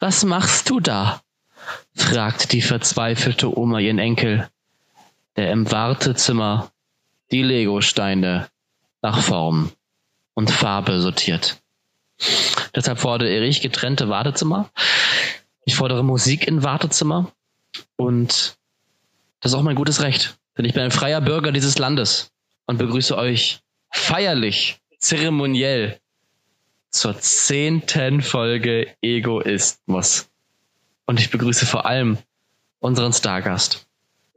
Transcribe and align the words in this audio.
was 0.00 0.24
machst 0.24 0.70
du 0.70 0.80
da? 0.80 1.20
fragt 1.94 2.52
die 2.52 2.62
verzweifelte 2.62 3.56
Oma 3.56 3.78
ihren 3.78 3.98
Enkel, 3.98 4.48
der 5.36 5.50
im 5.50 5.70
Wartezimmer 5.70 6.70
die 7.30 7.42
Legosteine 7.42 8.48
nach 9.00 9.20
Form 9.20 9.72
und 10.34 10.50
Farbe 10.50 11.00
sortiert. 11.00 11.62
Deshalb 12.74 12.98
fordere 12.98 13.44
ich 13.44 13.60
getrennte 13.60 14.08
Wartezimmer. 14.08 14.70
Ich 15.64 15.74
fordere 15.74 16.04
Musik 16.04 16.46
in 16.46 16.62
Wartezimmer. 16.62 17.32
Und 17.96 18.56
das 19.40 19.52
ist 19.52 19.54
auch 19.54 19.62
mein 19.62 19.76
gutes 19.76 20.02
Recht. 20.02 20.36
Denn 20.56 20.64
ich 20.64 20.74
bin 20.74 20.82
ein 20.82 20.90
freier 20.90 21.20
Bürger 21.20 21.52
dieses 21.52 21.78
Landes 21.78 22.30
und 22.66 22.78
begrüße 22.78 23.16
euch 23.16 23.60
feierlich, 23.90 24.80
zeremoniell 24.98 26.00
zur 26.94 27.18
zehnten 27.18 28.22
Folge 28.22 28.94
Egoismus. 29.02 30.28
Und 31.06 31.20
ich 31.20 31.30
begrüße 31.30 31.66
vor 31.66 31.86
allem 31.86 32.18
unseren 32.78 33.12
Stargast, 33.12 33.86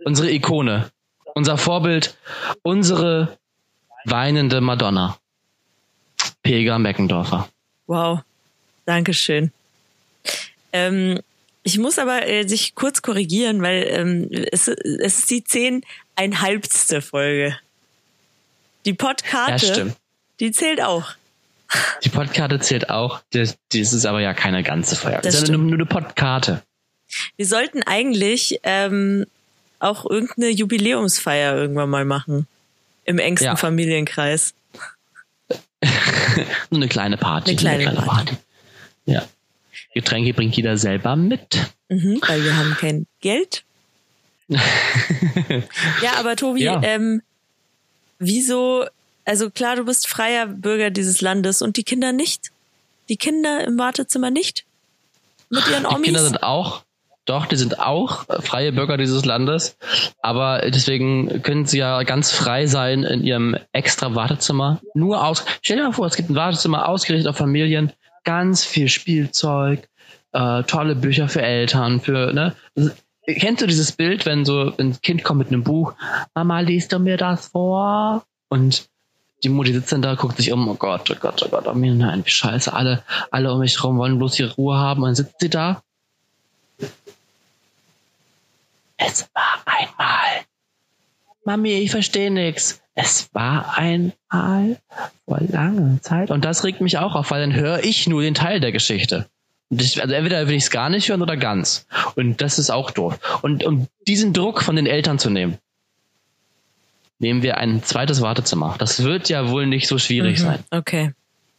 unsere 0.04 0.32
Ikone, 0.32 0.92
unser 1.36 1.58
Vorbild, 1.58 2.18
unsere 2.64 3.38
weinende 4.06 4.60
Madonna, 4.60 5.18
Pega 6.42 6.80
Meckendorfer. 6.80 7.48
Wow, 7.86 8.22
Dankeschön. 8.86 9.52
Ähm, 10.74 11.20
ich 11.64 11.78
muss 11.78 12.00
aber 12.00 12.28
äh, 12.28 12.48
sich 12.48 12.76
kurz 12.76 13.02
korrigieren, 13.02 13.62
weil 13.62 13.86
ähm, 13.90 14.30
es, 14.52 14.68
es 14.68 15.20
ist 15.20 15.30
die 15.30 15.44
zehneinhalbste 15.44 17.02
Folge. 17.02 17.58
Die 18.86 18.94
Podkarte, 18.94 19.88
Ja, 19.88 19.96
die 20.40 20.52
zählt 20.52 20.82
auch. 20.82 21.17
Die 22.04 22.10
Podkarte 22.10 22.60
zählt 22.60 22.90
auch. 22.90 23.22
Das, 23.32 23.58
das 23.74 23.94
ist 23.94 24.06
aber 24.06 24.22
ja 24.22 24.34
keine 24.34 24.64
ganze 24.64 24.96
ist 24.96 25.48
ja 25.48 25.54
nur, 25.54 25.64
nur 25.64 25.74
eine 25.74 25.86
Podkarte. 25.86 26.62
Wir 27.36 27.46
sollten 27.46 27.84
eigentlich 27.84 28.60
ähm, 28.64 29.26
auch 29.80 30.06
irgendeine 30.10 30.50
Jubiläumsfeier 30.50 31.56
irgendwann 31.56 31.90
mal 31.90 32.06
machen. 32.06 32.48
Im 33.06 33.20
engsten 33.20 33.46
Ja. 33.48 33.56
Familienkreis. 33.56 34.54
Nur 36.70 36.82
eine 36.82 36.88
kleine 36.90 37.18
Party. 37.18 37.52
Eine 37.52 37.58
kleine 37.58 38.02
Party. 38.02 38.36
Ja. 39.06 39.24
Getränke 39.94 40.34
bringt 40.34 40.56
jeder 40.58 40.78
selber 40.78 41.16
mit. 41.16 41.58
Mhm, 41.90 42.22
weil 42.28 42.44
wir 42.44 42.58
haben 42.58 42.76
kein 42.78 43.08
Geld. 43.22 43.64
ja, 44.50 46.14
aber 46.18 46.36
Tobi, 46.36 46.64
Ja. 46.64 46.82
ähm, 46.84 47.22
wieso, 48.20 48.86
also 49.28 49.50
klar, 49.50 49.76
du 49.76 49.84
bist 49.84 50.08
freier 50.08 50.48
Bürger 50.48 50.90
dieses 50.90 51.22
Landes 51.22 51.62
und 51.62 51.78
die 51.78 51.84
Kinder 51.84 52.14
nicht? 52.14 52.52
Die 53.10 53.18
Kinder 53.18 53.66
im 53.66 53.78
Wartezimmer 53.78 54.32
nicht? 54.32 54.66
Mit 55.50 55.68
ihren 55.68 55.84
Die 55.84 55.88
Omis? 55.88 56.06
Kinder 56.06 56.22
sind 56.22 56.44
auch, 56.44 56.84
doch, 57.26 57.46
die 57.46 57.58
sind 57.58 57.80
auch 57.80 58.26
freie 58.42 58.72
Bürger 58.72 58.98
dieses 58.98 59.26
Landes. 59.26 59.78
Aber 60.22 60.62
deswegen 60.70 61.42
können 61.42 61.66
sie 61.66 61.80
ja 61.80 62.04
ganz 62.04 62.32
frei 62.32 62.68
sein 62.68 63.04
in 63.04 63.22
ihrem 63.22 63.58
extra 63.74 64.16
Wartezimmer. 64.16 64.80
Nur 64.94 65.26
aus, 65.26 65.44
stell 65.62 65.78
dir 65.78 65.84
mal 65.84 65.92
vor, 65.92 66.08
es 66.08 66.16
gibt 66.16 66.30
ein 66.30 66.36
Wartezimmer 66.36 66.88
ausgerichtet 66.88 67.30
auf 67.30 67.38
Familien, 67.38 67.92
ganz 68.24 68.64
viel 68.64 68.88
Spielzeug, 68.88 69.88
äh, 70.32 70.64
tolle 70.64 70.96
Bücher 70.96 71.28
für 71.28 71.42
Eltern, 71.42 72.00
für, 72.00 72.34
ne? 72.34 72.56
Kennst 73.26 73.62
du 73.62 73.68
dieses 73.68 73.92
Bild, 73.92 74.26
wenn 74.26 74.46
so 74.46 74.74
ein 74.78 75.02
Kind 75.02 75.26
kommt 75.26 75.40
mit 75.40 75.50
einem 75.50 75.64
Buch, 75.64 75.94
Mama, 76.34 76.62
liest 76.62 76.94
du 76.94 77.00
mir 77.00 77.18
das 77.18 77.48
vor? 77.48 78.24
Und 78.48 78.88
die 79.44 79.50
Mutti 79.50 79.74
sitzt 79.74 79.92
dann 79.92 80.02
da, 80.02 80.16
guckt 80.16 80.38
sich 80.38 80.52
um, 80.52 80.68
oh 80.68 80.76
Gott, 80.76 81.10
oh 81.12 81.16
Gott, 81.20 81.44
oh 81.46 81.50
Gott, 81.50 81.68
oh 81.68 81.74
mir, 81.74 81.94
nein, 81.94 82.26
wie 82.26 82.30
scheiße, 82.30 82.74
alle, 82.74 83.04
alle 83.32 83.54
um 83.54 83.60
mich 83.60 83.84
rum 83.84 83.98
wollen 83.98 84.18
bloß 84.18 84.40
ihre 84.40 84.56
Ruhe 84.56 84.78
haben 84.78 85.02
und 85.02 85.10
dann 85.10 85.16
sitzt 85.16 85.40
sie 85.40 85.50
da. 85.50 85.84
Es 88.98 89.30
war 89.34 89.62
einmal. 89.66 90.46
Mami, 91.46 91.74
ich 91.74 91.92
verstehe 91.92 92.32
nix. 92.32 92.82
Es 92.96 93.30
war 93.34 93.78
einmal 93.78 94.78
vor 95.26 95.40
langer 95.40 96.02
Zeit. 96.02 96.32
Und 96.32 96.44
das 96.44 96.64
regt 96.64 96.82
mich 96.82 96.98
auch 96.98 97.14
auf, 97.14 97.30
weil 97.30 97.42
dann 97.42 97.54
höre 97.54 97.84
ich 97.84 98.08
nur 98.08 98.24
den 98.24 98.34
Teil 98.34 98.60
der 98.60 98.72
Geschichte. 98.72 99.30
Ich, 99.70 100.02
also 100.02 100.16
entweder 100.16 100.48
will 100.48 100.56
ich 100.56 100.64
es 100.64 100.72
gar 100.72 100.90
nicht 100.90 101.08
hören 101.10 101.22
oder 101.22 101.38
ganz. 101.38 101.86
Und 102.16 102.42
das 102.42 102.58
ist 102.58 102.72
auch 102.72 102.90
doof. 102.90 103.40
Und 103.44 103.64
um 103.64 103.88
diesen 104.08 104.34
Druck 104.34 104.64
von 104.64 104.76
den 104.76 104.88
Eltern 104.88 105.20
zu 105.20 105.30
nehmen, 105.30 105.58
nehmen 107.20 107.42
wir 107.44 107.58
ein 107.58 107.84
zweites 107.84 108.22
Wartezimmer. 108.22 108.76
Das 108.80 109.04
wird 109.04 109.30
ja 109.30 109.50
wohl 109.50 109.66
nicht 109.66 109.88
so 109.88 109.98
schwierig 109.98 110.40
Mhm, 110.40 110.44
sein. 110.44 110.64
Okay. 110.72 111.12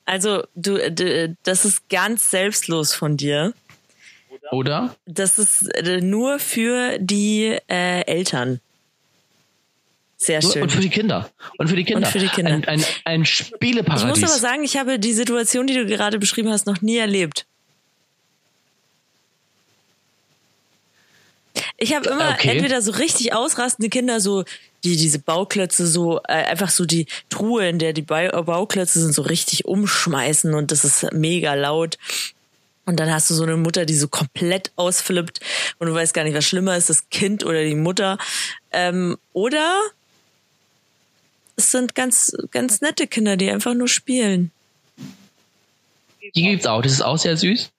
Also, 0.05 0.43
du, 0.55 0.91
d- 0.91 1.35
das 1.43 1.65
ist 1.65 1.89
ganz 1.91 2.31
selbstlos 2.31 2.95
von 2.95 3.17
dir. 3.17 3.53
Oder? 4.51 4.95
Das 5.05 5.39
ist 5.39 5.63
äh, 5.75 6.01
nur 6.01 6.39
für 6.39 6.99
die 6.99 7.59
äh, 7.69 8.01
Eltern. 8.07 8.61
Sehr 10.17 10.41
schön. 10.43 10.63
Und 10.63 10.73
für 10.73 10.81
die 10.81 10.89
Kinder. 10.89 11.29
Und 11.59 11.69
für 11.69 11.77
die 11.77 11.85
Kinder. 11.85 12.07
Und 12.07 12.13
für 12.13 12.19
die 12.19 12.29
Kinder. 12.29 12.53
Ein, 12.53 12.65
ein, 12.67 12.85
ein 13.05 13.23
Ich 13.23 13.29
Spieleparadies. 13.35 14.07
muss 14.07 14.23
aber 14.23 14.39
sagen, 14.41 14.65
ich 14.65 14.77
habe 14.77 14.99
die 14.99 15.13
Situation, 15.13 15.67
die 15.67 15.75
du 15.75 15.87
gerade 15.87 16.19
beschrieben 16.19 16.49
hast, 16.51 16.67
noch 16.67 16.81
nie 16.81 16.97
erlebt. 16.97 17.47
Ich 21.77 21.95
habe 21.95 22.09
immer 22.09 22.31
Okay. 22.35 22.51
entweder 22.51 22.83
so 22.83 22.93
richtig 22.93 23.33
ausrastende 23.33 23.89
Kinder, 23.89 24.21
so 24.21 24.45
die 24.85 24.97
diese 24.97 25.19
Bauklötze 25.19 25.87
so 25.87 26.19
äh, 26.29 26.45
einfach 26.45 26.71
so 26.71 26.85
die 26.85 27.07
Truhe, 27.31 27.69
in 27.69 27.79
der 27.79 27.93
die 27.93 28.03
Bau- 28.03 28.43
Bauklötze 28.43 29.01
sind, 29.01 29.13
so 29.13 29.23
richtig 29.23 29.65
umschmeißen 29.65 30.55
und 30.55 30.71
das 30.71 30.85
ist 30.85 31.13
mega 31.13 31.55
laut. 31.55 31.99
Und 32.87 32.99
dann 32.99 33.13
hast 33.13 33.29
du 33.29 33.35
so 33.35 33.43
eine 33.43 33.57
Mutter, 33.57 33.85
die 33.85 33.95
so 33.97 34.09
komplett 34.09 34.71
ausflippt 34.77 35.41
und 35.79 35.89
du 35.89 35.95
weißt 35.95 36.15
gar 36.15 36.25
nicht, 36.25 36.35
was 36.35 36.45
schlimmer 36.47 36.77
ist, 36.77 36.89
das 36.89 37.11
Kind 37.11 37.45
oder 37.45 37.63
die 37.65 37.75
Mutter. 37.75 38.19
Ähm, 38.73 39.19
oder 39.33 39.79
es 41.57 41.71
sind 41.73 41.95
ganz, 41.95 42.35
ganz 42.51 42.81
nette 42.81 43.07
Kinder, 43.07 43.37
die 43.37 43.51
einfach 43.51 43.75
nur 43.75 43.89
spielen. 43.89 44.53
Die 46.35 46.43
gibt's 46.43 46.67
auch. 46.67 46.83
Das 46.83 46.93
ist 46.93 47.03
auch 47.03 47.19
sehr 47.19 47.37
süß. 47.37 47.71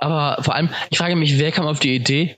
Aber 0.00 0.42
vor 0.42 0.54
allem, 0.54 0.68
ich 0.90 0.98
frage 0.98 1.16
mich, 1.16 1.38
wer 1.38 1.52
kam 1.52 1.66
auf 1.66 1.78
die 1.80 1.94
Idee, 1.94 2.36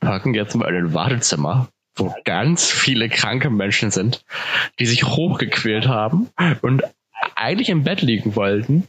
packen 0.00 0.34
jetzt 0.34 0.54
mal 0.54 0.68
in 0.68 0.76
ein 0.86 0.94
Wartezimmer, 0.94 1.68
wo 1.96 2.14
ganz 2.24 2.70
viele 2.70 3.08
kranke 3.08 3.50
Menschen 3.50 3.90
sind, 3.90 4.24
die 4.78 4.86
sich 4.86 5.04
hochgequält 5.04 5.88
haben 5.88 6.28
und 6.62 6.82
eigentlich 7.34 7.68
im 7.68 7.84
Bett 7.84 8.02
liegen 8.02 8.36
wollten 8.36 8.86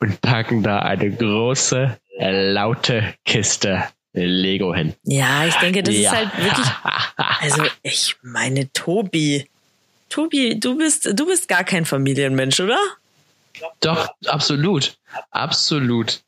und 0.00 0.20
packen 0.20 0.62
da 0.62 0.80
eine 0.80 1.10
große, 1.10 1.96
äh, 2.18 2.52
laute 2.52 3.14
Kiste 3.24 3.84
Lego 4.14 4.74
hin. 4.74 4.94
Ja, 5.04 5.46
ich 5.46 5.54
denke, 5.56 5.82
das 5.82 5.94
Ja. 5.94 6.10
ist 6.12 6.16
halt 6.16 6.38
wirklich. 6.38 6.66
Also, 7.40 7.64
ich 7.82 8.16
meine, 8.22 8.72
Tobi. 8.72 9.48
Tobi, 10.08 10.60
du 10.60 10.76
bist, 10.78 11.06
du 11.18 11.26
bist 11.26 11.48
gar 11.48 11.64
kein 11.64 11.84
Familienmensch, 11.84 12.60
oder? 12.60 12.78
Doch, 13.80 14.10
absolut. 14.26 14.96
Absolut. 15.30 16.20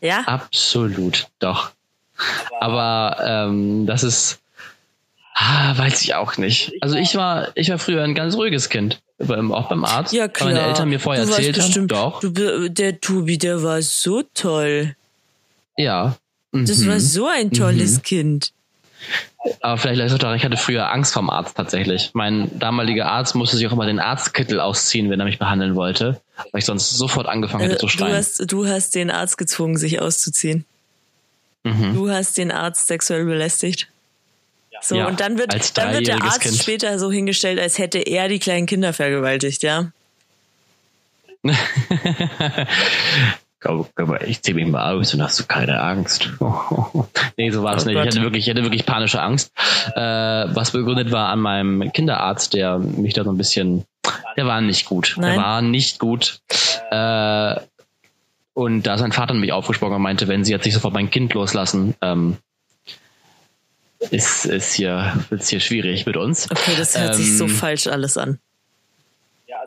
Ja. 0.00 0.20
Absolut, 0.26 1.28
doch. 1.40 1.72
Aber 2.60 3.16
ähm, 3.24 3.86
das 3.86 4.02
ist, 4.02 4.38
ah, 5.34 5.76
weiß 5.76 6.02
ich 6.02 6.14
auch 6.14 6.36
nicht. 6.36 6.72
Also 6.80 6.96
ich 6.96 7.14
war, 7.16 7.48
ich 7.54 7.70
war 7.70 7.78
früher 7.78 8.02
ein 8.02 8.14
ganz 8.14 8.34
ruhiges 8.36 8.68
Kind, 8.68 9.00
beim, 9.18 9.52
auch 9.52 9.68
beim 9.68 9.84
Arzt. 9.84 10.12
Ja, 10.12 10.22
weil 10.24 10.28
klar. 10.30 10.48
Meine 10.52 10.62
Eltern 10.66 10.88
mir 10.88 11.00
vorher 11.00 11.24
du 11.24 11.30
erzählt 11.30 11.56
haben. 11.58 11.64
bestimmt, 11.66 11.92
Doch, 11.92 12.20
Du, 12.20 12.70
der 12.70 13.00
Tobi, 13.00 13.38
der 13.38 13.62
war 13.62 13.82
so 13.82 14.22
toll. 14.34 14.94
ja. 15.76 16.16
Das 16.54 16.80
Mhm. 16.80 16.88
war 16.88 17.00
so 17.00 17.26
ein 17.28 17.50
tolles 17.50 18.02
Kind. 18.02 18.52
Aber 19.62 19.78
vielleicht 19.78 19.96
lag 19.98 20.04
es 20.06 20.12
auch 20.12 20.18
daran, 20.18 20.36
ich 20.36 20.44
hatte 20.44 20.58
früher 20.58 20.92
Angst 20.92 21.14
vom 21.14 21.30
Arzt 21.30 21.56
tatsächlich. 21.56 22.10
Mein 22.12 22.50
damaliger 22.58 23.06
Arzt 23.10 23.34
musste 23.34 23.56
sich 23.56 23.66
auch 23.66 23.72
immer 23.72 23.86
den 23.86 23.98
Arztkittel 23.98 24.60
ausziehen, 24.60 25.08
wenn 25.08 25.18
er 25.18 25.24
mich 25.24 25.38
behandeln 25.38 25.74
wollte, 25.76 26.20
weil 26.52 26.58
ich 26.58 26.66
sonst 26.66 26.90
sofort 26.90 27.26
angefangen 27.26 27.62
hätte 27.62 27.76
Also, 27.76 27.86
zu 27.88 27.96
du, 27.96 28.04
schreien. 28.04 28.14
hast, 28.16 28.52
du 28.52 28.66
hast 28.66 28.94
den 28.94 29.10
Arzt 29.10 29.38
gezwungen, 29.38 29.78
sich 29.78 30.00
auszuziehen. 30.02 30.66
Mhm. 31.64 31.94
Du 31.94 32.10
hast 32.10 32.36
den 32.38 32.50
Arzt 32.50 32.86
sexuell 32.86 33.24
belästigt. 33.24 33.88
So, 34.80 34.96
Ja, 34.96 35.06
und 35.06 35.20
dann 35.20 35.38
wird, 35.38 35.78
dann 35.78 35.92
wird 35.92 36.08
der 36.08 36.22
Arzt 36.22 36.40
Kind. 36.40 36.56
später 36.56 36.98
so 36.98 37.12
hingestellt, 37.12 37.60
als 37.60 37.78
hätte 37.78 37.98
er 37.98 38.28
die 38.28 38.40
kleinen 38.40 38.66
Kinder 38.66 38.92
vergewaltigt, 38.92 39.62
ja? 39.62 39.92
Komm, 43.60 43.86
komm, 43.94 44.16
ich 44.26 44.42
zieh 44.42 44.54
mich 44.54 44.66
mal 44.66 44.92
aus 44.92 45.14
und 45.14 45.22
hast 45.22 45.38
du 45.38 45.44
keine 45.44 45.80
Angst. 45.80 46.30
nee, 47.36 47.50
so 47.50 47.62
war 47.62 47.76
es 47.76 47.84
Oh 47.84 47.86
nicht. 47.88 47.96
Ich 47.96 48.06
hatte 48.06 48.22
wirklich, 48.22 48.44
ich 48.48 48.50
hatte 48.50 48.64
wirklich 48.64 48.84
panische 48.84 49.22
Angst. 49.22 49.52
Äh, 49.94 50.00
was 50.00 50.72
begründet 50.72 51.12
war 51.12 51.28
an 51.28 51.38
meinem 51.38 51.92
Kinderarzt, 51.92 52.54
der 52.54 52.78
mich 52.80 53.14
da 53.14 53.22
so 53.22 53.30
ein 53.30 53.38
bisschen, 53.38 53.84
der 54.36 54.46
war 54.46 54.60
nicht 54.60 54.86
gut. 54.86 55.14
Nein? 55.16 55.34
Der 55.34 55.42
war 55.44 55.62
nicht 55.62 56.00
gut. 56.00 56.40
Äh, 56.90 57.54
und 58.54 58.82
da 58.82 58.98
sein 58.98 59.12
Vater 59.12 59.34
mich 59.34 59.52
aufgesprochen 59.52 59.94
und 59.94 60.02
meinte, 60.02 60.28
wenn 60.28 60.44
sie 60.44 60.52
jetzt 60.52 60.64
nicht 60.64 60.74
sofort 60.74 60.94
mein 60.94 61.10
Kind 61.10 61.34
loslassen, 61.34 61.94
ähm, 62.00 62.36
ist, 64.10 64.46
ist 64.46 64.74
hier, 64.74 65.14
wird's 65.30 65.48
hier 65.48 65.60
schwierig 65.60 66.06
mit 66.06 66.16
uns. 66.16 66.50
Okay, 66.50 66.72
das 66.76 66.98
hört 66.98 67.14
sich 67.14 67.36
so 67.36 67.44
Ähm, 67.44 67.50
falsch 67.50 67.86
alles 67.86 68.16
an. 68.16 68.38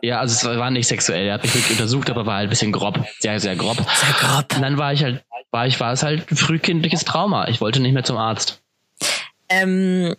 Ja, 0.02 0.20
also 0.20 0.34
es 0.34 0.58
war 0.58 0.70
nicht 0.70 0.86
sexuell. 0.86 1.26
Er 1.26 1.34
hat 1.34 1.42
mich 1.42 1.54
wirklich 1.54 1.72
untersucht, 1.72 2.10
aber 2.10 2.26
war 2.26 2.36
halt 2.36 2.48
ein 2.48 2.50
bisschen 2.50 2.70
grob. 2.72 3.02
Sehr, 3.18 3.40
sehr 3.40 3.56
grob. 3.56 3.76
Sehr 3.76 4.14
grob. 4.20 4.54
Und 4.54 4.62
dann 4.62 4.76
war 4.76 4.92
ich 4.92 5.02
halt, 5.02 5.24
war 5.50 5.66
ich, 5.66 5.80
war 5.80 5.92
es 5.92 6.02
halt 6.02 6.30
ein 6.30 6.36
frühkindliches 6.36 7.04
Trauma. 7.04 7.48
Ich 7.48 7.62
wollte 7.62 7.80
nicht 7.80 7.94
mehr 7.94 8.04
zum 8.04 8.18
Arzt. 8.18 8.60
Ähm, 9.48 10.14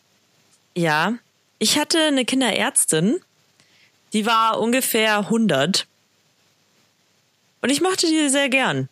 ja, 0.75 1.13
ich 1.59 1.77
hatte 1.77 1.99
eine 1.99 2.25
Kinderärztin, 2.25 3.19
die 4.13 4.25
war 4.25 4.59
ungefähr 4.59 5.19
100. 5.19 5.85
Und 7.61 7.69
ich 7.69 7.81
mochte 7.81 8.07
die 8.07 8.29
sehr 8.29 8.49
gern. 8.49 8.89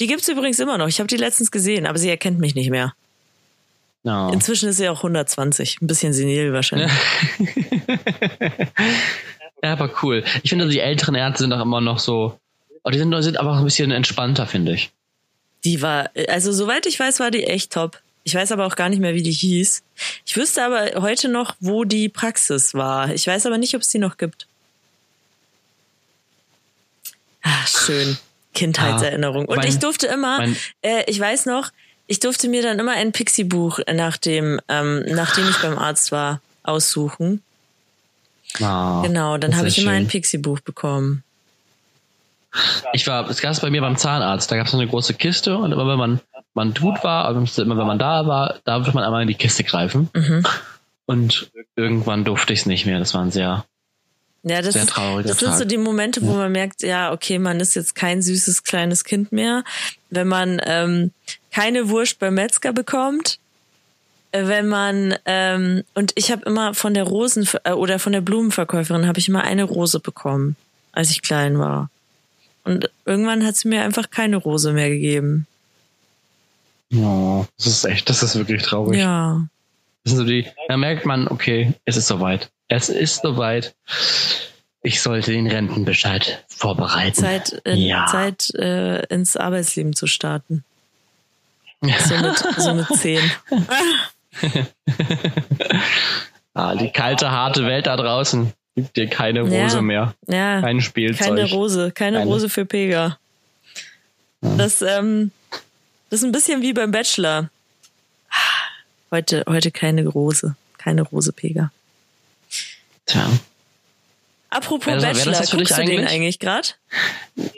Die 0.00 0.06
gibt's 0.06 0.28
übrigens 0.28 0.58
immer 0.58 0.78
noch. 0.78 0.88
Ich 0.88 0.98
habe 0.98 1.06
die 1.06 1.16
letztens 1.16 1.50
gesehen, 1.50 1.86
aber 1.86 1.98
sie 1.98 2.08
erkennt 2.08 2.40
mich 2.40 2.54
nicht 2.54 2.70
mehr. 2.70 2.94
No. 4.02 4.30
Inzwischen 4.30 4.68
ist 4.68 4.76
sie 4.76 4.88
auch 4.88 4.98
120. 4.98 5.80
Ein 5.80 5.86
bisschen 5.86 6.12
senil 6.12 6.52
wahrscheinlich. 6.52 6.92
ja, 9.62 9.72
aber 9.72 9.90
cool. 10.02 10.24
Ich 10.42 10.50
finde, 10.50 10.68
die 10.68 10.80
älteren 10.80 11.14
Ärzte 11.14 11.44
sind 11.44 11.52
auch 11.52 11.62
immer 11.62 11.80
noch 11.80 11.98
so. 11.98 12.38
Oh, 12.82 12.90
die 12.90 12.98
sind, 12.98 13.14
sind 13.22 13.38
aber 13.38 13.52
auch 13.52 13.58
ein 13.58 13.64
bisschen 13.64 13.90
entspannter, 13.90 14.46
finde 14.46 14.74
ich. 14.74 14.90
Die 15.64 15.80
war, 15.80 16.10
also 16.28 16.52
soweit 16.52 16.84
ich 16.84 17.00
weiß, 17.00 17.20
war 17.20 17.30
die 17.30 17.44
echt 17.44 17.72
top. 17.72 18.02
Ich 18.24 18.34
weiß 18.34 18.52
aber 18.52 18.66
auch 18.66 18.76
gar 18.76 18.90
nicht 18.90 19.00
mehr, 19.00 19.14
wie 19.14 19.22
die 19.22 19.32
hieß. 19.32 19.82
Ich 20.26 20.36
wüsste 20.36 20.64
aber 20.64 21.00
heute 21.00 21.28
noch, 21.28 21.54
wo 21.60 21.84
die 21.84 22.10
Praxis 22.10 22.74
war. 22.74 23.12
Ich 23.14 23.26
weiß 23.26 23.46
aber 23.46 23.56
nicht, 23.56 23.74
ob 23.74 23.80
es 23.80 23.88
die 23.88 23.98
noch 23.98 24.18
gibt. 24.18 24.46
Ach, 27.44 27.68
schön. 27.68 28.16
Kindheitserinnerung. 28.54 29.46
Und 29.46 29.56
mein- 29.58 29.68
ich 29.68 29.78
durfte 29.78 30.06
immer, 30.08 30.38
mein- 30.38 30.56
äh, 30.82 31.04
ich 31.06 31.18
weiß 31.20 31.46
noch, 31.46 31.70
ich 32.06 32.20
durfte 32.20 32.48
mir 32.48 32.62
dann 32.62 32.78
immer 32.78 32.92
ein 32.92 33.12
Pixie-Buch 33.12 33.78
nach 33.94 34.16
dem, 34.16 34.60
ähm, 34.68 35.04
nachdem 35.08 35.48
ich 35.48 35.56
beim 35.58 35.78
Arzt 35.78 36.10
war, 36.12 36.40
aussuchen. 36.62 37.42
Ah, 38.60 39.02
Genau, 39.04 39.36
dann 39.38 39.56
habe 39.56 39.68
ich 39.68 39.78
immer 39.78 39.90
schön. 39.92 40.02
ein 40.02 40.08
Pixie-Buch 40.08 40.60
bekommen. 40.60 41.22
Ich 42.92 43.06
war, 43.08 43.28
es 43.28 43.40
gab 43.40 43.50
es 43.52 43.60
bei 43.60 43.70
mir 43.70 43.80
beim 43.80 43.96
Zahnarzt. 43.96 44.50
Da 44.50 44.56
gab 44.56 44.66
es 44.66 44.72
so 44.72 44.78
eine 44.78 44.86
große 44.86 45.14
Kiste 45.14 45.56
und 45.58 45.72
immer 45.72 45.88
wenn 45.88 45.98
man, 45.98 46.20
man 46.54 46.72
tut 46.72 47.02
war, 47.02 47.24
also 47.24 47.62
immer 47.62 47.76
wenn 47.76 47.86
man 47.86 47.98
da 47.98 48.26
war, 48.28 48.60
da 48.64 48.76
durfte 48.76 48.94
man 48.94 49.02
einmal 49.02 49.22
in 49.22 49.28
die 49.28 49.34
Kiste 49.34 49.64
greifen. 49.64 50.08
Mhm. 50.14 50.44
Und 51.06 51.50
irgendwann 51.74 52.24
durfte 52.24 52.52
ich 52.52 52.60
es 52.60 52.66
nicht 52.66 52.86
mehr. 52.86 53.00
Das 53.00 53.12
war 53.12 53.22
ein 53.22 53.32
sehr, 53.32 53.64
Ja, 54.46 54.60
das, 54.62 54.74
sehr 54.74 54.82
ist- 54.84 54.90
trauriger 54.90 55.28
das 55.28 55.38
sind 55.38 55.48
Tag. 55.48 55.58
so 55.58 55.64
die 55.64 55.78
Momente, 55.78 56.20
wo 56.22 56.32
man 56.34 56.52
merkt, 56.52 56.82
ja, 56.82 57.12
okay, 57.12 57.38
man 57.38 57.60
ist 57.60 57.74
jetzt 57.74 57.94
kein 57.94 58.20
süßes 58.22 58.62
kleines 58.62 59.02
Kind 59.04 59.32
mehr. 59.32 59.64
Wenn 60.10 60.28
man 60.28 60.60
ähm, 60.64 61.12
keine 61.50 61.88
Wurst 61.88 62.18
beim 62.18 62.34
Metzger 62.34 62.72
bekommt, 62.74 63.38
äh, 64.32 64.46
wenn 64.46 64.68
man 64.68 65.14
ähm, 65.24 65.82
und 65.94 66.12
ich 66.16 66.30
habe 66.30 66.44
immer 66.44 66.74
von 66.74 66.92
der 66.92 67.04
Rosen 67.04 67.48
äh, 67.64 67.72
oder 67.72 67.98
von 67.98 68.12
der 68.12 68.20
Blumenverkäuferin 68.20 69.06
habe 69.06 69.18
ich 69.18 69.28
immer 69.28 69.42
eine 69.44 69.64
Rose 69.64 69.98
bekommen, 69.98 70.56
als 70.92 71.10
ich 71.10 71.22
klein 71.22 71.58
war. 71.58 71.88
Und 72.64 72.90
irgendwann 73.06 73.44
hat 73.46 73.56
sie 73.56 73.68
mir 73.68 73.82
einfach 73.82 74.10
keine 74.10 74.36
Rose 74.36 74.72
mehr 74.72 74.90
gegeben. 74.90 75.46
oh, 76.94 77.44
das 77.56 77.66
ist 77.66 77.84
echt, 77.84 78.08
das 78.10 78.22
ist 78.22 78.36
wirklich 78.36 78.62
traurig. 78.62 78.98
Ja. 79.00 79.46
Das 80.04 80.12
sind 80.12 80.18
so 80.18 80.24
die, 80.26 80.46
da 80.68 80.76
merkt 80.76 81.06
man, 81.06 81.28
okay, 81.28 81.72
es 81.86 81.96
ist 81.96 82.06
soweit. 82.08 82.50
Es 82.68 82.88
ist 82.88 83.22
soweit. 83.22 83.74
Ich 84.82 85.00
sollte 85.00 85.32
den 85.32 85.46
Rentenbescheid 85.46 86.44
vorbereiten. 86.48 87.14
Zeit, 87.20 87.52
in, 87.64 87.78
Ja. 87.78 88.06
Zeit 88.06 88.50
äh, 88.54 89.02
ins 89.06 89.36
Arbeitsleben 89.36 89.94
zu 89.94 90.06
starten. 90.06 90.64
So 91.84 92.16
mit, 92.16 92.38
so 92.56 92.72
mit 92.74 92.86
zehn. 92.98 93.30
ah, 96.54 96.74
die 96.74 96.90
kalte, 96.90 97.30
harte 97.30 97.66
Welt 97.66 97.86
da 97.86 97.96
draußen 97.96 98.52
gibt 98.74 98.96
dir 98.96 99.08
keine 99.08 99.42
Rose 99.42 99.54
Ja. 99.76 99.82
mehr. 99.82 100.14
Ja. 100.26 100.60
Kein 100.60 100.80
Spielzeug. 100.80 101.28
Keine 101.28 101.50
Rose, 101.50 101.92
keine, 101.92 102.18
Keine. 102.18 102.30
Rose 102.30 102.48
für 102.48 102.64
Pega. 102.64 103.18
Das, 104.40 104.82
ähm, 104.82 105.30
das 106.10 106.20
ist 106.20 106.24
ein 106.24 106.32
bisschen 106.32 106.60
wie 106.62 106.72
beim 106.72 106.90
Bachelor. 106.90 107.50
Heute, 109.10 109.44
heute 109.48 109.70
keine 109.70 110.06
Rose. 110.06 110.56
Keine 110.76 111.02
Rose 111.02 111.32
Pega. 111.32 111.70
Tja. 113.06 113.28
Apropos 114.50 114.86
Wer 114.86 114.94
das- 114.96 115.02
das 115.04 115.16
Bachelor, 115.24 115.40
ist 115.42 115.50
für 115.50 115.56
dich 115.56 115.68
guckst 115.68 115.78
du 115.78 115.84
den 115.84 115.98
eigentlich? 116.00 116.10
eigentlich 116.10 116.38
gerade? 116.38 116.68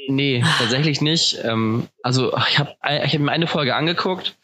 Nee, 0.09 0.43
tatsächlich 0.59 1.01
nicht. 1.03 1.39
Ähm, 1.45 1.89
also 2.03 2.35
ich 2.49 2.59
habe 2.59 2.75
ich 3.05 3.13
hab 3.13 3.21
mir 3.21 3.33
eine 3.33 3.47
Folge 3.47 3.75
angeguckt, 3.75 4.35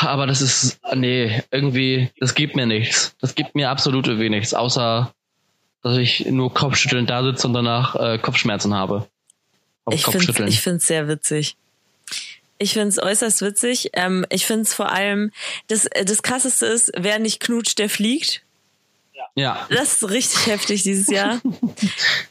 aber 0.00 0.26
das 0.26 0.40
ist, 0.40 0.80
nee, 0.94 1.42
irgendwie, 1.50 2.10
das 2.18 2.34
gibt 2.34 2.56
mir 2.56 2.66
nichts. 2.66 3.14
Das 3.20 3.34
gibt 3.34 3.54
mir 3.54 3.68
absolut 3.68 4.06
nichts, 4.06 4.54
außer 4.54 5.12
dass 5.82 5.96
ich 5.96 6.26
nur 6.26 6.54
Kopfschütteln 6.54 7.06
da 7.06 7.22
sitze 7.24 7.46
und 7.46 7.54
danach 7.54 7.94
äh, 7.96 8.18
Kopfschmerzen 8.18 8.72
habe. 8.72 9.08
Auf 9.84 9.94
Ich 9.94 10.04
finde 10.04 10.50
find's 10.52 10.86
sehr 10.86 11.08
witzig. 11.08 11.56
Ich 12.58 12.72
find's 12.74 13.00
äußerst 13.02 13.42
witzig. 13.42 13.90
Ähm, 13.94 14.24
ich 14.30 14.46
find's 14.46 14.72
vor 14.72 14.92
allem, 14.92 15.32
das, 15.66 15.86
äh, 15.86 16.04
das 16.04 16.22
krasseste 16.22 16.66
ist, 16.66 16.92
wer 16.96 17.18
nicht 17.18 17.40
knutscht, 17.40 17.80
der 17.80 17.90
fliegt. 17.90 18.42
Ja, 19.34 19.66
Das 19.70 19.94
ist 19.94 20.10
richtig 20.10 20.46
heftig 20.46 20.82
dieses 20.82 21.08
Jahr. 21.08 21.40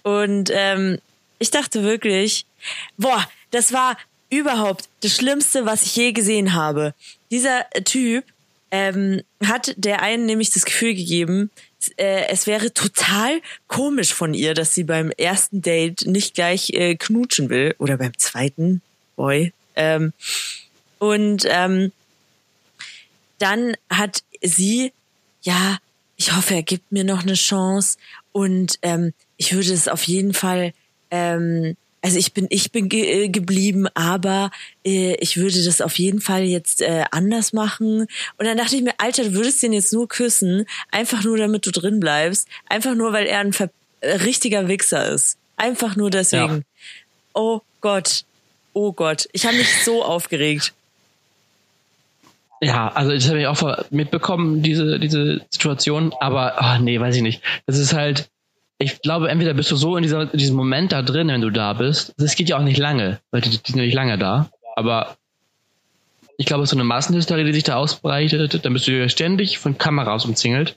Und 0.03 0.49
ähm, 0.53 0.99
ich 1.39 1.51
dachte 1.51 1.83
wirklich, 1.83 2.45
boah, 2.97 3.27
das 3.51 3.73
war 3.73 3.97
überhaupt 4.29 4.87
das 5.01 5.15
Schlimmste, 5.15 5.65
was 5.65 5.83
ich 5.83 5.95
je 5.95 6.11
gesehen 6.11 6.53
habe. 6.53 6.93
Dieser 7.31 7.69
Typ 7.83 8.23
ähm, 8.71 9.21
hat 9.43 9.73
der 9.77 10.01
einen 10.01 10.25
nämlich 10.25 10.51
das 10.51 10.65
Gefühl 10.65 10.93
gegeben, 10.93 11.49
äh, 11.97 12.27
es 12.27 12.47
wäre 12.47 12.73
total 12.73 13.41
komisch 13.67 14.13
von 14.13 14.33
ihr, 14.33 14.53
dass 14.53 14.75
sie 14.75 14.83
beim 14.83 15.11
ersten 15.11 15.61
Date 15.61 16.05
nicht 16.05 16.35
gleich 16.35 16.69
äh, 16.71 16.95
knutschen 16.95 17.49
will 17.49 17.75
oder 17.79 17.97
beim 17.97 18.17
zweiten 18.17 18.81
Boy. 19.15 19.53
Ähm, 19.75 20.13
und 20.99 21.45
ähm, 21.47 21.91
dann 23.39 23.75
hat 23.89 24.23
sie, 24.41 24.93
ja, 25.41 25.79
ich 26.21 26.35
hoffe, 26.35 26.53
er 26.53 26.61
gibt 26.61 26.91
mir 26.91 27.03
noch 27.03 27.23
eine 27.23 27.33
Chance 27.33 27.97
und 28.31 28.77
ähm, 28.83 29.11
ich 29.37 29.53
würde 29.53 29.73
es 29.73 29.87
auf 29.87 30.03
jeden 30.03 30.35
Fall, 30.35 30.71
ähm, 31.09 31.75
also 32.03 32.19
ich 32.19 32.33
bin 32.33 32.45
ich 32.51 32.71
bin 32.71 32.89
ge 32.89 33.23
äh, 33.23 33.29
geblieben, 33.29 33.87
aber 33.95 34.51
äh, 34.85 35.15
ich 35.15 35.37
würde 35.37 35.63
das 35.63 35.81
auf 35.81 35.97
jeden 35.97 36.21
Fall 36.21 36.43
jetzt 36.43 36.83
äh, 36.83 37.05
anders 37.09 37.53
machen. 37.53 38.01
Und 38.37 38.45
dann 38.45 38.55
dachte 38.55 38.75
ich 38.75 38.83
mir, 38.83 38.93
Alter, 38.99 39.23
du 39.23 39.33
würdest 39.33 39.63
den 39.63 39.73
jetzt 39.73 39.93
nur 39.93 40.07
küssen, 40.07 40.65
einfach 40.91 41.23
nur 41.23 41.37
damit 41.37 41.65
du 41.65 41.71
drin 41.71 41.99
bleibst, 41.99 42.47
einfach 42.69 42.93
nur 42.93 43.13
weil 43.13 43.25
er 43.25 43.39
ein 43.39 43.51
ver 43.51 43.71
äh, 44.01 44.17
richtiger 44.17 44.67
Wichser 44.67 45.11
ist, 45.11 45.39
einfach 45.57 45.95
nur 45.95 46.11
deswegen. 46.11 46.65
Oh 47.33 47.61
Gott, 47.81 48.25
oh 48.73 48.93
Gott, 48.93 49.27
ich 49.31 49.47
habe 49.47 49.57
mich 49.57 49.83
so 49.83 50.03
aufgeregt. 50.03 50.75
Ja, 52.63 52.89
also 52.89 53.11
das 53.11 53.27
habe 53.27 53.39
ich 53.39 53.47
auch 53.47 53.85
mitbekommen, 53.89 54.61
diese, 54.61 54.99
diese 54.99 55.41
Situation, 55.49 56.13
aber 56.19 56.55
ach, 56.57 56.79
nee, 56.79 56.99
weiß 56.99 57.15
ich 57.15 57.23
nicht. 57.23 57.41
Das 57.65 57.77
ist 57.77 57.93
halt, 57.93 58.29
ich 58.77 59.01
glaube, 59.01 59.29
entweder 59.29 59.53
bist 59.53 59.71
du 59.71 59.75
so 59.75 59.97
in, 59.97 60.03
dieser, 60.03 60.31
in 60.31 60.37
diesem 60.37 60.55
Moment 60.55 60.91
da 60.91 61.01
drin, 61.01 61.29
wenn 61.29 61.41
du 61.41 61.49
da 61.49 61.73
bist. 61.73 62.13
Das 62.17 62.35
geht 62.35 62.49
ja 62.49 62.57
auch 62.57 62.63
nicht 62.63 62.77
lange, 62.77 63.19
weil 63.31 63.41
die, 63.41 63.49
die 63.49 63.71
sind 63.71 63.77
ja 63.77 63.85
nicht 63.85 63.95
lange 63.95 64.17
da. 64.17 64.49
Aber 64.75 65.17
ich 66.37 66.45
glaube, 66.45 66.63
es 66.63 66.67
ist 66.67 66.71
so 66.71 66.77
eine 66.77 66.83
Massenhysterie, 66.83 67.43
die 67.43 67.53
sich 67.53 67.63
da 67.63 67.75
ausbreitet. 67.75 68.63
Dann 68.63 68.73
bist 68.73 68.87
du 68.87 68.91
ja 68.91 69.09
ständig 69.09 69.57
von 69.57 69.77
Kameras 69.77 70.25
umzingelt. 70.25 70.75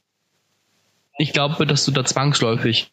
Ich 1.19 1.33
glaube, 1.33 1.67
dass 1.67 1.85
du 1.85 1.91
da 1.91 2.05
zwangsläufig 2.05 2.93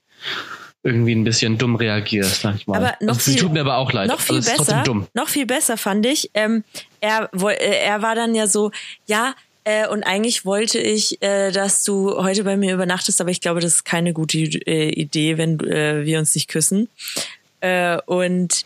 irgendwie 0.84 1.14
ein 1.14 1.24
bisschen 1.24 1.58
dumm 1.58 1.76
reagierst, 1.76 2.42
sag 2.42 2.56
ich 2.56 2.68
mal. 2.68 2.78
Aber 2.78 2.96
noch 3.02 3.16
also, 3.16 3.22
sie 3.22 3.32
viel- 3.34 3.42
tut 3.42 3.54
mir 3.54 3.62
aber 3.62 3.78
auch 3.78 3.94
leid. 3.94 4.10
noch 4.10 4.20
viel 4.20 4.38
also, 4.38 4.58
besser, 4.58 4.84
noch 5.14 5.30
viel 5.30 5.46
besser 5.46 5.78
fand 5.78 6.06
ich. 6.06 6.32
Ähm, 6.34 6.64
er, 7.00 7.30
äh, 7.34 7.84
er 7.84 8.02
war 8.02 8.16
dann 8.16 8.34
ja 8.34 8.48
so, 8.48 8.72
ja, 9.06 9.36
äh, 9.64 9.88
und 9.88 10.04
eigentlich 10.04 10.44
wollte 10.44 10.80
ich, 10.80 11.22
äh, 11.22 11.52
dass 11.52 11.84
du 11.84 12.18
heute 12.18 12.44
bei 12.44 12.58
mir 12.58 12.74
übernachtest, 12.74 13.22
aber 13.22 13.30
ich 13.30 13.42
glaube, 13.42 13.60
das 13.60 13.76
ist 13.76 13.84
keine 13.86 14.12
gute 14.12 14.40
äh, 14.40 14.90
Idee, 14.90 15.38
wenn 15.38 15.60
äh, 15.60 16.04
wir 16.04 16.18
uns 16.18 16.34
nicht 16.34 16.48
küssen. 16.48 16.90
Äh, 17.60 18.00
und 18.08 18.66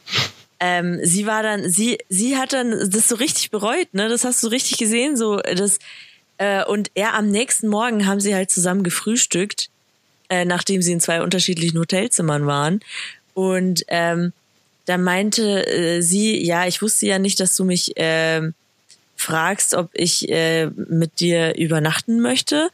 ähm, 0.62 1.00
sie 1.04 1.26
war 1.26 1.44
dann, 1.44 1.70
sie, 1.70 1.98
sie 2.08 2.38
hat 2.38 2.54
dann 2.54 2.90
das 2.90 3.10
so 3.10 3.16
richtig 3.16 3.52
bereut, 3.52 3.94
ne? 3.94 4.08
Das 4.08 4.24
hast 4.24 4.42
du 4.42 4.48
richtig 4.48 4.78
gesehen, 4.78 5.18
so 5.18 5.38
das. 5.38 5.80
Und 6.68 6.92
er 6.96 7.14
am 7.14 7.30
nächsten 7.30 7.70
Morgen 7.70 8.08
haben 8.08 8.20
sie 8.20 8.36
halt 8.36 8.52
zusammen 8.52 8.84
gefrühstückt, 8.84 9.70
äh, 10.30 10.46
nachdem 10.46 10.82
sie 10.82 10.92
in 10.92 11.00
zwei 11.00 11.22
unterschiedlichen 11.22 11.80
Hotelzimmern 11.80 12.46
waren. 12.46 12.80
Und 13.34 13.84
ähm, 13.88 14.34
da 14.86 14.98
meinte 14.98 15.66
äh, 15.68 16.02
sie, 16.02 16.44
ja, 16.44 16.68
ich 16.68 16.82
wusste 16.82 17.08
ja 17.08 17.20
nicht, 17.20 17.40
dass 17.40 17.56
du 17.56 17.66
mich 17.66 17.94
ähm, 17.96 18.54
fragst, 19.16 19.74
ob 19.74 19.90
ich 19.94 20.30
äh, 20.30 20.68
mit 20.68 21.20
dir 21.20 21.56
übernachten 21.56 22.22
möchte. 22.22 22.70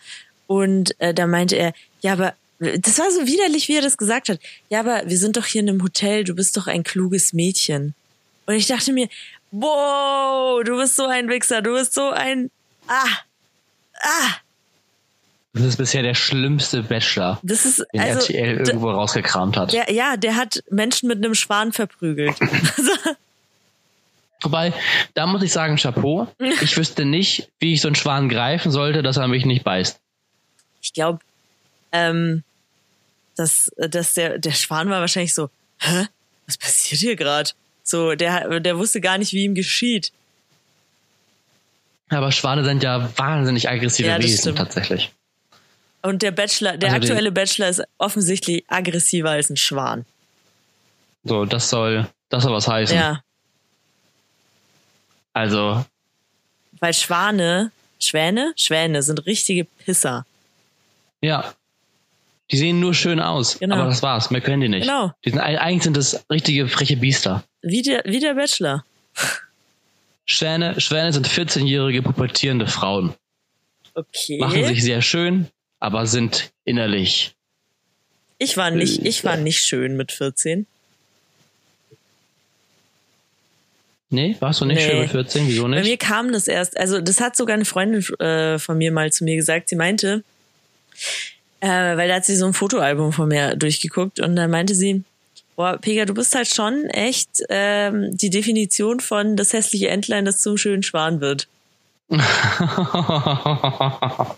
Und 0.48 1.00
äh, 1.00 1.14
da 1.14 1.28
meinte 1.28 1.56
er, 1.56 1.74
ja, 2.02 2.14
aber 2.14 2.34
das 2.60 3.00
war 3.00 3.10
so 3.10 3.26
widerlich, 3.26 3.68
wie 3.70 3.78
er 3.78 3.82
das 3.82 3.98
gesagt 3.98 4.30
hat. 4.30 4.40
Ja, 4.70 4.82
aber 4.82 5.04
wir 5.06 5.18
sind 5.18 5.36
doch 5.38 5.46
hier 5.46 5.62
in 5.62 5.70
einem 5.70 5.84
Hotel, 5.84 6.24
du 6.24 6.36
bist 6.36 6.56
doch 6.58 6.68
ein 6.68 6.84
kluges 6.84 7.34
Mädchen. 7.34 7.96
Und 8.46 8.54
ich 8.54 8.68
dachte 8.68 8.94
mir, 8.94 9.08
wow, 9.52 10.64
du 10.64 10.78
bist 10.78 10.96
so 10.96 11.06
ein 11.06 11.30
Wichser, 11.30 11.62
du 11.62 11.74
bist 11.74 11.94
so 11.94 12.10
ein, 12.10 12.52
ah, 12.88 13.18
ah, 14.02 14.36
Das 15.54 15.64
ist 15.64 15.76
bisher 15.78 16.02
der 16.02 16.14
schlimmste 16.14 16.82
Bachelor, 16.84 17.40
das 17.44 17.66
ist, 17.66 17.86
den 17.94 18.00
also, 18.00 18.20
RTL 18.20 18.58
irgendwo 18.60 18.90
rausgekramt 18.90 19.58
hat. 19.58 19.74
der, 19.74 19.92
ja, 19.92 20.16
der 20.16 20.38
hat 20.38 20.64
Menschen 20.70 21.08
mit 21.08 21.18
einem 21.18 21.36
Schwan 21.36 21.74
verprügelt. 21.74 22.36
Also, 22.78 22.92
Wobei, 24.44 24.74
da 25.14 25.28
muss 25.28 25.44
ich 25.44 25.52
sagen, 25.52 25.76
Chapeau. 25.76 26.28
Ich 26.62 26.76
wüsste 26.78 27.06
nicht, 27.06 27.50
wie 27.60 27.74
ich 27.74 27.82
so 27.82 27.90
einen 27.90 27.96
Schwan 27.96 28.28
greifen 28.30 28.72
sollte, 28.72 29.04
dass 29.04 29.18
er 29.18 29.28
mich 29.28 29.46
nicht 29.46 29.64
beißt. 29.64 30.00
Ich 30.82 30.94
glaube, 30.94 31.20
ähm, 31.92 32.44
dass, 33.36 33.70
dass 33.78 34.14
der, 34.14 34.40
der 34.40 34.52
Schwan 34.52 34.90
war 34.90 35.00
wahrscheinlich 35.02 35.34
so, 35.34 35.50
hä? 35.80 36.08
Was 36.48 36.58
passiert 36.58 37.02
hier 37.02 37.16
gerade? 37.16 37.52
So, 37.84 38.16
der, 38.16 38.60
der 38.62 38.78
wusste 38.78 39.00
gar 39.02 39.18
nicht, 39.18 39.34
wie 39.34 39.44
ihm 39.44 39.54
geschieht. 39.54 40.12
Aber 42.10 42.32
Schwane 42.32 42.64
sind 42.64 42.84
ja 42.84 43.10
wahnsinnig 43.18 43.70
aggressive 43.70 44.08
Ja, 44.08 44.18
Wesen 44.18 44.40
stimmt. 44.40 44.58
tatsächlich. 44.58 45.12
Und 46.04 46.22
der 46.24 46.32
Bachelor, 46.32 46.78
der 46.78 46.94
Also 46.94 47.04
aktuelle 47.04 47.32
Bachelor 47.32 47.70
ist 47.70 47.84
offensichtlich 47.98 48.64
aggressiver 48.68 49.30
als 49.32 49.50
ein 49.50 49.58
Schwan. 49.58 50.06
So, 51.24 51.46
das 51.46 51.70
soll, 51.70 52.08
das 52.30 52.44
soll 52.44 52.54
was 52.54 52.68
heißen. 52.68 52.96
Ja, 52.98 53.22
Also, 55.34 55.86
weil 56.80 56.94
Schwane, 56.94 57.72
Schwäne, 58.00 58.54
Schwäne 58.56 59.04
sind 59.04 59.26
richtige 59.26 59.66
Pisser. 59.66 60.26
ja. 61.22 61.54
Die 62.50 62.58
sehen 62.58 62.82
nur 62.82 62.94
schön 62.94 63.22
aus. 63.22 63.60
Genau. 63.60 63.78
Aber 63.78 63.86
das 63.86 64.04
war's. 64.04 64.30
Mehr 64.30 64.42
können 64.42 64.60
die 64.60 64.68
nicht. 64.68 64.82
Genau. 64.86 65.14
Die 65.24 65.30
sind, 65.30 65.40
eigentlich 65.40 65.84
sind 65.84 65.96
das 65.96 66.26
richtige 66.30 66.68
freche 66.68 66.98
Biester. 66.98 67.46
Wie 67.62 67.82
der, 67.82 68.04
wie 68.04 68.20
der 68.20 68.34
Bachelor. 68.34 68.84
Schwäne, 70.26 70.82
Schwäne 70.82 71.14
sind 71.14 71.30
14-jährige 71.30 72.02
pubertierende 72.02 72.68
Frauen. 72.68 73.14
Okay. 73.94 74.38
Machen 74.40 74.66
sich 74.66 74.84
sehr 74.84 75.02
schön, 75.02 75.48
aber 75.82 76.06
sind 76.08 76.52
innerlich. 76.64 77.36
Ich 78.38 78.56
war 78.56 78.72
nicht, 78.72 79.06
ich 79.06 79.26
war 79.26 79.36
nicht 79.36 79.60
schön 79.62 79.98
mit 79.98 80.14
14. 80.14 80.66
Nee, 84.10 84.36
warst 84.40 84.60
du 84.62 84.66
nicht 84.66 84.78
Nee. 84.78 84.90
schön 84.90 85.00
mit 85.00 85.12
14? 85.12 85.48
Wieso 85.48 85.64
Bei 85.64 85.70
nicht? 85.70 85.84
mir 85.88 85.98
kam 85.98 86.32
das 86.34 86.48
erst, 86.48 86.78
also 86.78 87.00
das 87.02 87.20
hat 87.22 87.36
sogar 87.36 87.54
eine 87.56 87.66
Freundin 87.66 88.02
äh, 88.20 88.58
von 88.60 88.78
mir 88.78 88.92
mal 88.92 89.12
zu 89.12 89.24
mir 89.24 89.36
gesagt. 89.38 89.70
Sie 89.70 89.76
meinte, 89.76 90.24
äh, 91.62 91.68
weil 91.68 92.08
da 92.10 92.16
hat 92.16 92.26
sie 92.26 92.36
so 92.36 92.46
ein 92.46 92.54
Fotoalbum 92.54 93.14
von 93.14 93.28
mir 93.30 93.56
durchgeguckt 93.56 94.20
und 94.20 94.36
dann 94.36 94.50
meinte 94.52 94.76
sie, 94.76 95.04
boah, 95.56 95.78
Pega, 95.78 96.06
du 96.06 96.14
bist 96.14 96.36
halt 96.36 96.48
schon 96.48 96.86
echt 96.90 97.30
ähm, 97.50 98.10
die 98.18 98.30
Definition 98.30 99.00
von 99.00 99.38
das 99.38 99.54
hässliche 99.54 99.88
Entlein, 99.90 100.26
das 100.26 100.42
zum 100.42 100.58
schönen 100.58 100.84
Schwan 100.84 101.22
wird. 101.22 101.48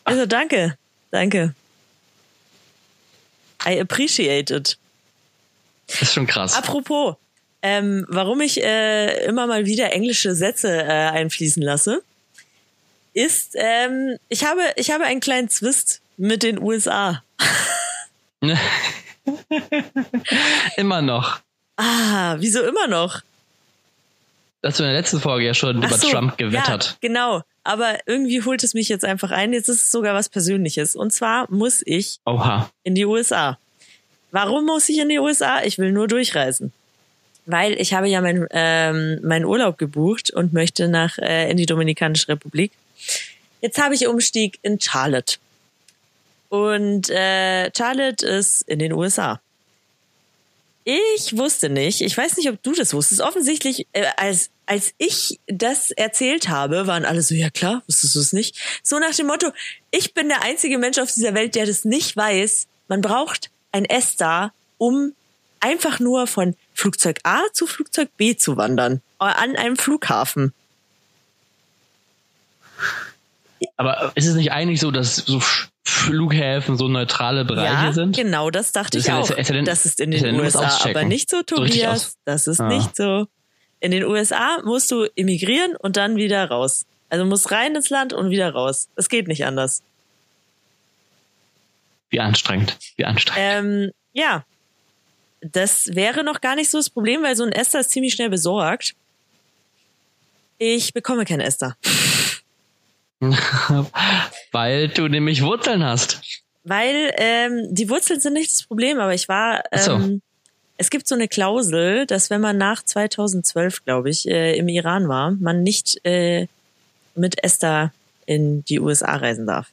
Also 0.05 0.25
danke, 0.27 0.77
danke. 1.13 1.53
I 3.65 3.79
appreciate 3.79 4.53
it. 4.53 4.77
Das 5.87 6.01
ist 6.01 6.13
schon 6.13 6.27
krass. 6.27 6.53
Apropos, 6.55 7.15
ähm, 7.61 8.05
warum 8.09 8.41
ich 8.41 8.61
äh, 8.61 9.25
immer 9.25 9.47
mal 9.47 9.65
wieder 9.65 9.93
englische 9.93 10.35
Sätze 10.35 10.69
äh, 10.69 10.87
einfließen 10.87 11.63
lasse, 11.63 12.03
ist, 13.13 13.55
ähm, 13.55 14.17
ich 14.27 14.43
habe, 14.43 14.61
ich 14.75 14.91
habe 14.91 15.05
einen 15.05 15.19
kleinen 15.19 15.49
Zwist 15.49 16.01
mit 16.17 16.43
den 16.43 16.59
USA. 16.59 17.23
Immer 20.75 21.01
noch. 21.01 21.39
Ah, 21.77 22.35
wieso 22.39 22.61
immer 22.61 22.87
noch? 22.87 23.21
Hast 24.63 24.79
du 24.79 24.83
in 24.83 24.89
der 24.89 24.99
letzten 24.99 25.19
Folge 25.19 25.45
ja 25.45 25.53
schon 25.53 25.83
Ach 25.83 25.87
über 25.87 25.97
so, 25.97 26.09
Trump 26.09 26.37
gewettert. 26.37 26.85
Ja, 26.85 27.07
genau. 27.07 27.43
Aber 27.63 27.97
irgendwie 28.05 28.43
holt 28.43 28.63
es 28.63 28.73
mich 28.73 28.89
jetzt 28.89 29.05
einfach 29.05 29.31
ein. 29.31 29.53
Jetzt 29.53 29.69
ist 29.69 29.81
es 29.81 29.91
sogar 29.91 30.13
was 30.13 30.29
Persönliches. 30.29 30.95
Und 30.95 31.13
zwar 31.13 31.49
muss 31.49 31.81
ich 31.85 32.19
Oha. 32.25 32.69
in 32.83 32.95
die 32.95 33.05
USA. 33.05 33.57
Warum 34.31 34.65
muss 34.65 34.89
ich 34.89 34.97
in 34.97 35.09
die 35.09 35.19
USA? 35.19 35.61
Ich 35.63 35.77
will 35.77 35.91
nur 35.91 36.07
durchreisen. 36.07 36.73
Weil 37.45 37.73
ich 37.79 37.93
habe 37.93 38.07
ja 38.07 38.21
meinen 38.21 38.47
ähm, 38.51 39.19
meinen 39.21 39.45
Urlaub 39.45 39.77
gebucht 39.77 40.31
und 40.31 40.53
möchte 40.53 40.87
nach 40.87 41.17
äh, 41.17 41.49
in 41.51 41.57
die 41.57 41.65
Dominikanische 41.65 42.29
Republik. 42.29 42.71
Jetzt 43.61 43.81
habe 43.81 43.95
ich 43.95 44.07
Umstieg 44.07 44.59
in 44.61 44.79
Charlotte. 44.79 45.37
Und 46.49 47.09
äh, 47.09 47.71
Charlotte 47.75 48.25
ist 48.25 48.61
in 48.63 48.79
den 48.79 48.93
USA. 48.93 49.41
Ich 50.85 51.37
wusste 51.37 51.69
nicht, 51.69 52.01
ich 52.01 52.17
weiß 52.17 52.35
nicht, 52.37 52.49
ob 52.49 52.61
du 52.61 52.73
das 52.73 52.93
wusstest. 52.93 53.21
Offensichtlich, 53.21 53.87
äh, 53.93 54.05
als, 54.17 54.49
als 54.65 54.93
ich 54.97 55.39
das 55.47 55.91
erzählt 55.91 56.49
habe, 56.49 56.87
waren 56.87 57.05
alle 57.05 57.21
so, 57.21 57.35
ja 57.35 57.49
klar, 57.49 57.83
wusstest 57.87 58.15
du 58.15 58.19
es 58.19 58.33
nicht? 58.33 58.57
So 58.83 58.99
nach 58.99 59.15
dem 59.15 59.27
Motto, 59.27 59.51
ich 59.91 60.13
bin 60.13 60.27
der 60.27 60.43
einzige 60.43 60.77
Mensch 60.77 60.97
auf 60.97 61.11
dieser 61.11 61.33
Welt, 61.33 61.55
der 61.55 61.65
das 61.65 61.85
nicht 61.85 62.17
weiß. 62.17 62.67
Man 62.89 63.01
braucht 63.01 63.49
ein 63.71 63.85
ESTA, 63.85 64.51
um 64.77 65.13
einfach 65.61 65.99
nur 65.99 66.27
von 66.27 66.55
Flugzeug 66.73 67.19
A 67.23 67.41
zu 67.53 67.65
Flugzeug 67.65 68.09
B 68.17 68.35
zu 68.35 68.57
wandern. 68.57 69.01
äh, 69.21 69.25
An 69.25 69.55
einem 69.55 69.77
Flughafen. 69.77 70.53
Aber 73.77 74.11
ist 74.15 74.27
es 74.27 74.35
nicht 74.35 74.51
eigentlich 74.51 74.81
so, 74.81 74.91
dass 74.91 75.15
so 75.15 75.41
Flughäfen 75.85 76.77
so 76.77 76.87
neutrale 76.87 77.43
Bereiche 77.45 77.73
ja, 77.85 77.93
sind? 77.93 78.15
genau, 78.15 78.49
das 78.49 78.71
dachte 78.71 78.97
ich 78.97 79.03
ist 79.03 79.07
ja- 79.07 79.19
auch. 79.19 79.29
ist 79.29 79.37
ist 79.37 79.49
denn- 79.49 79.65
das 79.65 79.85
ist 79.85 79.99
in 79.99 80.11
ist 80.13 80.23
den 80.23 80.37
das 80.37 80.55
USA 80.55 80.89
aber 80.89 81.03
nicht 81.03 81.29
so, 81.29 81.37
So 81.37 81.43
Tobias. 81.43 81.91
aus- 82.05 82.17
das 82.25 82.47
ist 82.47 82.61
Ah. 82.61 82.67
nicht 82.67 82.95
so. 82.95 83.27
In 83.81 83.91
den 83.91 84.05
USA 84.05 84.59
musst 84.63 84.89
du 84.91 85.03
immigrieren 85.15 85.75
und 85.75 85.97
dann 85.97 86.15
wieder 86.15 86.47
raus. 86.49 86.85
Also 87.09 87.25
musst 87.25 87.51
rein 87.51 87.75
ins 87.75 87.89
Land 87.89 88.13
und 88.13 88.29
wieder 88.29 88.51
raus. 88.51 88.87
Es 88.95 89.09
geht 89.09 89.27
nicht 89.27 89.45
anders. 89.45 89.83
Wie 92.09 92.19
anstrengend. 92.21 92.77
Wie 92.95 93.05
anstrengend. 93.05 93.41
Ähm, 93.41 93.91
ja, 94.13 94.45
das 95.41 95.93
wäre 95.95 96.23
noch 96.23 96.39
gar 96.41 96.55
nicht 96.55 96.69
so 96.69 96.77
das 96.77 96.89
Problem, 96.89 97.23
weil 97.23 97.35
so 97.35 97.43
ein 97.43 97.51
Ester 97.51 97.81
ist 97.81 97.89
ziemlich 97.91 98.13
schnell 98.13 98.29
besorgt. 98.29 98.93
Ich 100.59 100.93
bekomme 100.93 101.25
kein 101.25 101.41
Ester. 101.41 101.75
Weil 104.51 104.89
du 104.89 105.07
nämlich 105.07 105.43
Wurzeln 105.43 105.83
hast. 105.83 106.21
Weil 106.63 107.13
ähm, 107.17 107.67
die 107.71 107.89
Wurzeln 107.89 108.19
sind 108.19 108.33
nicht 108.33 108.51
das 108.51 108.63
Problem, 108.63 108.99
aber 108.99 109.13
ich 109.13 109.27
war. 109.27 109.63
Ach 109.71 109.79
so. 109.79 109.91
Ähm, 109.93 110.21
es 110.77 110.89
gibt 110.89 111.07
so 111.07 111.15
eine 111.15 111.27
Klausel, 111.27 112.05
dass 112.05 112.29
wenn 112.29 112.41
man 112.41 112.57
nach 112.57 112.83
2012, 112.83 113.85
glaube 113.85 114.09
ich, 114.09 114.27
äh, 114.27 114.57
im 114.57 114.67
Iran 114.67 115.07
war, 115.07 115.31
man 115.31 115.63
nicht 115.63 116.03
äh, 116.05 116.47
mit 117.15 117.43
Esther 117.43 117.93
in 118.25 118.63
die 118.65 118.79
USA 118.79 119.15
reisen 119.15 119.45
darf. 119.45 119.67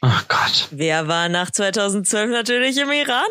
Oh 0.00 0.20
Gott. 0.28 0.68
Wer 0.70 1.08
war 1.08 1.28
nach 1.28 1.50
2012 1.50 2.30
natürlich 2.30 2.78
im 2.78 2.90
Iran? 2.92 3.26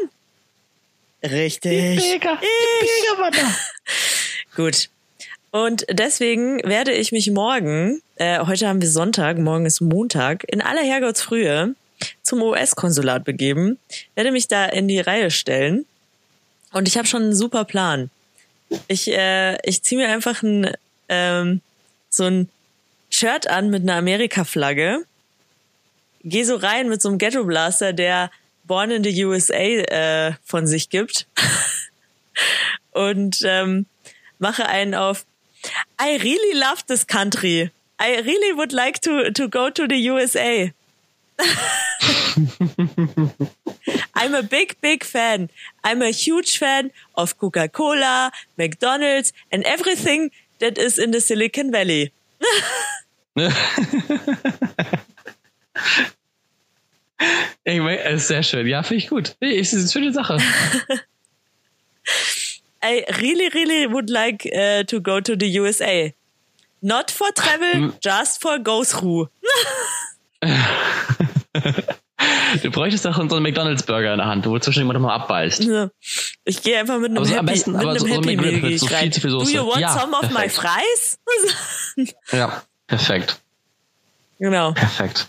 Richtig. 1.23 1.95
Mega. 1.95 2.39
Ich. 2.41 3.17
war 3.17 3.31
da. 3.31 3.55
Gut. 4.55 4.89
Und 5.51 5.85
deswegen 5.89 6.61
werde 6.63 6.91
ich 6.91 7.11
mich 7.11 7.31
morgen, 7.31 8.01
äh, 8.15 8.39
heute 8.45 8.67
haben 8.67 8.81
wir 8.81 8.89
Sonntag, 8.89 9.37
morgen 9.37 9.65
ist 9.65 9.81
Montag, 9.81 10.43
in 10.51 10.61
aller 10.61 10.83
Herrgottsfrühe 10.83 11.75
zum 12.21 12.41
US-Konsulat 12.41 13.23
begeben, 13.23 13.79
werde 14.15 14.31
mich 14.31 14.47
da 14.47 14.65
in 14.65 14.87
die 14.87 14.99
Reihe 14.99 15.31
stellen 15.31 15.85
und 16.73 16.87
ich 16.87 16.97
habe 16.97 17.07
schon 17.07 17.23
einen 17.23 17.35
super 17.35 17.65
Plan. 17.65 18.09
Ich, 18.87 19.07
äh, 19.07 19.57
ich 19.63 19.81
ziehe 19.83 19.99
mir 20.01 20.09
einfach 20.09 20.43
ein, 20.43 20.71
ähm, 21.07 21.61
so 22.09 22.25
ein 22.25 22.49
Shirt 23.09 23.49
an 23.49 23.69
mit 23.69 23.83
einer 23.83 23.95
Amerika-Flagge, 23.95 25.05
gehe 26.23 26.45
so 26.45 26.55
rein 26.55 26.89
mit 26.89 27.01
so 27.01 27.09
einem 27.09 27.17
Ghetto-Blaster, 27.17 27.93
der 27.93 28.31
Born 28.65 28.91
in 28.91 29.03
the 29.03 29.25
USA 29.25 29.55
äh, 29.55 30.33
von 30.43 30.67
sich 30.67 30.89
gibt 30.89 31.25
und 32.91 33.39
ähm, 33.45 33.85
mache 34.39 34.67
einen 34.67 34.93
auf 34.93 35.25
I 35.99 36.17
really 36.17 36.59
love 36.59 36.85
this 36.87 37.03
country. 37.03 37.71
I 37.99 38.19
really 38.21 38.53
would 38.53 38.73
like 38.73 38.99
to, 39.01 39.31
to 39.31 39.47
go 39.47 39.69
to 39.69 39.87
the 39.87 39.97
USA. 39.97 40.71
I'm 44.15 44.33
a 44.33 44.43
big, 44.43 44.75
big 44.81 45.03
fan. 45.03 45.49
I'm 45.83 46.01
a 46.01 46.11
huge 46.11 46.57
fan 46.57 46.91
of 47.15 47.37
Coca-Cola, 47.37 48.31
McDonald's 48.57 49.33
and 49.51 49.63
everything 49.63 50.31
that 50.59 50.77
is 50.77 50.97
in 50.99 51.11
the 51.11 51.21
Silicon 51.21 51.71
Valley. 51.71 52.11
Es 57.65 58.21
ist 58.21 58.27
sehr 58.27 58.43
schön. 58.43 58.67
Ja, 58.67 58.83
finde 58.83 59.03
ich 59.03 59.09
gut. 59.09 59.35
Nee, 59.41 59.59
Es 59.59 59.73
ist 59.73 59.81
eine 59.81 60.05
schöne 60.05 60.13
Sache. 60.13 60.37
I 62.89 63.05
really, 63.21 63.49
really 63.53 63.87
would 63.87 64.09
like 64.09 64.45
uh, 64.53 64.83
to 64.85 64.99
go 65.01 65.19
to 65.19 65.35
the 65.35 65.47
USA. 65.59 66.13
Not 66.81 67.11
for 67.11 67.27
travel, 67.33 67.91
just 68.03 68.41
for 68.41 68.59
go 68.59 68.83
through. 68.83 69.29
Du 72.63 72.71
bräuchtest 72.71 73.05
doch 73.05 73.15
so 73.15 73.21
einen 73.35 73.43
McDonalds-Burger 73.43 74.13
in 74.13 74.17
der 74.19 74.27
Hand, 74.27 74.45
wo 74.45 74.53
du 74.53 74.59
zwischendurch 74.59 74.85
immer 74.85 74.93
noch 74.93 75.01
mal 75.07 75.15
abbeißt. 75.15 75.63
So. 75.63 75.89
Ich 76.45 76.61
gehe 76.63 76.79
einfach 76.79 76.97
mit 76.97 77.09
einem 77.09 77.17
Aber 77.17 77.25
so 77.25 77.33
am 77.35 77.45
Happy, 77.47 77.57
besten- 77.59 77.71
mit 77.73 77.81
einem 77.81 77.99
so- 77.99 78.07
so 78.07 78.13
Happy 78.13 78.35
McRib 78.35 78.51
Meal 78.51 78.61
gehe 78.61 78.79
so 78.79 78.85
rein. 78.87 79.11
viel 79.11 79.29
Do 79.31 79.43
you 79.43 79.67
want 79.67 79.79
Ja, 79.81 79.89
some 79.99 80.15
of 80.15 80.23
my 80.31 80.47
perfekt. 80.47 80.55
fries? 80.55 81.19
Ja, 82.31 82.63
perfekt. 82.87 83.39
genau. 84.39 84.71
Perfekt. 84.73 85.27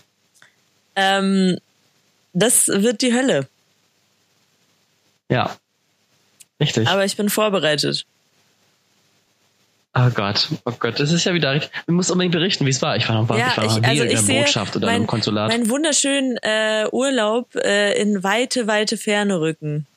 Ähm, 0.95 1.57
das 2.33 2.67
wird 2.67 3.01
die 3.01 3.13
Hölle. 3.13 3.47
Ja. 5.29 5.55
Richtig. 6.59 6.87
Aber 6.87 7.05
ich 7.05 7.15
bin 7.15 7.29
vorbereitet. 7.29 8.05
Oh 9.95 10.09
Gott, 10.11 10.49
oh 10.65 10.71
Gott, 10.79 10.99
das 10.99 11.11
ist 11.11 11.23
ja 11.25 11.33
wieder 11.33 11.51
richtig. 11.53 11.71
Du 11.87 11.93
musst 11.93 12.11
unbedingt 12.11 12.33
berichten, 12.33 12.65
wie 12.65 12.69
es 12.69 12.81
war. 12.81 12.95
Ich 12.95 13.09
war 13.09 13.15
noch, 13.23 13.37
Ja, 13.37 13.47
ich 13.49 13.57
war 13.57 13.65
noch 13.65 13.77
ich- 13.77 13.85
also 13.87 14.03
in 14.03 14.09
der 14.27 14.41
Botschaft 14.41 14.75
oder 14.75 14.85
mein- 14.87 15.01
im 15.01 15.07
Konsulat. 15.07 15.49
Meinen 15.49 15.69
wunderschönen 15.69 16.37
äh, 16.37 16.87
Urlaub 16.91 17.55
äh, 17.55 17.99
in 17.99 18.23
weite, 18.23 18.67
weite 18.67 18.97
Ferne 18.97 19.41
rücken, 19.41 19.87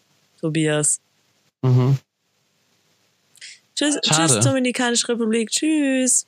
Tobias. 0.41 1.01
mhm. 1.61 1.99
Tschüss, 3.75 3.99
Schade. 4.05 4.33
tschüss, 4.35 4.45
Dominikanische 4.45 5.09
Republik. 5.09 5.51
Tschüss. 5.51 6.27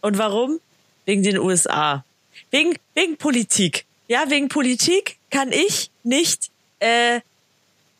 Und 0.00 0.18
warum? 0.18 0.60
Wegen 1.04 1.22
den 1.22 1.38
USA. 1.38 2.04
Wegen, 2.50 2.74
wegen 2.94 3.16
Politik. 3.16 3.84
Ja, 4.08 4.24
wegen 4.28 4.48
Politik 4.48 5.18
kann 5.30 5.52
ich 5.52 5.90
nicht 6.04 6.50
äh, 6.80 7.20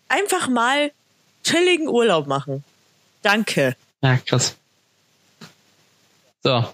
einfach 0.09 0.49
mal 0.49 0.91
chilligen 1.47 1.89
Urlaub 1.89 2.27
machen. 2.27 2.65
Danke. 3.23 3.77
Ja, 4.03 4.17
krass. 4.19 4.57
So. 6.43 6.65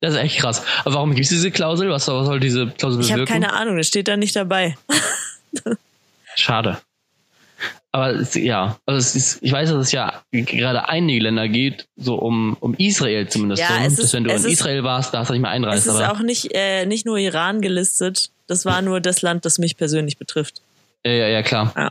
Das 0.00 0.14
ist 0.14 0.20
echt 0.20 0.38
krass. 0.38 0.62
Aber 0.84 0.94
warum 0.94 1.10
gibt 1.14 1.24
es 1.24 1.30
diese 1.30 1.50
Klausel? 1.50 1.90
Was 1.90 2.04
soll, 2.04 2.20
was 2.20 2.26
soll 2.26 2.38
diese 2.40 2.68
Klausel 2.68 3.00
Ich 3.00 3.10
habe 3.10 3.22
bewirken? 3.24 3.32
keine 3.42 3.52
Ahnung, 3.52 3.76
das 3.78 3.88
steht 3.88 4.06
da 4.06 4.16
nicht 4.16 4.36
dabei. 4.36 4.76
Schade. 6.36 6.78
Aber 7.90 8.10
es, 8.10 8.34
ja, 8.34 8.78
also 8.86 8.98
es 8.98 9.16
ist, 9.16 9.38
ich 9.42 9.50
weiß, 9.50 9.70
dass 9.70 9.86
es 9.86 9.92
ja 9.92 10.22
gerade 10.30 10.88
einige 10.88 11.20
Länder 11.24 11.48
geht, 11.48 11.88
so 11.96 12.14
um, 12.16 12.56
um 12.60 12.74
Israel 12.74 13.28
zumindest. 13.28 13.62
Ja, 13.62 13.78
es 13.84 13.96
dass 13.96 14.04
ist- 14.06 14.12
wenn 14.12 14.24
du 14.24 14.30
es 14.30 14.44
in 14.44 14.52
ist- 14.52 14.60
Israel 14.60 14.84
warst, 14.84 15.14
darfst 15.14 15.30
du 15.30 15.32
nicht 15.32 15.42
mehr 15.42 15.50
Es 15.50 15.56
einreisen. 15.56 15.90
ist 15.94 16.00
Aber 16.00 16.12
auch 16.12 16.20
nicht, 16.22 16.50
äh, 16.54 16.84
nicht 16.86 17.06
nur 17.06 17.16
Iran 17.16 17.60
gelistet, 17.60 18.30
das 18.46 18.64
war 18.66 18.82
nur 18.82 19.00
das 19.00 19.22
Land, 19.22 19.44
das 19.46 19.58
mich 19.58 19.76
persönlich 19.76 20.16
betrifft. 20.18 20.60
ja, 21.04 21.10
ja, 21.12 21.28
ja, 21.28 21.42
klar. 21.42 21.72
Ja. 21.76 21.88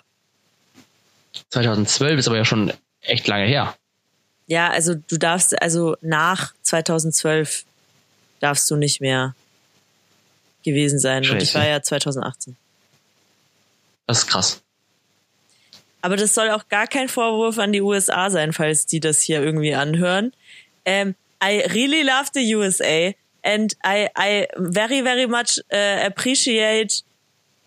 2012 1.64 2.20
ist 2.20 2.28
aber 2.28 2.38
ja 2.38 2.46
schon 2.46 2.72
echt 3.02 3.28
lange 3.28 3.46
her. 3.46 3.76
Ja, 4.48 4.70
also 4.70 4.96
du 4.96 5.18
darfst, 5.18 5.60
also 5.62 5.98
nach 6.02 6.54
2012 6.62 7.66
darfst 8.40 8.70
du 8.70 8.76
nicht 8.76 9.02
mehr 9.02 9.36
gewesen 10.64 11.00
sein. 11.00 11.24
Und 11.30 11.38
ich 11.38 11.52
Scheiße. 11.52 11.60
war 11.60 11.68
ja 11.68 11.82
2018. 11.82 12.56
Das 14.06 14.20
ist 14.20 14.28
krass. 14.28 14.62
Aber 16.02 16.16
das 16.16 16.34
soll 16.34 16.52
auch 16.52 16.70
gar 16.70 16.88
kein 16.88 17.10
Vorwurf 17.10 17.58
an 17.58 17.74
die 17.74 17.82
USA 17.82 18.30
sein, 18.30 18.54
falls 18.54 18.86
die 18.86 19.00
das 19.00 19.22
hier 19.22 19.42
irgendwie 19.42 19.74
anhören. 19.74 20.34
Ähm, 20.86 21.16
I 21.44 21.62
really 21.74 22.04
love 22.04 22.30
the 22.34 22.56
USA 22.56 23.14
and 23.44 23.76
I, 23.86 24.08
I 24.18 24.48
very, 24.58 25.02
very 25.02 25.28
much 25.28 25.60
uh, 25.74 26.06
appreciate 26.06 27.04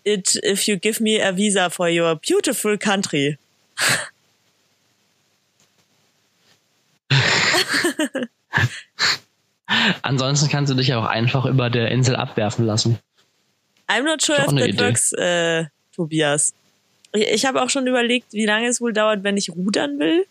it 0.03 0.39
if 0.43 0.67
you 0.67 0.77
give 0.77 1.03
me 1.03 1.21
a 1.21 1.35
visa 1.35 1.69
for 1.69 1.89
your 1.89 2.15
beautiful 2.15 2.77
country. 2.77 3.37
Ansonsten 10.01 10.49
kannst 10.49 10.71
du 10.71 10.75
dich 10.75 10.87
ja 10.89 10.99
auch 10.99 11.05
einfach 11.05 11.45
über 11.45 11.69
der 11.69 11.89
Insel 11.91 12.15
abwerfen 12.15 12.65
lassen. 12.65 12.99
I'm 13.87 14.03
not 14.03 14.21
sure 14.21 14.37
if 14.39 14.47
that 14.47 14.67
Idee. 14.69 14.79
works, 14.83 15.11
äh, 15.13 15.65
Tobias. 15.95 16.53
Ich, 17.13 17.27
ich 17.27 17.45
habe 17.45 17.61
auch 17.61 17.69
schon 17.69 17.87
überlegt, 17.87 18.33
wie 18.33 18.45
lange 18.45 18.67
es 18.67 18.81
wohl 18.81 18.93
dauert, 18.93 19.23
wenn 19.23 19.37
ich 19.37 19.49
rudern 19.49 19.99
will. 19.99 20.25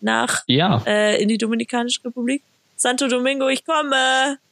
Nach, 0.00 0.42
Ja. 0.46 0.82
äh, 0.86 1.22
in 1.22 1.28
die 1.28 1.38
Dominikanische 1.38 2.04
Republik. 2.04 2.42
Santo 2.76 3.08
Domingo, 3.08 3.48
ich 3.48 3.64
komme! 3.64 4.38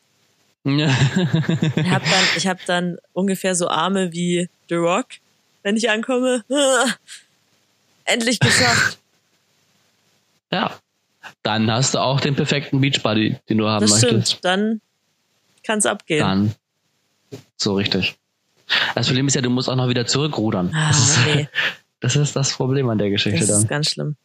Ich 0.64 1.90
hab 1.90 2.04
dann, 2.04 2.24
ich 2.36 2.46
hab 2.46 2.64
dann 2.66 2.96
ungefähr 3.14 3.56
so 3.56 3.66
Arme 3.68 4.12
wie 4.12 4.48
The 4.68 4.76
Rock, 4.76 5.06
wenn 5.62 5.76
ich 5.76 5.90
ankomme. 5.90 6.44
Endlich 8.04 8.40
geschafft. 8.40 8.98
ja. 10.52 10.76
Dann 11.42 11.70
hast 11.70 11.94
du 11.94 11.98
auch 11.98 12.20
den 12.20 12.34
perfekten 12.34 12.80
Beachbody, 12.80 13.36
den 13.48 13.58
du 13.58 13.68
haben 13.68 13.82
Das 13.82 14.02
möchtest. 14.02 14.28
stimmt. 14.28 14.44
Dann 14.44 14.80
kann's 15.64 15.86
abgehen. 15.86 16.20
Dann. 16.20 16.54
So 17.56 17.74
richtig. 17.74 18.16
Das 18.94 19.06
Problem 19.06 19.28
ist 19.28 19.34
ja, 19.34 19.40
du 19.42 19.50
musst 19.50 19.68
auch 19.68 19.76
noch 19.76 19.88
wieder 19.88 20.06
zurückrudern. 20.06 20.72
Ah, 20.74 20.88
das, 20.88 21.16
ist, 21.16 21.48
das 22.00 22.16
ist 22.16 22.36
das 22.36 22.52
Problem 22.54 22.88
an 22.88 22.98
der 22.98 23.10
Geschichte 23.10 23.40
das 23.40 23.48
ist 23.50 23.60
dann. 23.62 23.68
ganz 23.68 23.90
schlimm. 23.90 24.16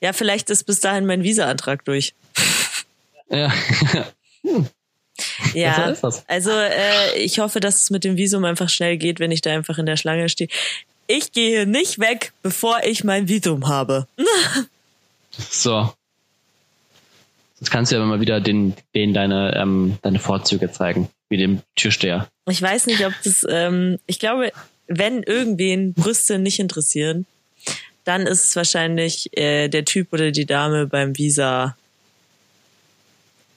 Ja, 0.00 0.12
vielleicht 0.12 0.50
ist 0.50 0.64
bis 0.64 0.80
dahin 0.80 1.06
mein 1.06 1.22
Visa-Antrag 1.22 1.84
durch. 1.84 2.14
Ja. 3.30 3.52
Ja, 5.54 5.92
das. 5.92 6.24
also 6.28 6.50
äh, 6.50 7.18
ich 7.18 7.38
hoffe, 7.38 7.60
dass 7.60 7.82
es 7.82 7.90
mit 7.90 8.04
dem 8.04 8.16
Visum 8.16 8.44
einfach 8.44 8.68
schnell 8.68 8.96
geht, 8.96 9.20
wenn 9.20 9.30
ich 9.30 9.40
da 9.40 9.52
einfach 9.52 9.78
in 9.78 9.86
der 9.86 9.96
Schlange 9.96 10.28
stehe. 10.28 10.48
Ich 11.06 11.32
gehe 11.32 11.66
nicht 11.66 11.98
weg, 11.98 12.32
bevor 12.42 12.80
ich 12.84 13.04
mein 13.04 13.28
Visum 13.28 13.68
habe. 13.68 14.06
So. 15.50 15.92
Jetzt 17.60 17.70
kannst 17.70 17.92
du 17.92 17.96
ja 17.96 18.04
mal 18.04 18.20
wieder 18.20 18.40
den, 18.40 18.74
denen 18.94 19.14
deine, 19.14 19.54
ähm, 19.56 19.98
deine 20.02 20.18
Vorzüge 20.18 20.72
zeigen, 20.72 21.08
wie 21.28 21.36
dem 21.36 21.62
Türsteher. 21.76 22.28
Ich 22.48 22.60
weiß 22.60 22.86
nicht, 22.86 23.06
ob 23.06 23.12
das, 23.22 23.46
ähm, 23.48 23.98
ich 24.06 24.18
glaube, 24.18 24.52
wenn 24.88 25.22
irgendwen 25.22 25.92
Brüste 25.92 26.38
nicht 26.38 26.58
interessieren, 26.58 27.26
dann 28.04 28.26
ist 28.26 28.46
es 28.46 28.56
wahrscheinlich 28.56 29.36
äh, 29.36 29.68
der 29.68 29.84
Typ 29.84 30.12
oder 30.12 30.30
die 30.30 30.46
Dame 30.46 30.86
beim 30.86 31.16
Visa 31.16 31.76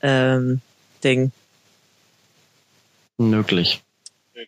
ähm, 0.02 0.62
Ding. 1.04 1.32
Möglich. 3.30 3.82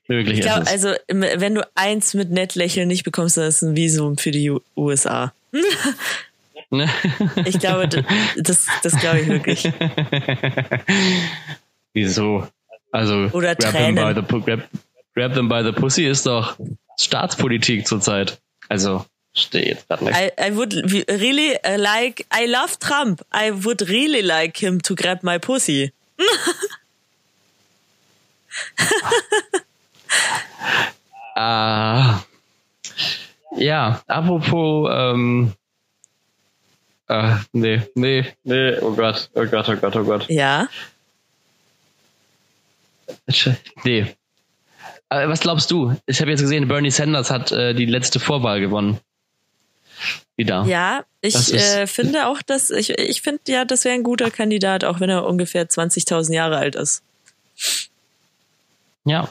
Möglich 0.07 0.39
Ich 0.39 0.39
ist 0.39 0.45
glaube, 0.45 0.63
es. 0.63 0.71
also 0.71 0.93
wenn 1.07 1.55
du 1.55 1.67
eins 1.75 2.13
mit 2.13 2.31
nett 2.31 2.55
lächeln 2.55 2.88
nicht 2.88 3.03
bekommst, 3.03 3.38
dann 3.38 3.45
ist 3.45 3.57
es 3.57 3.62
ein 3.62 3.75
Visum 3.75 4.17
für 4.17 4.31
die 4.31 4.51
USA. 4.75 5.33
Ne? 6.69 6.89
Ich 7.45 7.59
glaube, 7.59 7.88
das, 8.36 8.65
das 8.81 8.99
glaube 8.99 9.19
ich 9.19 9.27
wirklich. 9.27 9.63
Wieso? 11.93 12.47
Also, 12.91 13.29
Oder 13.33 13.55
grab 13.55 13.73
them, 13.73 13.95
by 13.95 14.13
the, 14.15 14.21
grab, 14.41 14.62
grab 15.13 15.33
them 15.33 15.49
by 15.49 15.63
the 15.63 15.71
pussy 15.71 16.05
ist 16.05 16.25
doch 16.25 16.57
Staatspolitik 16.99 17.88
zurzeit. 17.88 18.39
Also, 18.69 19.05
stehe 19.33 19.67
jetzt 19.67 19.88
gerade 19.88 20.05
nicht. 20.05 20.17
I, 20.17 20.31
I 20.39 20.55
would 20.55 20.73
really 21.09 21.55
uh, 21.65 21.77
like, 21.77 22.25
I 22.33 22.45
love 22.47 22.79
Trump. 22.79 23.21
I 23.31 23.51
would 23.51 23.88
really 23.89 24.21
like 24.21 24.57
him 24.57 24.81
to 24.81 24.95
grab 24.95 25.23
my 25.23 25.38
pussy. 25.38 25.91
Ah, 31.36 32.21
ja, 33.58 34.04
apropos, 34.08 34.88
ähm, 34.93 35.54
äh, 37.08 37.36
nee, 37.54 37.82
nee, 37.95 38.26
nee, 38.43 38.78
oh 38.82 38.93
Gott, 38.93 39.30
oh 39.34 39.45
Gott, 39.45 39.67
oh 39.67 39.76
Gott, 39.76 39.95
oh 39.95 40.04
Gott. 40.04 40.30
Ja. 40.30 40.67
Nee. 43.84 44.15
Aber 45.10 45.30
was 45.30 45.39
glaubst 45.39 45.71
du? 45.71 45.95
Ich 46.06 46.21
habe 46.21 46.32
jetzt 46.32 46.41
gesehen, 46.41 46.67
Bernie 46.67 46.91
Sanders 46.91 47.32
hat 47.32 47.52
äh, 47.52 47.73
die 47.73 47.86
letzte 47.86 48.19
Vorwahl 48.19 48.60
gewonnen. 48.60 48.99
Wieder. 50.36 50.65
Ja, 50.65 51.06
ich 51.21 51.54
äh, 51.54 51.88
finde 51.88 52.28
auch, 52.28 52.41
dass 52.41 52.69
ich, 52.71 52.89
ich 52.97 53.21
finde 53.21 53.41
ja, 53.47 53.65
das 53.65 53.86
wäre 53.86 53.95
ein 53.95 54.04
guter 54.04 54.32
Kandidat, 54.32 54.84
auch 54.84 54.99
wenn 54.99 55.10
er 55.10 55.26
ungefähr 55.26 55.69
20.000 55.69 56.34
Jahre 56.34 56.58
alt 56.58 56.76
ist. 56.76 57.04
Ja. 59.06 59.28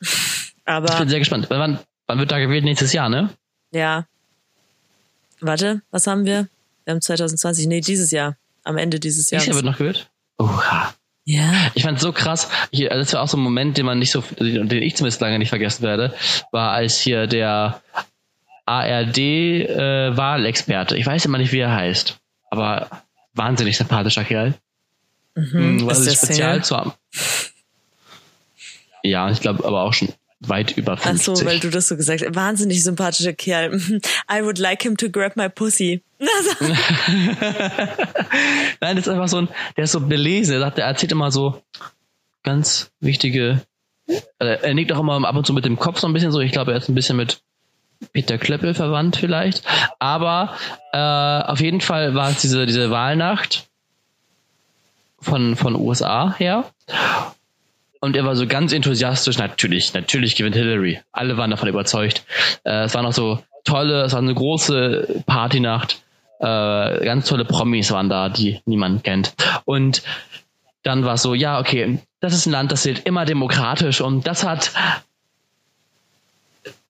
Ich 0.00 0.52
Aber 0.64 0.98
bin 0.98 1.08
sehr 1.08 1.18
gespannt. 1.18 1.46
Wann, 1.50 1.78
wann 2.06 2.18
wird 2.18 2.30
da 2.30 2.38
gewählt? 2.38 2.64
Nächstes 2.64 2.92
Jahr, 2.92 3.08
ne? 3.08 3.30
ja. 3.72 4.06
Warte, 5.42 5.80
was 5.90 6.06
haben 6.06 6.26
wir? 6.26 6.48
Wir 6.84 6.92
haben 6.92 7.00
2020, 7.00 7.66
nee, 7.66 7.80
dieses 7.80 8.10
Jahr. 8.10 8.36
Am 8.62 8.76
Ende 8.76 9.00
dieses 9.00 9.28
Dieses 9.28 9.30
Jahr 9.30 9.40
Jahres. 9.42 9.56
wird 9.56 9.64
noch 9.64 9.78
gewählt? 9.78 10.10
Oha. 10.38 10.92
Ja. 11.24 11.70
Ich 11.74 11.82
fand 11.84 11.98
so 11.98 12.12
krass, 12.12 12.50
hier, 12.72 12.90
das 12.90 13.14
war 13.14 13.22
auch 13.22 13.28
so 13.28 13.38
ein 13.38 13.42
Moment, 13.42 13.78
den 13.78 13.86
man 13.86 13.98
nicht 13.98 14.10
so, 14.10 14.20
den 14.38 14.70
ich 14.82 14.96
zumindest 14.96 15.22
lange 15.22 15.38
nicht 15.38 15.48
vergessen 15.48 15.82
werde, 15.82 16.14
war 16.52 16.72
als 16.72 17.00
hier 17.00 17.26
der 17.26 17.80
ARD-Wahlexperte, 18.66 20.96
ich 20.96 21.06
weiß 21.06 21.24
immer 21.24 21.38
nicht, 21.38 21.52
wie 21.52 21.60
er 21.60 21.72
heißt, 21.74 22.18
aber 22.50 22.88
wahnsinnig 23.34 23.76
sympathischer 23.76 24.24
Kerl. 24.24 24.54
Mhm. 25.34 25.84
war 25.86 25.92
Ist 25.92 26.06
der 26.06 26.12
spezial 26.12 26.62
Single? 26.62 26.64
zu 26.64 26.76
haben. 26.76 26.92
Ja, 29.02 29.30
ich 29.30 29.40
glaube 29.40 29.64
aber 29.64 29.82
auch 29.82 29.92
schon 29.94 30.08
weit 30.40 30.76
über 30.76 30.94
Ach 30.94 31.02
50. 31.02 31.36
so, 31.38 31.44
weil 31.44 31.60
du 31.60 31.68
das 31.70 31.88
so 31.88 31.96
gesagt 31.96 32.22
hast. 32.22 32.34
Wahnsinnig 32.34 32.82
sympathischer 32.82 33.32
Kerl. 33.34 33.74
I 34.30 34.42
would 34.42 34.58
like 34.58 34.82
him 34.82 34.96
to 34.96 35.10
grab 35.10 35.36
my 35.36 35.48
pussy. 35.48 36.02
Nein, 38.80 38.96
das 38.96 39.06
ist 39.06 39.08
einfach 39.08 39.28
so 39.28 39.38
ein, 39.38 39.48
der 39.76 39.84
ist 39.84 39.92
so 39.92 40.00
belesen. 40.00 40.54
Er 40.54 40.60
sagt, 40.60 40.78
er 40.78 40.86
erzählt 40.86 41.12
immer 41.12 41.30
so 41.30 41.62
ganz 42.42 42.90
wichtige. 43.00 43.62
äh, 44.06 44.56
Er 44.62 44.74
nickt 44.74 44.92
auch 44.92 45.00
immer 45.00 45.26
ab 45.26 45.36
und 45.36 45.46
zu 45.46 45.52
mit 45.52 45.64
dem 45.64 45.78
Kopf 45.78 45.98
so 45.98 46.06
ein 46.06 46.12
bisschen 46.12 46.32
so. 46.32 46.40
Ich 46.40 46.52
glaube, 46.52 46.72
er 46.72 46.78
ist 46.78 46.88
ein 46.88 46.94
bisschen 46.94 47.16
mit 47.16 47.42
Peter 48.12 48.38
Klöppel 48.38 48.74
verwandt 48.74 49.16
vielleicht. 49.16 49.62
Aber 49.98 50.54
äh, 50.92 50.98
auf 50.98 51.60
jeden 51.60 51.80
Fall 51.82 52.14
war 52.14 52.30
es 52.30 52.40
diese, 52.40 52.64
diese 52.66 52.90
Wahlnacht 52.90 53.68
von, 55.20 55.54
von 55.56 55.74
USA 55.76 56.34
her. 56.36 56.64
Und 58.00 58.16
er 58.16 58.24
war 58.24 58.34
so 58.34 58.46
ganz 58.46 58.72
enthusiastisch, 58.72 59.38
natürlich, 59.38 59.92
natürlich 59.92 60.36
gewinnt 60.36 60.56
Hillary. 60.56 61.00
Alle 61.12 61.36
waren 61.36 61.50
davon 61.50 61.68
überzeugt. 61.68 62.24
Äh, 62.64 62.84
es 62.84 62.94
war 62.94 63.02
noch 63.02 63.12
so 63.12 63.42
tolle, 63.64 64.02
es 64.04 64.12
war 64.12 64.20
eine 64.20 64.34
große 64.34 65.22
Partynacht. 65.26 66.02
Äh, 66.40 67.04
ganz 67.04 67.28
tolle 67.28 67.44
Promis 67.44 67.90
waren 67.90 68.08
da, 68.08 68.30
die 68.30 68.60
niemand 68.64 69.04
kennt. 69.04 69.34
Und 69.66 70.02
dann 70.82 71.04
war 71.04 71.14
es 71.14 71.22
so, 71.22 71.34
ja, 71.34 71.60
okay, 71.60 71.98
das 72.20 72.32
ist 72.32 72.46
ein 72.46 72.52
Land, 72.52 72.72
das 72.72 72.86
wird 72.86 73.00
immer 73.00 73.26
demokratisch 73.26 74.00
und 74.00 74.26
das 74.26 74.44
hat 74.44 74.72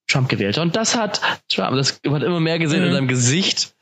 Trump 0.06 0.28
gewählt. 0.28 0.58
Und 0.58 0.76
das 0.76 0.96
hat 0.96 1.20
Trump, 1.48 1.76
das 1.76 2.00
hat 2.08 2.22
immer 2.22 2.40
mehr 2.40 2.60
gesehen 2.60 2.82
mhm. 2.82 2.86
in 2.86 2.92
seinem 2.92 3.08
Gesicht, 3.08 3.74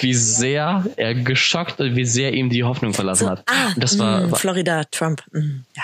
wie 0.00 0.14
sehr 0.14 0.84
er 0.96 1.14
geschockt 1.14 1.80
und 1.80 1.96
wie 1.96 2.04
sehr 2.04 2.34
ihm 2.34 2.50
die 2.50 2.64
Hoffnung 2.64 2.92
verlassen 2.92 3.24
so, 3.24 3.30
hat. 3.30 3.44
Ah, 3.46 3.72
und 3.74 3.82
das 3.82 3.98
war, 3.98 4.26
mh, 4.26 4.36
Florida, 4.36 4.84
Trump. 4.84 5.22
Mh, 5.32 5.60
ja. 5.74 5.82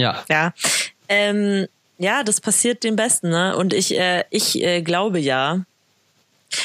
Ja. 0.00 0.24
Ja. 0.28 0.54
Ähm, 1.08 1.68
ja, 1.98 2.22
das 2.22 2.40
passiert 2.40 2.82
dem 2.82 2.96
Besten, 2.96 3.28
ne? 3.28 3.56
Und 3.56 3.74
ich, 3.74 3.96
äh, 3.98 4.24
ich 4.30 4.62
äh, 4.62 4.80
glaube 4.80 5.18
ja, 5.18 5.64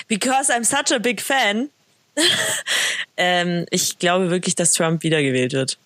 because 0.07 0.51
I'm 0.51 0.63
such 0.63 0.95
a 0.95 0.99
big 0.99 1.21
fan, 1.21 1.69
ähm, 3.17 3.65
ich 3.69 3.99
glaube 3.99 4.29
wirklich, 4.29 4.55
dass 4.55 4.71
Trump 4.71 5.03
wiedergewählt 5.03 5.51
wird. 5.51 5.77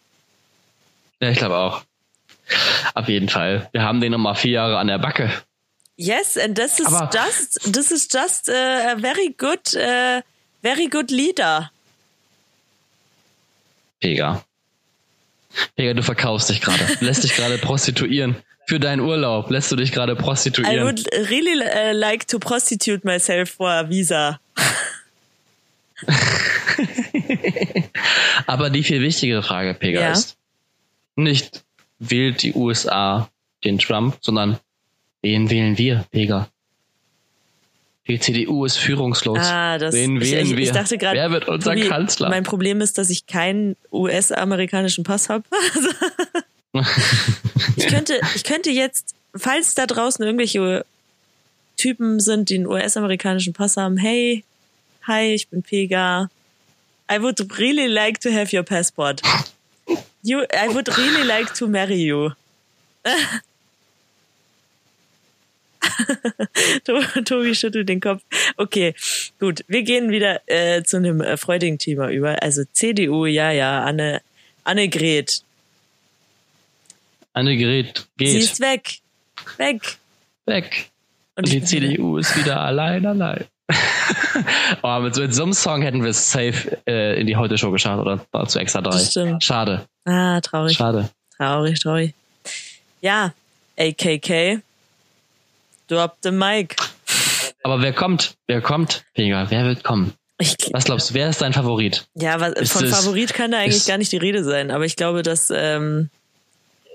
Ja, 1.20 1.30
ich 1.30 1.40
glaube 1.40 1.58
auch. 1.58 1.82
Auf 2.94 3.08
jeden 3.08 3.30
Fall. 3.30 3.68
Wir 3.72 3.82
haben 3.82 4.02
den 4.02 4.12
nochmal 4.12 4.36
vier 4.36 4.52
Jahre 4.52 4.78
an 4.78 4.88
der 4.88 5.00
Backe. 5.00 5.32
Yes, 5.98 6.38
and 6.38 6.56
this 6.56 6.80
is 6.80 6.86
Aber 6.86 7.10
just 7.12 7.74
this 7.74 7.92
is 7.92 8.08
just 8.12 8.50
a 8.50 8.96
very 8.98 9.36
good, 9.38 9.76
uh, 9.76 10.22
very 10.62 10.88
good 10.88 11.12
leader. 11.12 11.72
Pega. 14.00 14.44
Pega, 15.76 15.94
du 15.94 16.04
verkaufst 16.04 16.50
dich 16.50 16.62
gerade. 16.62 16.86
Lässt 17.00 17.24
dich 17.24 17.36
gerade 17.36 17.58
prostituieren. 17.58 18.36
Für 18.68 18.80
deinen 18.80 19.00
Urlaub 19.00 19.50
lässt 19.50 19.72
du 19.72 19.76
dich 19.76 19.92
gerade 19.92 20.16
prostituieren. 20.16 20.78
I 20.78 20.84
would 20.84 21.08
really 21.30 21.60
uh, 21.60 21.92
like 21.92 22.28
to 22.28 22.38
prostitute 22.38 23.06
myself 23.06 23.50
for 23.52 23.70
a 23.70 23.90
visa. 23.90 24.40
Aber 28.46 28.70
die 28.70 28.84
viel 28.84 29.02
wichtigere 29.02 29.42
Frage, 29.44 29.74
Pega, 29.74 30.02
ja. 30.02 30.12
ist 30.12 30.38
nicht, 31.16 31.64
wählt 32.00 32.44
die 32.44 32.54
USA 32.54 33.30
den 33.64 33.80
Trump, 33.80 34.18
sondern 34.22 34.60
wen 35.22 35.50
wählen 35.50 35.78
wir, 35.78 36.06
Pega? 36.12 36.50
Die 38.10 38.20
CDU 38.20 38.66
ist 38.66 38.78
führungslos. 38.78 39.38
Ah, 39.40 39.78
das, 39.78 39.94
Wen 39.94 40.20
wählen 40.20 40.46
ich, 40.46 40.52
ich, 40.52 40.58
wir? 40.58 40.64
Ich 40.64 40.72
dachte 40.72 40.98
grad, 40.98 41.14
Wer 41.14 41.30
wird 41.30 41.48
unser 41.48 41.76
Tobi, 41.76 41.88
Kanzler? 41.88 42.30
Mein 42.30 42.44
Problem 42.44 42.82
ist, 42.82 42.98
dass 42.98 43.12
ich 43.12 43.28
keinen 43.28 43.76
US-amerikanischen 43.92 45.04
Pass 45.04 45.30
habe. 45.30 45.44
ich 47.76 47.88
könnte, 47.88 48.20
ich 48.36 48.44
könnte 48.44 48.72
jetzt, 48.72 49.14
falls 49.36 49.76
da 49.76 49.86
draußen 49.86 50.26
irgendwelche 50.26 50.86
Typen 51.78 52.20
sind, 52.20 52.50
die 52.50 52.56
einen 52.56 52.66
US-amerikanischen 52.66 53.54
Pass 53.54 53.78
haben, 53.78 53.98
hey, 53.98 54.44
hi, 55.06 55.34
ich 55.36 55.48
bin 55.48 55.62
Pega. 55.62 56.32
I 57.12 57.22
would 57.22 57.40
really 57.60 57.88
like 57.88 58.20
to 58.22 58.32
have 58.32 58.56
your 58.56 58.64
passport. 58.64 59.22
You, 60.24 60.40
I 60.52 60.74
would 60.74 60.88
really 60.98 61.24
like 61.24 61.54
to 61.56 61.68
marry 61.68 62.04
you. 62.04 62.32
Tobi 67.26 67.56
schüttelt 67.56 67.90
den 67.90 68.00
Kopf. 68.00 68.22
Okay, 68.58 68.94
gut. 69.40 69.64
Wir 69.68 69.84
gehen 69.84 70.12
wieder 70.12 70.42
äh, 70.48 70.84
zu 70.84 70.98
einem 70.98 71.22
äh, 71.22 71.38
freudigen 71.38 71.78
Thema 71.78 72.10
über. 72.10 72.42
Also 72.42 72.64
CDU, 72.72 73.26
ja, 73.26 73.52
ja, 73.52 73.84
Anne, 73.84 74.22
Annegret. 74.64 75.44
Annegret 77.34 78.08
geht. 78.18 78.30
Sie 78.30 78.40
ist 78.40 78.60
weg. 78.60 79.00
Weg. 79.58 79.98
Weg. 80.46 80.90
Und, 81.36 81.46
Und 81.46 81.54
die 81.54 81.64
CDU 81.64 82.18
ist 82.18 82.36
wieder 82.38 82.60
allein, 82.62 83.06
allein. 83.06 83.46
oh, 84.84 85.00
mit, 85.00 85.16
so, 85.16 85.22
mit 85.22 85.34
so 85.34 85.44
einem 85.44 85.54
Song 85.54 85.82
hätten 85.82 86.02
wir 86.02 86.10
es 86.10 86.32
safe 86.32 86.78
äh, 86.88 87.20
in 87.20 87.28
die 87.28 87.36
Heute-Show 87.36 87.72
geschafft 87.72 88.02
oder 88.02 88.48
zu 88.48 88.60
extra 88.60 88.82
drei. 88.82 88.98
Stimmt. 88.98 89.44
Schade. 89.44 89.86
Ah, 90.06 90.42
traurig. 90.42 90.76
Schade. 90.76 91.10
Traurig, 91.38 91.80
traurig. 91.80 92.14
Ja, 93.02 93.34
AKK. 93.78 94.62
Drop 95.90 96.18
the 96.24 96.32
mic. 96.32 96.76
Aber 97.64 97.82
wer 97.82 97.94
kommt? 97.94 98.36
Wer 98.48 98.62
kommt? 98.62 99.04
Pega, 99.14 99.50
wer 99.50 99.66
wird 99.66 99.84
kommen? 99.84 100.14
Ich, 100.38 100.56
was 100.72 100.86
glaubst 100.86 101.10
du, 101.10 101.14
wer 101.16 101.30
ist 101.30 101.42
dein 101.42 101.52
Favorit? 101.52 102.08
Ja, 102.14 102.40
was, 102.40 102.54
ist 102.54 102.72
von 102.72 102.86
es, 102.86 102.96
Favorit 102.96 103.34
kann 103.34 103.52
da 103.52 103.58
eigentlich 103.58 103.76
ist, 103.76 103.88
gar 103.88 103.98
nicht 103.98 104.12
die 104.12 104.18
Rede 104.18 104.46
sein, 104.46 104.72
aber 104.72 104.86
ich 104.86 104.96
glaube, 104.96 105.22
dass. 105.22 105.52
Ähm, 105.54 106.10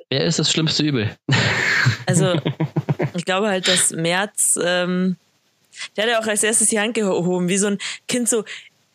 wer 0.08 0.24
ist 0.24 0.38
das 0.38 0.50
schlimmste 0.50 0.82
Übel? 0.82 1.14
Also, 2.06 2.40
ich 3.14 3.26
glaube 3.26 3.48
halt, 3.48 3.68
dass 3.68 3.90
März 3.90 4.58
ähm, 4.62 5.16
der 5.96 6.04
hat 6.04 6.10
ja 6.10 6.20
auch 6.20 6.26
als 6.26 6.42
erstes 6.42 6.68
die 6.68 6.78
Hand 6.78 6.94
gehoben, 6.94 7.48
wie 7.48 7.58
so 7.58 7.68
ein 7.68 7.78
Kind 8.08 8.28
so, 8.28 8.44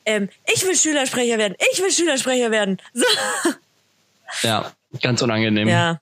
ähm, 0.05 0.29
ich 0.53 0.65
will 0.65 0.75
Schülersprecher 0.75 1.37
werden, 1.37 1.55
ich 1.71 1.81
will 1.81 1.91
Schülersprecher 1.91 2.51
werden. 2.51 2.77
So. 4.41 4.47
Ja, 4.47 4.71
ganz 5.01 5.23
unangenehm. 5.23 5.67
Ja. 5.67 5.99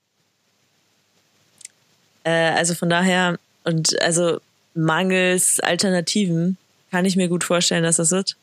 Äh, 2.26 2.52
also 2.52 2.76
von 2.76 2.90
daher, 2.90 3.40
und 3.68 4.02
also 4.02 4.40
mangels 4.74 5.60
Alternativen 5.60 6.58
kann 6.90 7.06
ich 7.06 7.18
mir 7.18 7.28
gut 7.28 7.44
vorstellen, 7.44 7.84
dass 7.84 7.98
das 7.98 8.12
wird. 8.12 8.38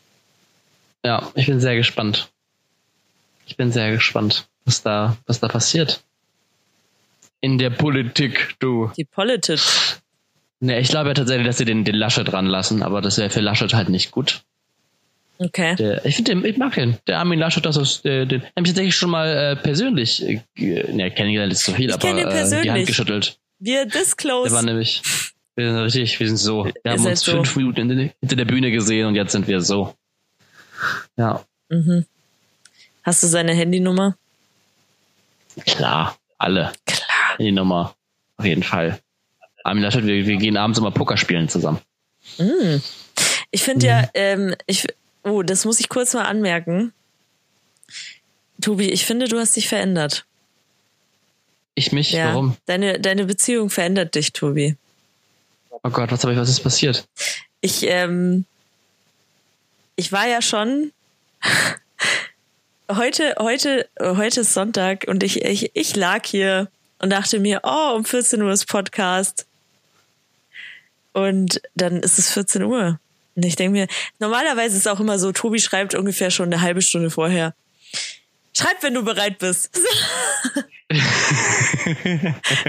Ja, 1.04 1.30
ich 1.34 1.46
bin 1.46 1.60
sehr 1.60 1.76
gespannt. 1.76 2.28
Ich 3.46 3.56
bin 3.56 3.72
sehr 3.72 3.92
gespannt, 3.92 4.48
was 4.64 4.82
da, 4.82 5.16
was 5.26 5.38
da 5.38 5.46
passiert. 5.48 6.02
In 7.40 7.58
der 7.58 7.70
Politik, 7.70 8.56
du. 8.58 8.90
Die 8.96 9.04
Politik. 9.04 9.60
Ne, 10.58 10.80
ich 10.80 10.88
glaube 10.88 11.10
ja 11.10 11.14
tatsächlich, 11.14 11.46
dass 11.46 11.58
sie 11.58 11.64
den, 11.64 11.84
den 11.84 11.96
Laschet 11.96 12.26
dran 12.26 12.46
lassen, 12.46 12.82
aber 12.82 13.00
das 13.00 13.18
wäre 13.18 13.30
für 13.30 13.40
Laschet 13.40 13.72
halt 13.74 13.88
nicht 13.88 14.10
gut. 14.10 14.42
Okay. 15.38 15.74
Der, 15.76 16.04
ich 16.04 16.16
finde, 16.16 16.46
ich 16.48 16.56
mag 16.56 16.74
den. 16.74 16.98
Der 17.06 17.18
Armin 17.18 17.38
Laschet, 17.38 17.64
das 17.64 17.76
ist, 17.76 18.04
der, 18.04 18.26
den 18.26 18.42
habe 18.42 18.52
ich 18.60 18.68
tatsächlich 18.68 18.94
schon 18.94 19.10
mal 19.10 19.28
äh, 19.28 19.56
persönlich, 19.56 20.22
äh, 20.22 20.40
ne, 20.56 21.10
kennengelernt 21.10 21.52
ist 21.52 21.64
zu 21.64 21.72
viel, 21.72 21.88
ich 21.88 21.94
aber 21.94 22.16
äh, 22.16 22.62
die 22.62 22.70
Hand 22.70 22.86
geschüttelt. 22.86 23.38
Wir 23.58 23.86
disclose. 23.86 24.50
Der 24.50 24.56
war 24.56 24.62
nämlich, 24.62 25.02
wir 25.56 25.72
sind 25.72 25.78
richtig, 25.82 26.20
wir 26.20 26.28
sind 26.28 26.36
so. 26.36 26.64
Wir 26.82 26.92
haben 26.92 27.06
uns 27.06 27.20
so. 27.20 27.32
fünf 27.32 27.56
Minuten 27.56 28.10
hinter 28.20 28.36
der 28.36 28.44
Bühne 28.44 28.70
gesehen 28.70 29.06
und 29.06 29.14
jetzt 29.14 29.32
sind 29.32 29.48
wir 29.48 29.60
so. 29.60 29.94
Ja. 31.16 31.44
Mhm. 31.68 32.06
Hast 33.02 33.22
du 33.22 33.26
seine 33.26 33.52
Handynummer? 33.52 34.16
Klar, 35.66 36.16
alle. 36.38 36.72
Klar. 36.86 37.38
Handynummer, 37.38 37.94
auf 38.36 38.44
jeden 38.44 38.62
Fall. 38.62 38.98
Armin 39.64 39.82
Laschet, 39.82 40.06
wir, 40.06 40.26
wir 40.26 40.36
gehen 40.36 40.56
abends 40.56 40.78
immer 40.78 40.90
Poker 40.90 41.16
spielen 41.16 41.48
zusammen. 41.48 41.80
Mhm. 42.38 42.82
Ich 43.50 43.62
finde 43.62 43.86
mhm. 43.86 43.90
ja, 43.90 44.08
ähm, 44.14 44.54
ich, 44.66 44.86
oh, 45.24 45.42
das 45.42 45.64
muss 45.64 45.80
ich 45.80 45.88
kurz 45.88 46.14
mal 46.14 46.24
anmerken. 46.24 46.92
Tobi, 48.60 48.90
ich 48.90 49.04
finde, 49.04 49.28
du 49.28 49.38
hast 49.38 49.56
dich 49.56 49.68
verändert. 49.68 50.24
Ich 51.74 51.92
mich? 51.92 52.12
Ja, 52.12 52.28
Warum? 52.28 52.56
Deine, 52.66 53.00
deine 53.00 53.24
Beziehung 53.24 53.70
verändert 53.70 54.14
dich, 54.14 54.32
Tobi. 54.32 54.76
Oh 55.70 55.90
Gott, 55.90 56.12
was 56.12 56.22
habe 56.22 56.34
ich, 56.34 56.38
was 56.38 56.48
ist 56.48 56.60
passiert? 56.60 57.08
Ich, 57.60 57.84
ähm, 57.86 58.44
ich 59.96 60.12
war 60.12 60.28
ja 60.28 60.42
schon 60.42 60.92
heute, 62.90 63.34
heute, 63.38 63.88
heute 64.00 64.42
ist 64.42 64.54
Sonntag 64.54 65.06
und 65.08 65.22
ich, 65.22 65.44
ich, 65.44 65.70
ich 65.74 65.96
lag 65.96 66.24
hier 66.26 66.68
und 66.98 67.10
dachte 67.10 67.40
mir, 67.40 67.60
oh, 67.64 67.94
um 67.96 68.04
14 68.04 68.40
Uhr 68.42 68.52
ist 68.52 68.66
Podcast. 68.66 69.46
Und 71.12 71.60
dann 71.74 72.00
ist 72.00 72.18
es 72.18 72.30
14 72.30 72.62
Uhr. 72.62 72.98
Und 73.34 73.44
ich 73.44 73.56
denke 73.56 73.72
mir, 73.72 73.86
normalerweise 74.18 74.76
ist 74.76 74.86
es 74.86 74.86
auch 74.86 75.00
immer 75.00 75.18
so, 75.18 75.32
Tobi 75.32 75.58
schreibt 75.60 75.94
ungefähr 75.94 76.30
schon 76.30 76.52
eine 76.52 76.60
halbe 76.60 76.82
Stunde 76.82 77.10
vorher. 77.10 77.54
Schreib, 78.54 78.82
wenn 78.82 78.94
du 78.94 79.02
bereit 79.02 79.38
bist. 79.38 79.70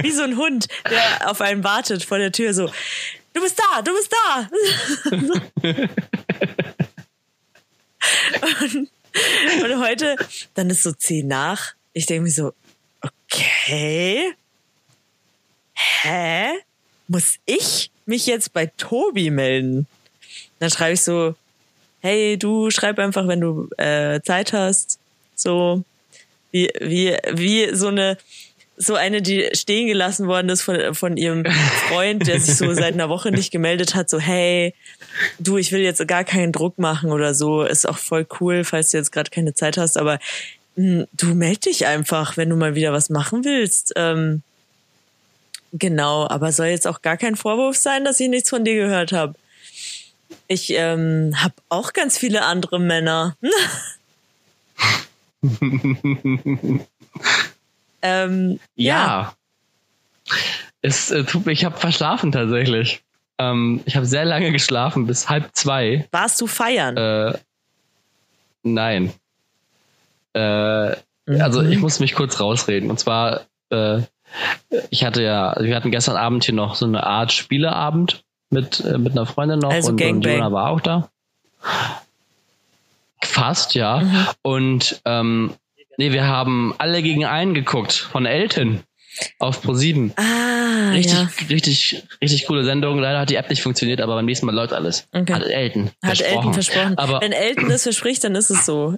Wie 0.01 0.11
so 0.11 0.23
ein 0.23 0.37
Hund, 0.37 0.67
der 0.89 1.29
auf 1.29 1.41
einen 1.41 1.63
wartet 1.63 2.03
vor 2.03 2.17
der 2.17 2.31
Tür, 2.31 2.53
so, 2.53 2.71
du 3.33 3.41
bist 3.41 3.59
da, 3.59 3.81
du 3.81 3.91
bist 3.93 4.13
da. 4.13 4.49
Und, 8.61 8.89
und 9.63 9.79
heute, 9.79 10.15
dann 10.53 10.69
ist 10.69 10.83
so 10.83 10.91
zehn 10.91 11.27
nach. 11.27 11.73
Ich 11.93 12.05
denke 12.05 12.23
mir 12.23 12.31
so, 12.31 12.53
okay. 13.01 14.33
Hä? 15.73 16.47
Muss 17.07 17.35
ich 17.45 17.91
mich 18.05 18.25
jetzt 18.25 18.53
bei 18.53 18.65
Tobi 18.65 19.29
melden? 19.29 19.87
Dann 20.59 20.69
schreibe 20.69 20.93
ich 20.93 21.01
so, 21.01 21.35
hey, 22.01 22.37
du 22.37 22.69
schreib 22.69 22.99
einfach, 22.99 23.27
wenn 23.27 23.41
du 23.41 23.69
äh, 23.77 24.21
Zeit 24.21 24.53
hast. 24.53 24.99
So, 25.35 25.83
wie, 26.51 26.69
wie, 26.79 27.17
wie 27.31 27.73
so 27.75 27.87
eine, 27.87 28.17
so 28.77 28.95
eine, 28.95 29.21
die 29.21 29.49
stehen 29.53 29.87
gelassen 29.87 30.27
worden 30.27 30.49
ist 30.49 30.61
von, 30.61 30.93
von 30.93 31.17
ihrem 31.17 31.45
Freund, 31.87 32.27
der 32.27 32.39
sich 32.39 32.55
so 32.55 32.73
seit 32.73 32.93
einer 32.93 33.09
Woche 33.09 33.31
nicht 33.31 33.51
gemeldet 33.51 33.95
hat, 33.95 34.09
so, 34.09 34.19
hey, 34.19 34.73
du, 35.39 35.57
ich 35.57 35.71
will 35.71 35.81
jetzt 35.81 36.05
gar 36.07 36.23
keinen 36.23 36.51
Druck 36.51 36.77
machen 36.77 37.11
oder 37.11 37.33
so, 37.33 37.63
ist 37.63 37.87
auch 37.87 37.97
voll 37.97 38.25
cool, 38.39 38.63
falls 38.63 38.91
du 38.91 38.97
jetzt 38.97 39.11
gerade 39.11 39.29
keine 39.29 39.53
Zeit 39.53 39.77
hast, 39.77 39.97
aber 39.97 40.19
hm, 40.75 41.05
du 41.13 41.27
meld 41.35 41.65
dich 41.65 41.85
einfach, 41.85 42.37
wenn 42.37 42.49
du 42.49 42.55
mal 42.55 42.75
wieder 42.75 42.93
was 42.93 43.09
machen 43.09 43.45
willst. 43.45 43.93
Ähm, 43.95 44.41
genau, 45.71 46.27
aber 46.27 46.51
soll 46.51 46.67
jetzt 46.67 46.87
auch 46.87 47.01
gar 47.01 47.17
kein 47.17 47.35
Vorwurf 47.35 47.77
sein, 47.77 48.03
dass 48.05 48.19
ich 48.19 48.29
nichts 48.29 48.49
von 48.49 48.65
dir 48.65 48.75
gehört 48.75 49.11
habe. 49.11 49.35
Ich 50.47 50.71
ähm, 50.71 51.33
habe 51.41 51.53
auch 51.69 51.93
ganz 51.93 52.17
viele 52.17 52.43
andere 52.43 52.79
Männer. 52.79 53.35
ähm, 58.01 58.59
Ja. 58.75 59.33
Es 60.81 61.11
äh, 61.11 61.23
tut 61.23 61.45
mir, 61.45 61.51
ich 61.53 61.65
habe 61.65 61.77
verschlafen 61.77 62.31
tatsächlich. 62.31 63.01
Ähm, 63.37 63.81
ich 63.85 63.95
habe 63.95 64.05
sehr 64.05 64.25
lange 64.25 64.51
geschlafen, 64.51 65.07
bis 65.07 65.29
halb 65.29 65.49
zwei. 65.53 66.07
Warst 66.11 66.39
du 66.41 66.47
feiern? 66.47 66.97
Äh, 66.97 67.37
nein. 68.63 69.13
Äh, 70.33 70.95
Also 71.39 71.61
Mhm. 71.61 71.71
ich 71.71 71.79
muss 71.79 71.99
mich 72.01 72.15
kurz 72.15 72.41
rausreden. 72.41 72.89
Und 72.89 72.99
zwar, 72.99 73.45
äh, 73.69 74.01
ich 74.89 75.05
hatte 75.05 75.23
ja, 75.23 75.55
wir 75.59 75.73
hatten 75.75 75.89
gestern 75.91 76.17
Abend 76.17 76.43
hier 76.43 76.53
noch 76.53 76.75
so 76.75 76.85
eine 76.85 77.03
Art 77.05 77.31
Spieleabend 77.31 78.22
mit, 78.53 78.79
äh, 78.81 78.97
mit 78.97 79.11
einer 79.13 79.25
Freundin 79.25 79.59
noch 79.59 79.71
Also 79.71 79.89
und, 79.89 79.93
und 79.95 79.99
Gangbang. 79.99 80.33
Jona 80.33 80.51
war 80.51 80.69
auch 80.69 80.79
da. 80.81 81.09
Fast, 83.21 83.73
ja. 83.75 83.99
Mhm. 84.01 84.27
Und 84.41 85.01
ähm, 85.05 85.53
nee, 85.97 86.11
wir 86.11 86.25
haben 86.27 86.73
alle 86.77 87.01
gegen 87.01 87.25
einen 87.25 87.53
geguckt 87.53 87.93
von 87.93 88.25
Elton 88.25 88.81
auf 89.39 89.63
Pro7. 89.63 90.11
Ah, 90.17 90.89
Richtig, 90.91 91.13
ja. 91.13 91.29
richtig, 91.49 92.03
richtig 92.21 92.45
coole 92.47 92.63
Sendung. 92.63 92.99
Leider 92.99 93.19
hat 93.19 93.29
die 93.29 93.35
App 93.35 93.49
nicht 93.49 93.61
funktioniert, 93.61 94.01
aber 94.01 94.15
beim 94.15 94.25
nächsten 94.25 94.45
Mal 94.45 94.55
läuft 94.55 94.73
alles. 94.73 95.07
Okay. 95.13 95.33
Hat 95.33 95.43
Elton. 95.43 95.91
Hat 96.03 96.21
Elton 96.21 96.53
versprochen. 96.53 96.97
Aber 96.97 97.21
Wenn 97.21 97.31
Elton 97.31 97.69
das 97.69 97.83
verspricht, 97.83 98.23
dann 98.23 98.35
ist 98.35 98.49
es 98.49 98.65
so. 98.65 98.95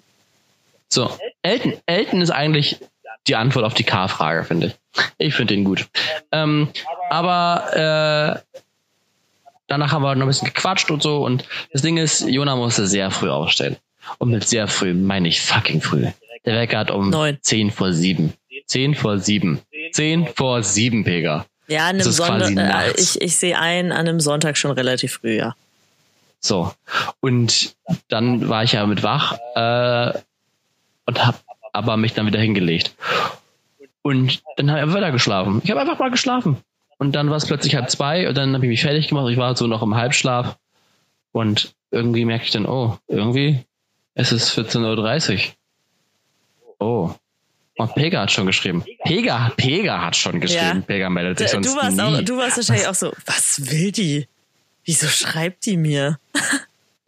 so, 0.90 1.12
Elton, 1.42 1.74
Elton 1.86 2.22
ist 2.22 2.32
eigentlich 2.32 2.80
die 3.28 3.36
Antwort 3.36 3.66
auf 3.66 3.74
die 3.74 3.84
K-Frage, 3.84 4.44
finde 4.46 4.68
ich. 4.68 5.04
Ich 5.18 5.34
finde 5.36 5.54
ihn 5.54 5.64
gut. 5.66 5.88
Ähm, 6.32 6.70
aber 7.10 8.44
äh, 8.46 8.60
danach 9.68 9.92
haben 9.92 10.04
wir 10.04 10.16
noch 10.16 10.26
ein 10.26 10.28
bisschen 10.28 10.48
gequatscht 10.48 10.92
und 10.92 11.02
so. 11.02 11.24
Und 11.24 11.46
das 11.72 11.82
Ding 11.82 11.98
ist, 11.98 12.22
Jona 12.22 12.56
musste 12.56 12.88
sehr 12.88 13.12
früh 13.12 13.30
aufstehen. 13.30 13.78
Und 14.20 14.30
mit 14.30 14.48
sehr 14.48 14.68
früh 14.68 14.94
meine 14.94 15.28
ich 15.28 15.42
fucking 15.42 15.82
früh. 15.82 16.08
Der 16.46 16.56
Wecker 16.56 16.78
hat 16.78 16.92
um 16.92 17.10
Neun. 17.10 17.38
10 17.42 17.72
vor 17.72 17.92
7. 17.92 18.34
10 18.68 18.96
vor 18.96 19.18
7. 19.18 19.62
10 19.92 20.28
vor 20.28 20.62
7, 20.62 21.04
Pega. 21.04 21.46
Ja, 21.68 21.88
an 21.88 21.96
einem 21.96 22.12
Sonntag, 22.12 22.56
äh, 22.56 22.92
ich, 23.00 23.20
ich 23.20 23.38
sehe 23.38 23.58
ein, 23.58 23.92
an 23.92 24.08
einem 24.08 24.20
Sonntag 24.20 24.58
schon 24.58 24.72
relativ 24.72 25.14
früh, 25.14 25.38
ja. 25.38 25.56
So. 26.40 26.72
Und 27.22 27.76
dann 28.08 28.48
war 28.50 28.64
ich 28.64 28.74
ja 28.74 28.86
mit 28.86 29.02
wach 29.02 29.38
äh, 29.56 30.14
und 31.08 31.26
hab 31.26 31.44
aber 31.74 31.98
mich 31.98 32.14
dann 32.14 32.28
wieder 32.28 32.40
hingelegt. 32.40 32.96
Und 34.04 34.44
dann 34.58 34.70
habe 34.70 34.80
ich 34.80 34.84
einfach 34.84 34.96
weiter 34.96 35.12
geschlafen. 35.12 35.62
Ich 35.64 35.72
habe 35.72 35.82
einfach 35.82 35.98
mal 35.98 36.12
geschlafen. 36.12 36.58
Und 36.98 37.14
dann 37.14 37.30
war 37.30 37.38
es 37.38 37.46
plötzlich 37.46 37.76
halb 37.76 37.90
zwei 37.90 38.28
und 38.28 38.36
dann 38.38 38.54
habe 38.54 38.66
ich 38.66 38.70
mich 38.70 38.82
fertig 38.82 39.10
gemacht. 39.10 39.30
Ich 39.32 39.38
war 39.38 39.56
so 39.56 39.68
noch 39.68 39.82
im 39.82 39.96
Halbschlaf. 39.96 40.58
Und 41.32 41.74
irgendwie 41.92 42.26
merke 42.26 42.46
ich 42.46 42.52
dann, 42.52 42.66
oh, 42.66 42.98
irgendwie 43.08 43.66
es 44.14 44.32
ist 44.32 44.58
14.30 44.58 45.50
Uhr. 46.80 46.80
Oh. 46.80 47.16
Und 47.78 47.94
Pega 47.94 48.22
hat 48.22 48.32
schon 48.32 48.46
geschrieben. 48.46 48.86
Pega, 49.04 49.52
Pega 49.58 50.02
hat 50.02 50.16
schon 50.16 50.40
geschrieben. 50.40 50.80
Ja. 50.80 50.82
Pega 50.88 51.10
meldet 51.10 51.40
sich 51.40 51.48
Du 51.52 51.64
sonst 51.64 51.76
warst, 51.76 51.98
nie. 51.98 52.02
auch, 52.02 52.22
du 52.22 52.38
warst 52.38 52.56
wahrscheinlich 52.56 52.88
auch 52.88 52.96
so, 52.96 53.12
was 53.26 53.70
will 53.70 53.92
die? 53.92 54.28
Wieso 54.86 55.08
schreibt 55.08 55.66
die 55.66 55.78
mir? 55.78 56.18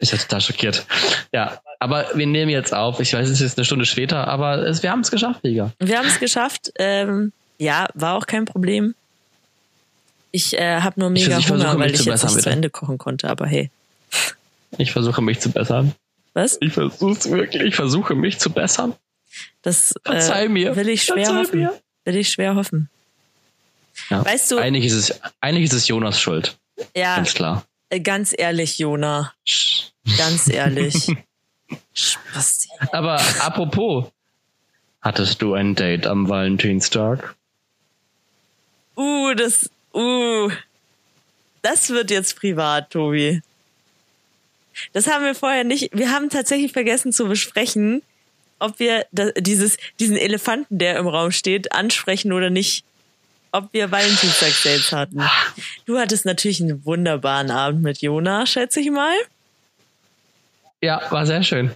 Ich 0.00 0.12
war 0.12 0.18
total 0.20 0.40
schockiert. 0.40 0.86
Ja, 1.32 1.60
aber 1.80 2.06
wir 2.14 2.28
nehmen 2.28 2.52
jetzt 2.52 2.72
auf. 2.72 3.00
Ich 3.00 3.12
weiß, 3.14 3.26
es 3.26 3.32
ist 3.32 3.40
jetzt 3.40 3.58
eine 3.58 3.64
Stunde 3.64 3.84
später, 3.84 4.28
aber 4.28 4.58
es, 4.58 4.84
wir 4.84 4.92
haben 4.92 5.00
es 5.00 5.10
geschafft, 5.10 5.40
Liga. 5.42 5.72
Wir 5.80 5.98
haben 5.98 6.06
es 6.06 6.20
geschafft. 6.20 6.70
Ähm, 6.78 7.32
ja, 7.58 7.88
war 7.94 8.14
auch 8.16 8.26
kein 8.26 8.44
Problem. 8.44 8.94
Ich 10.30 10.58
äh, 10.58 10.80
habe 10.80 11.00
nur 11.00 11.10
Ich 11.12 11.24
mega 11.24 11.38
ich 11.38 11.46
versuche, 11.46 11.70
Hunger, 11.70 11.80
weil 11.80 11.90
ich 11.92 12.02
zu 12.02 12.10
jetzt 12.10 12.22
nicht 12.22 12.30
zu 12.32 12.36
bitte. 12.38 12.50
Ende 12.50 12.70
kochen 12.70 12.98
konnte, 12.98 13.28
aber 13.30 13.46
hey. 13.46 13.70
Ich 14.76 14.92
versuche 14.92 15.22
mich 15.22 15.40
zu 15.40 15.50
bessern. 15.50 15.94
Was? 16.34 16.58
Ich 16.60 16.72
versuche 16.74 17.30
wirklich. 17.30 17.62
Ich 17.62 17.74
versuche 17.76 18.14
mich 18.14 18.38
zu 18.38 18.50
bessern. 18.50 18.94
Das 19.62 19.94
Verzeih 20.04 20.44
äh, 20.44 20.48
mir. 20.48 20.76
will 20.76 20.88
ich 20.88 21.02
schwer 21.04 21.24
Verzeih 21.24 21.40
hoffen. 21.40 21.60
mir. 21.60 21.80
Will 22.04 22.16
ich 22.16 22.28
schwer 22.30 22.54
hoffen. 22.54 22.90
Ja. 24.10 24.24
Weißt 24.24 24.50
du, 24.50 24.58
Eigentlich 24.58 24.84
ist 24.84 24.92
es, 24.94 25.20
eigentlich 25.40 25.64
ist 25.64 25.72
es 25.72 25.88
Jonas 25.88 26.20
Schuld. 26.20 26.56
ja, 26.94 27.16
Ganz 27.16 27.34
klar. 27.34 27.64
äh, 27.90 28.00
ganz 28.00 28.34
ehrlich, 28.36 28.78
Jona. 28.78 29.32
Ganz 30.16 30.48
ehrlich. 30.48 31.08
Aber 32.92 33.20
apropos, 33.40 34.06
hattest 35.00 35.42
du 35.42 35.54
ein 35.54 35.74
Date 35.74 36.06
am 36.06 36.28
Valentinstag? 36.28 37.34
Uh, 38.96 39.34
das, 39.34 39.68
uh, 39.94 40.50
das 41.62 41.90
wird 41.90 42.10
jetzt 42.10 42.36
privat, 42.36 42.90
Tobi. 42.90 43.42
Das 44.92 45.06
haben 45.08 45.24
wir 45.24 45.34
vorher 45.34 45.64
nicht, 45.64 45.90
wir 45.92 46.10
haben 46.10 46.30
tatsächlich 46.30 46.72
vergessen 46.72 47.12
zu 47.12 47.26
besprechen, 47.26 48.02
ob 48.58 48.78
wir 48.78 49.06
dieses, 49.38 49.76
diesen 50.00 50.16
Elefanten, 50.16 50.78
der 50.78 50.96
im 50.96 51.06
Raum 51.06 51.30
steht, 51.30 51.72
ansprechen 51.72 52.32
oder 52.32 52.50
nicht. 52.50 52.84
Ob 53.50 53.72
wir 53.72 53.90
Valentinstag-Dates 53.90 54.92
hatten. 54.92 55.22
Du 55.86 55.98
hattest 55.98 56.26
natürlich 56.26 56.60
einen 56.60 56.84
wunderbaren 56.84 57.50
Abend 57.50 57.82
mit 57.82 58.02
Jona, 58.02 58.44
schätze 58.44 58.80
ich 58.80 58.90
mal. 58.90 59.14
Ja, 60.82 61.00
war 61.10 61.24
sehr 61.24 61.42
schön. 61.42 61.74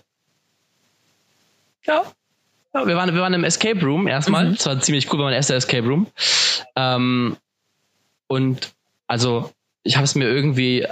Ja. 1.86 2.04
ja 2.74 2.86
wir, 2.86 2.94
waren, 2.94 3.14
wir 3.14 3.22
waren 3.22 3.32
im 3.32 3.44
Escape 3.44 3.80
Room 3.80 4.06
erstmal. 4.06 4.50
Mhm. 4.50 4.56
Das 4.56 4.66
war 4.66 4.80
ziemlich 4.80 5.10
cool, 5.10 5.18
war 5.18 5.26
mein 5.26 5.34
erster 5.34 5.54
Escape 5.54 5.86
Room. 5.86 6.06
Ähm, 6.76 7.38
und 8.32 8.72
also, 9.08 9.52
ich 9.82 9.96
habe 9.96 10.04
es 10.04 10.14
mir 10.14 10.26
irgendwie 10.26 10.86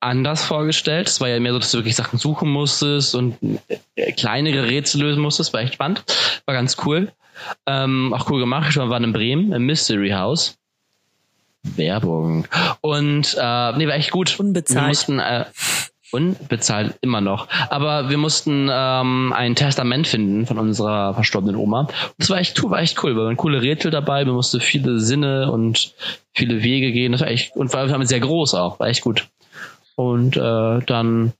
anders 0.00 0.42
vorgestellt. 0.42 1.06
Es 1.06 1.20
war 1.20 1.28
ja 1.28 1.38
mehr 1.38 1.52
so, 1.52 1.58
dass 1.58 1.70
du 1.70 1.78
wirklich 1.78 1.96
Sachen 1.96 2.18
suchen 2.18 2.48
musstest 2.48 3.14
und 3.14 3.36
äh, 3.94 4.12
kleinere 4.12 4.66
Rätsel 4.68 5.02
lösen 5.02 5.20
musstest. 5.20 5.52
War 5.52 5.60
echt 5.60 5.74
spannend. 5.74 6.02
War 6.46 6.54
ganz 6.54 6.78
cool. 6.86 7.12
Ähm, 7.66 8.14
auch 8.14 8.30
cool 8.30 8.40
gemacht. 8.40 8.74
Wir 8.74 8.88
waren 8.88 9.04
in 9.04 9.12
Bremen, 9.12 9.52
im 9.52 9.66
Mystery 9.66 10.10
House. 10.12 10.56
Werbung. 11.62 12.48
Und 12.80 13.36
äh, 13.38 13.72
nee, 13.76 13.86
war 13.86 13.94
echt 13.94 14.10
gut. 14.10 14.40
Unbezahlt. 14.40 14.80
Wir 14.80 14.88
mussten 14.88 15.18
äh, 15.18 15.44
unbezahlt 16.12 16.94
immer 17.00 17.20
noch. 17.20 17.48
Aber 17.70 18.10
wir 18.10 18.18
mussten 18.18 18.68
ähm, 18.70 19.32
ein 19.32 19.54
Testament 19.54 20.06
finden 20.06 20.46
von 20.46 20.58
unserer 20.58 21.14
verstorbenen 21.14 21.56
Oma. 21.56 21.88
Das 22.18 22.30
war 22.30 22.38
echt 22.38 22.62
cool, 22.62 22.70
war 22.70 22.80
echt 22.80 23.02
cool. 23.02 23.16
Wir 23.16 23.24
waren 23.24 23.36
coole 23.36 23.62
Rätsel 23.62 23.90
dabei, 23.90 24.26
wir 24.26 24.32
mussten 24.32 24.60
viele 24.60 25.00
Sinne 25.00 25.50
und 25.50 25.94
viele 26.32 26.62
Wege 26.62 26.92
gehen. 26.92 27.12
Das 27.12 27.22
war 27.22 27.28
echt 27.28 27.56
und 27.56 27.70
vor 27.70 27.80
allem 27.80 28.04
sehr 28.04 28.20
groß 28.20 28.54
auch, 28.54 28.78
war 28.78 28.88
echt 28.88 29.02
gut. 29.02 29.28
Und 29.96 30.36
äh, 30.36 30.80
dann 30.80 31.32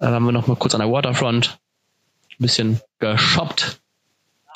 äh, 0.00 0.06
waren 0.06 0.24
wir 0.24 0.32
noch 0.32 0.46
mal 0.46 0.56
kurz 0.56 0.74
an 0.74 0.80
der 0.80 0.90
Waterfront, 0.90 1.58
ein 2.30 2.36
bisschen 2.38 2.80
geshoppt. 2.98 3.80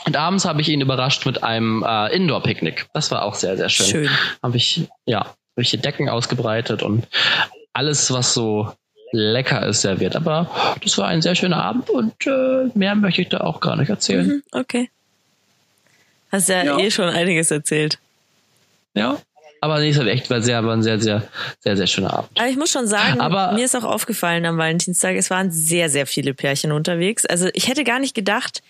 Und 0.07 0.17
abends 0.17 0.45
habe 0.45 0.61
ich 0.61 0.69
ihn 0.69 0.81
überrascht 0.81 1.27
mit 1.27 1.43
einem 1.43 1.85
äh, 1.87 2.15
Indoor-Picknick. 2.15 2.87
Das 2.93 3.11
war 3.11 3.23
auch 3.23 3.35
sehr, 3.35 3.57
sehr 3.57 3.69
schön 3.69 3.87
Schön. 3.87 4.11
habe 4.43 4.57
ich, 4.57 4.89
ja, 5.07 5.21
habe 5.21 5.63
ich 5.63 5.71
hier 5.71 5.81
Decken 5.81 6.09
ausgebreitet 6.09 6.83
und 6.83 7.09
alles, 7.73 8.13
was 8.13 8.35
so 8.35 8.73
lecker 9.13 9.67
ist, 9.67 9.81
serviert. 9.83 10.17
Aber 10.17 10.77
das 10.83 10.99
war 10.99 11.09
ein 11.09 11.23
sehr 11.23 11.35
schöner 11.35 11.63
Abend 11.63 11.91
und 11.91 12.15
äh, 12.27 12.69
mehr 12.75 12.95
möchte 12.95 13.23
ich 13.23 13.29
da 13.29 13.39
auch 13.41 13.61
gar 13.61 13.77
nicht 13.77 13.89
erzählen. 13.89 14.27
Mhm, 14.27 14.43
okay. 14.53 14.91
Hast 16.31 16.49
ja, 16.49 16.63
Ja. 16.65 16.79
eh 16.79 16.91
schon 16.91 17.09
einiges 17.09 17.51
erzählt. 17.51 17.99
Ja. 18.95 19.19
Aber 19.61 19.81
nee, 19.81 19.89
es 19.89 19.99
war 19.99 20.07
echt 20.07 20.31
war 20.31 20.41
sehr, 20.41 20.63
war 20.65 20.73
ein 20.77 20.83
sehr, 20.85 21.01
sehr, 21.01 21.25
sehr, 21.61 21.77
sehr 21.77 21.87
schöner 21.89 22.13
Abend. 22.13 22.31
Aber 22.39 22.49
ich 22.49 22.57
muss 22.57 22.71
schon 22.71 22.87
sagen, 22.87 23.21
Aber- 23.21 23.53
mir 23.53 23.65
ist 23.65 23.75
auch 23.75 23.83
aufgefallen 23.85 24.45
am 24.47 24.57
Valentinstag, 24.57 25.17
es 25.17 25.31
waren 25.31 25.51
sehr, 25.51 25.89
sehr 25.89 26.07
viele 26.07 26.33
Pärchen 26.35 26.71
unterwegs. 26.71 27.27
Also 27.27 27.49
ich 27.55 27.67
hätte 27.69 27.83
gar 27.85 27.99
nicht 27.99 28.15
gedacht, 28.15 28.63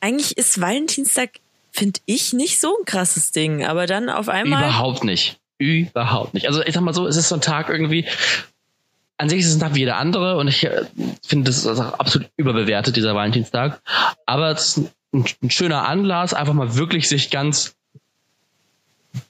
eigentlich 0.00 0.36
ist 0.36 0.60
Valentinstag, 0.60 1.30
finde 1.72 1.98
ich, 2.06 2.32
nicht 2.32 2.60
so 2.60 2.76
ein 2.78 2.84
krasses 2.84 3.32
Ding. 3.32 3.64
Aber 3.64 3.86
dann 3.86 4.08
auf 4.08 4.28
einmal. 4.28 4.62
Überhaupt 4.62 5.02
nicht. 5.04 5.38
Überhaupt 5.58 6.34
nicht. 6.34 6.46
Also 6.48 6.62
ich 6.62 6.74
sag 6.74 6.82
mal 6.82 6.94
so, 6.94 7.06
es 7.06 7.16
ist 7.16 7.28
so 7.28 7.36
ein 7.36 7.40
Tag 7.40 7.68
irgendwie. 7.68 8.04
An 9.22 9.28
sich 9.28 9.38
ist 9.38 9.50
es 9.50 9.54
ein 9.54 9.60
Tag 9.60 9.76
wie 9.76 9.78
jeder 9.78 9.98
andere 9.98 10.36
und 10.36 10.48
ich 10.48 10.64
äh, 10.64 10.84
finde, 11.24 11.48
das 11.48 11.58
ist 11.58 11.66
auch 11.68 11.96
absolut 12.00 12.28
überbewertet, 12.36 12.96
dieser 12.96 13.14
Valentinstag. 13.14 13.80
Aber 14.26 14.50
es 14.50 14.76
ist 14.76 14.90
ein, 15.12 15.24
ein 15.44 15.50
schöner 15.50 15.86
Anlass, 15.86 16.34
einfach 16.34 16.54
mal 16.54 16.74
wirklich 16.74 17.08
sich 17.08 17.30
ganz 17.30 17.76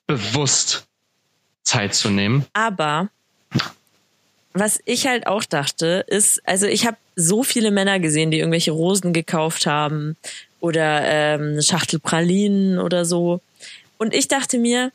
bewusst 0.06 0.86
Zeit 1.62 1.94
zu 1.94 2.08
nehmen. 2.08 2.46
Aber 2.54 3.10
was 4.54 4.80
ich 4.86 5.06
halt 5.06 5.26
auch 5.26 5.44
dachte, 5.44 6.06
ist, 6.06 6.40
also 6.48 6.64
ich 6.64 6.86
habe 6.86 6.96
so 7.14 7.42
viele 7.42 7.70
Männer 7.70 8.00
gesehen, 8.00 8.30
die 8.30 8.38
irgendwelche 8.38 8.70
Rosen 8.70 9.12
gekauft 9.12 9.66
haben 9.66 10.16
oder 10.60 11.02
ähm, 11.04 11.60
Schachtel 11.60 11.98
Pralinen 11.98 12.78
oder 12.78 13.04
so. 13.04 13.42
Und 13.98 14.14
ich 14.14 14.26
dachte 14.26 14.56
mir, 14.56 14.90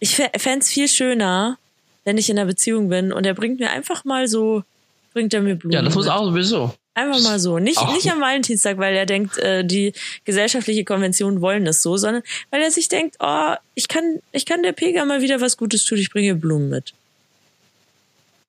ich 0.00 0.16
fände 0.16 0.58
es 0.58 0.68
viel 0.68 0.88
schöner, 0.88 1.58
wenn 2.04 2.18
ich 2.18 2.28
in 2.30 2.38
einer 2.38 2.46
Beziehung 2.46 2.88
bin 2.88 3.12
und 3.12 3.26
er 3.26 3.34
bringt 3.34 3.60
mir 3.60 3.70
einfach 3.70 4.04
mal 4.04 4.28
so, 4.28 4.62
bringt 5.12 5.32
er 5.34 5.42
mir 5.42 5.56
Blumen. 5.56 5.74
Ja, 5.74 5.82
das 5.82 5.94
muss 5.94 6.08
auch 6.08 6.24
sowieso. 6.24 6.74
Einfach 6.94 7.22
mal 7.22 7.38
so. 7.38 7.58
Nicht, 7.58 7.78
Auch- 7.78 7.94
nicht 7.94 8.10
am 8.12 8.20
Valentinstag, 8.20 8.76
weil 8.76 8.94
er 8.94 9.06
denkt, 9.06 9.38
äh, 9.38 9.64
die 9.64 9.94
gesellschaftliche 10.24 10.84
Konventionen 10.84 11.40
wollen 11.40 11.66
es 11.66 11.80
so, 11.82 11.96
sondern 11.96 12.22
weil 12.50 12.60
er 12.60 12.70
sich 12.70 12.88
denkt, 12.88 13.16
oh, 13.20 13.54
ich 13.74 13.88
kann, 13.88 14.18
ich 14.32 14.44
kann 14.44 14.62
der 14.62 14.72
Pega 14.72 15.04
mal 15.06 15.22
wieder 15.22 15.40
was 15.40 15.56
Gutes 15.56 15.84
tun, 15.84 15.96
ich 15.98 16.10
bringe 16.10 16.34
Blumen 16.34 16.68
mit. 16.68 16.92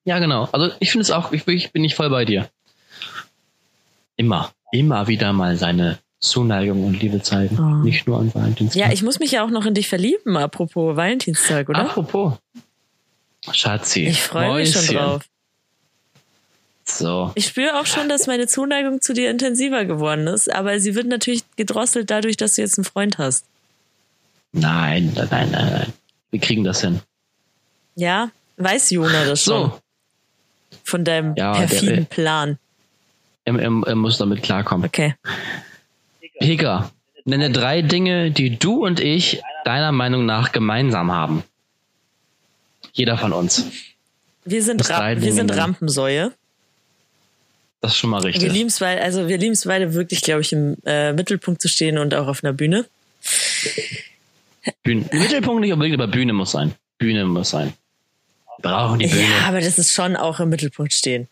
Ja, 0.04 0.18
genau. 0.18 0.48
Also 0.52 0.70
ich 0.80 0.90
finde 0.90 1.02
es 1.02 1.10
auch, 1.10 1.32
ich, 1.32 1.48
ich 1.48 1.72
bin 1.72 1.80
nicht 1.82 1.94
voll 1.94 2.10
bei 2.10 2.26
dir. 2.26 2.50
Immer, 4.16 4.52
immer 4.72 5.06
wieder 5.08 5.32
mal 5.32 5.56
seine 5.56 5.98
Zuneigung 6.20 6.84
und 6.84 7.00
Liebe 7.00 7.22
zeigen. 7.22 7.58
Oh. 7.58 7.82
Nicht 7.84 8.06
nur 8.06 8.18
an 8.18 8.34
Valentinstag. 8.34 8.80
Ja, 8.80 8.92
ich 8.92 9.02
muss 9.02 9.18
mich 9.18 9.32
ja 9.32 9.44
auch 9.44 9.50
noch 9.50 9.64
in 9.66 9.74
dich 9.74 9.88
verlieben, 9.88 10.36
apropos 10.36 10.96
Valentinstag, 10.96 11.68
oder? 11.68 11.80
Apropos. 11.80 12.34
Schatzi. 13.52 14.06
ich 14.06 14.22
freue 14.22 14.54
mich 14.60 14.72
schon 14.72 14.94
drauf. 14.96 15.22
So. 16.86 17.32
Ich 17.34 17.46
spüre 17.46 17.80
auch 17.80 17.86
schon, 17.86 18.08
dass 18.08 18.26
meine 18.26 18.46
Zuneigung 18.46 19.00
zu 19.00 19.14
dir 19.14 19.30
intensiver 19.30 19.84
geworden 19.86 20.26
ist, 20.26 20.52
aber 20.52 20.78
sie 20.80 20.94
wird 20.94 21.06
natürlich 21.06 21.42
gedrosselt 21.56 22.10
dadurch, 22.10 22.36
dass 22.36 22.54
du 22.56 22.62
jetzt 22.62 22.78
einen 22.78 22.84
Freund 22.84 23.16
hast. 23.18 23.46
Nein, 24.52 25.12
nein, 25.14 25.28
nein, 25.30 25.50
nein. 25.50 25.92
Wir 26.30 26.40
kriegen 26.40 26.62
das 26.62 26.82
hin. 26.82 27.00
Ja, 27.96 28.30
weiß 28.58 28.90
Jona 28.90 29.24
das 29.24 29.42
schon 29.42 29.70
So. 29.70 29.80
von 30.84 31.04
deinem 31.04 31.34
Ja, 31.36 31.52
der- 31.52 31.66
perfiden 31.66 32.06
Plan. 32.06 32.58
Er, 33.46 33.54
er, 33.58 33.82
er 33.86 33.94
muss 33.94 34.18
damit 34.18 34.42
klarkommen. 34.42 34.86
Okay. 34.86 35.14
Pega, 36.38 36.90
nenne 37.24 37.50
drei 37.50 37.82
Dinge, 37.82 38.30
die 38.30 38.58
du 38.58 38.84
und 38.84 39.00
ich 39.00 39.42
deiner 39.64 39.92
Meinung 39.92 40.26
nach 40.26 40.52
gemeinsam 40.52 41.10
haben. 41.12 41.42
Jeder 42.94 43.18
von 43.18 43.32
uns. 43.32 43.64
Wir 44.44 44.62
sind, 44.62 44.88
Ra 44.88 45.20
wir 45.20 45.32
sind. 45.32 45.54
Rampensäue. 45.54 46.32
Das 47.80 47.92
ist 47.92 47.98
schon 47.98 48.10
mal 48.10 48.22
Wir 48.22 48.28
richtig. 48.28 48.52
lieben 48.52 48.68
es, 48.68 48.80
weil, 48.80 48.98
also 49.00 49.28
wir 49.28 49.36
lieben 49.36 49.52
es 49.52 49.64
beide 49.64 49.92
wirklich, 49.92 50.22
glaube 50.22 50.40
ich, 50.40 50.52
im 50.52 50.76
äh, 50.86 51.12
Mittelpunkt 51.12 51.60
zu 51.60 51.68
stehen 51.68 51.98
und 51.98 52.14
auch 52.14 52.28
auf 52.28 52.42
einer 52.42 52.52
Bühne. 52.52 52.86
Bühne. 54.82 55.04
Mittelpunkt 55.12 55.60
nicht 55.60 55.72
unbedingt, 55.72 56.00
aber 56.00 56.10
Bühne 56.10 56.32
muss 56.32 56.52
sein. 56.52 56.74
Bühne 56.98 57.26
muss 57.26 57.50
sein. 57.50 57.74
Wir 58.58 58.70
brauchen 58.70 59.00
die 59.00 59.06
Bühne. 59.08 59.22
Ja, 59.22 59.48
aber 59.48 59.60
das 59.60 59.78
ist 59.78 59.92
schon 59.92 60.16
auch 60.16 60.40
im 60.40 60.48
Mittelpunkt 60.48 60.94
stehen. 60.94 61.28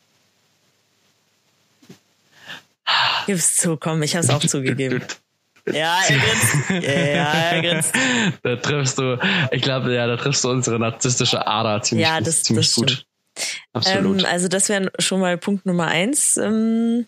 Gib's 3.27 3.57
zu, 3.57 3.77
komm, 3.77 4.03
ich 4.03 4.16
hab's 4.16 4.29
auch 4.29 4.40
zugegeben. 4.46 5.03
Ja, 5.66 6.01
er 6.09 6.18
grinst. 6.18 6.70
Ja, 6.70 7.33
er 7.33 7.62
grinst. 7.62 7.94
Da 8.42 8.57
triffst 8.57 8.98
du, 8.98 9.18
ich 9.53 9.62
glaube, 9.62 9.94
ja, 9.94 10.07
da 10.09 10.16
triffst 10.16 10.42
du 10.44 10.51
unsere 10.51 10.79
narzisstische 10.79 11.46
Ader 11.46 11.81
ziemlich, 11.83 12.07
Ja, 12.09 12.18
gut- 12.18 12.27
das- 12.27 12.42
ziemlich 12.42 12.66
das 12.66 12.75
gut. 12.75 13.07
Absolut. 13.72 14.20
Ähm, 14.22 14.27
also 14.27 14.48
das 14.48 14.68
wäre 14.68 14.90
schon 14.98 15.20
mal 15.20 15.38
Punkt 15.38 15.64
Nummer 15.64 15.87
eins. 15.87 16.37
Ähm, 16.37 17.07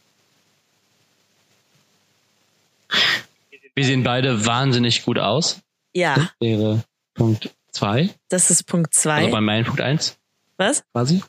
Wir 3.75 3.85
sehen 3.85 4.05
beide 4.05 4.47
wahnsinnig 4.47 5.05
gut 5.05 5.19
aus. 5.19 5.61
ja, 5.93 6.31
Wäre 6.40 6.83
Punkt 7.14 7.51
zwei. 7.73 8.11
das 8.29 8.51
ist 8.51 8.64
Punkt 8.64 8.95
zwei. 8.95 9.17
Also 9.17 9.31
bei 9.33 9.40
meinem 9.40 9.64
Punkt 9.64 9.81
eins 9.81 10.17
Was? 10.57 10.85
quasi. 10.93 11.23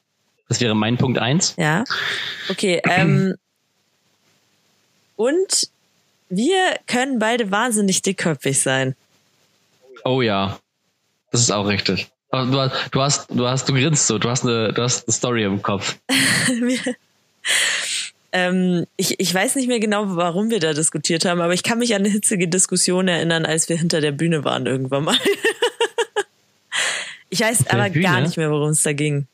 Das 0.48 0.62
wäre 0.62 0.76
mein 0.76 0.98
Punkt 0.98 1.18
eins. 1.18 1.56
Ja. 1.58 1.84
Okay. 2.50 2.82
Ähm, 2.88 3.36
und 5.16 5.70
wir 6.36 6.80
können 6.88 7.20
beide 7.20 7.52
wahnsinnig 7.52 8.02
dickköpfig 8.02 8.60
sein. 8.60 8.96
Oh 10.04 10.22
ja. 10.22 10.60
Das 11.32 11.42
ist 11.42 11.52
auch 11.52 11.68
richtig. 11.68 12.10
Du 12.32 12.60
hast, 12.60 12.78
du 12.92 13.02
hast, 13.02 13.28
du 13.30 13.48
hast, 13.48 13.70
du 13.70 13.74
grinst 13.74 14.08
so, 14.08 14.18
du 14.18 14.30
hast 14.30 14.44
eine, 14.44 14.74
du 14.74 14.82
hast 14.82 15.08
eine 15.08 15.14
Story 15.14 15.44
im 15.44 15.62
Kopf. 15.62 15.98
Ähm, 18.38 18.86
ich, 18.98 19.18
ich 19.22 19.34
weiß 19.34 19.56
nicht 19.56 19.70
mehr 19.70 19.80
genau, 19.80 20.18
warum 20.18 20.50
wir 20.50 20.60
da 20.60 20.74
diskutiert 20.74 21.24
haben, 21.24 21.40
aber 21.40 21.54
ich 21.54 21.64
kann 21.64 21.80
mich 21.80 21.96
an 21.96 22.02
eine 22.02 22.10
hitzige 22.10 22.50
Diskussion 22.50 23.08
erinnern, 23.08 23.46
als 23.46 23.70
wir 23.70 23.78
hinter 23.78 24.02
der 24.02 24.12
Bühne 24.12 24.44
waren 24.44 24.66
irgendwann 24.66 25.06
mal. 25.06 25.18
ich 27.30 27.40
weiß 27.40 27.68
aber 27.68 27.90
gar 27.90 27.92
Bühne? 27.92 28.22
nicht 28.24 28.36
mehr, 28.36 28.52
worum 28.52 28.72
es 28.72 28.84
da 28.84 28.92
ging. 28.92 29.26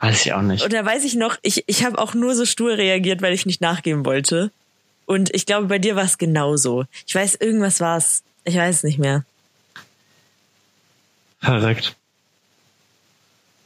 Weiß 0.00 0.26
ich 0.26 0.34
auch 0.34 0.42
nicht. 0.42 0.62
Und 0.62 0.74
da 0.74 0.84
weiß 0.84 1.02
ich 1.04 1.14
noch, 1.14 1.38
ich, 1.40 1.64
ich 1.66 1.82
habe 1.82 1.98
auch 1.98 2.12
nur 2.12 2.34
so 2.34 2.44
stur 2.44 2.76
reagiert, 2.76 3.22
weil 3.22 3.32
ich 3.32 3.46
nicht 3.46 3.62
nachgeben 3.62 4.04
wollte. 4.04 4.50
Und 5.10 5.34
ich 5.34 5.44
glaube, 5.44 5.66
bei 5.66 5.80
dir 5.80 5.96
war 5.96 6.04
es 6.04 6.18
genauso. 6.18 6.84
Ich 7.04 7.16
weiß, 7.16 7.34
irgendwas 7.34 7.80
war 7.80 7.96
es. 7.96 8.22
Ich 8.44 8.54
weiß 8.54 8.76
es 8.76 8.82
nicht 8.84 9.00
mehr. 9.00 9.24
Verrückt. 11.40 11.96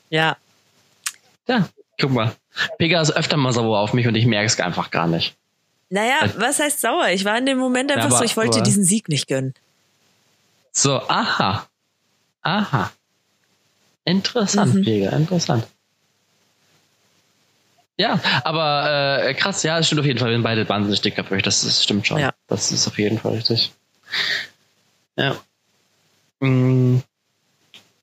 Ja. 0.08 0.38
Ja, 1.46 1.68
guck 2.00 2.12
mal. 2.12 2.34
Pega 2.78 2.98
ist 3.02 3.10
öfter 3.14 3.36
mal 3.36 3.52
sauer 3.52 3.78
auf 3.80 3.92
mich 3.92 4.06
und 4.06 4.14
ich 4.14 4.24
merke 4.24 4.46
es 4.46 4.58
einfach 4.58 4.90
gar 4.90 5.06
nicht. 5.06 5.36
Naja, 5.90 6.32
was 6.38 6.60
heißt 6.60 6.80
sauer? 6.80 7.08
Ich 7.10 7.26
war 7.26 7.36
in 7.36 7.44
dem 7.44 7.58
Moment 7.58 7.92
einfach 7.92 8.06
aber- 8.06 8.16
so, 8.18 8.24
ich 8.24 8.38
wollte 8.38 8.56
aber- 8.56 8.62
diesen 8.62 8.84
Sieg 8.84 9.10
nicht 9.10 9.26
gönnen. 9.28 9.52
So, 10.72 10.94
aha. 11.08 11.68
Aha. 12.40 12.90
Interessant, 14.06 14.76
Mhm. 14.76 14.82
Pega, 14.84 15.10
interessant. 15.10 15.66
Ja, 17.96 18.20
aber 18.42 19.22
äh, 19.22 19.34
krass, 19.34 19.62
ja, 19.62 19.78
es 19.78 19.86
stimmt 19.86 20.00
auf 20.00 20.06
jeden 20.06 20.18
Fall. 20.18 20.30
Wir 20.30 20.36
sind 20.36 20.42
beide 20.42 20.68
wahnsinnig 20.68 21.00
dickköpfig, 21.00 21.42
das, 21.42 21.62
das 21.62 21.82
stimmt 21.82 22.06
schon. 22.06 22.18
Ja. 22.18 22.32
Das 22.48 22.72
ist 22.72 22.88
auf 22.88 22.98
jeden 22.98 23.18
Fall 23.18 23.34
richtig. 23.34 23.72
Ja. 25.16 25.36
Mm. 26.40 26.98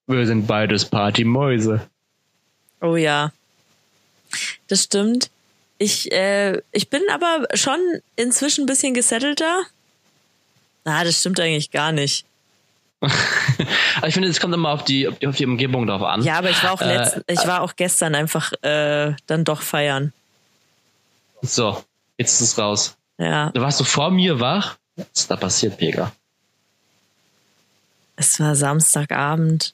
Wir 0.08 0.28
sind 0.28 0.48
beides 0.48 0.86
Partymäuse. 0.86 1.88
Oh 2.82 2.96
ja. 2.96 3.32
Das 4.68 4.84
stimmt. 4.84 5.30
Ich, 5.78 6.12
äh, 6.12 6.62
ich 6.72 6.90
bin 6.90 7.02
aber 7.12 7.48
schon 7.54 7.80
inzwischen 8.16 8.64
ein 8.64 8.68
bisschen 8.68 8.94
gesettelter. 8.94 9.64
Na, 10.84 11.04
das 11.04 11.20
stimmt 11.20 11.40
eigentlich 11.40 11.72
gar 11.72 11.92
nicht. 11.92 12.26
Ich 14.06 14.14
finde, 14.14 14.30
es 14.30 14.40
kommt 14.40 14.54
immer 14.54 14.70
auf 14.70 14.84
die, 14.84 15.08
auf 15.08 15.36
die, 15.36 15.46
Umgebung 15.46 15.86
drauf 15.88 16.02
an. 16.04 16.22
Ja, 16.24 16.38
aber 16.38 16.50
ich 16.50 16.64
war 16.64 16.72
auch 16.72 16.82
Äh, 16.82 16.98
letzt, 16.98 17.22
ich 17.28 17.46
war 17.48 17.62
auch 17.62 17.76
gestern 17.76 18.16
einfach 18.16 18.52
äh, 18.64 19.14
dann 19.28 19.44
doch 19.44 19.62
feiern. 19.62 20.14
So, 21.42 21.84
jetzt 22.18 22.34
ist 22.40 22.42
es 22.52 22.58
raus. 22.58 22.96
Ja, 23.18 23.50
Da 23.52 23.62
warst 23.62 23.80
du 23.80 23.84
vor 23.84 24.12
mir 24.12 24.40
wach. 24.40 24.78
Was 24.96 25.08
ist 25.16 25.32
da 25.32 25.36
passiert, 25.36 25.78
Pega? 25.78 26.12
es 28.16 28.40
war 28.40 28.56
Samstagabend. 28.56 29.74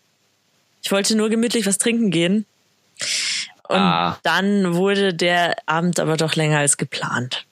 Ich 0.81 0.91
wollte 0.91 1.15
nur 1.17 1.29
gemütlich 1.29 1.65
was 1.65 1.77
trinken 1.77 2.11
gehen. 2.11 2.45
Und 3.67 3.75
Ah. 3.75 4.17
dann 4.23 4.75
wurde 4.75 5.13
der 5.13 5.57
Abend 5.65 5.99
aber 5.99 6.15
doch 6.15 6.35
länger 6.35 6.59
als 6.59 6.77
geplant. 6.77 7.45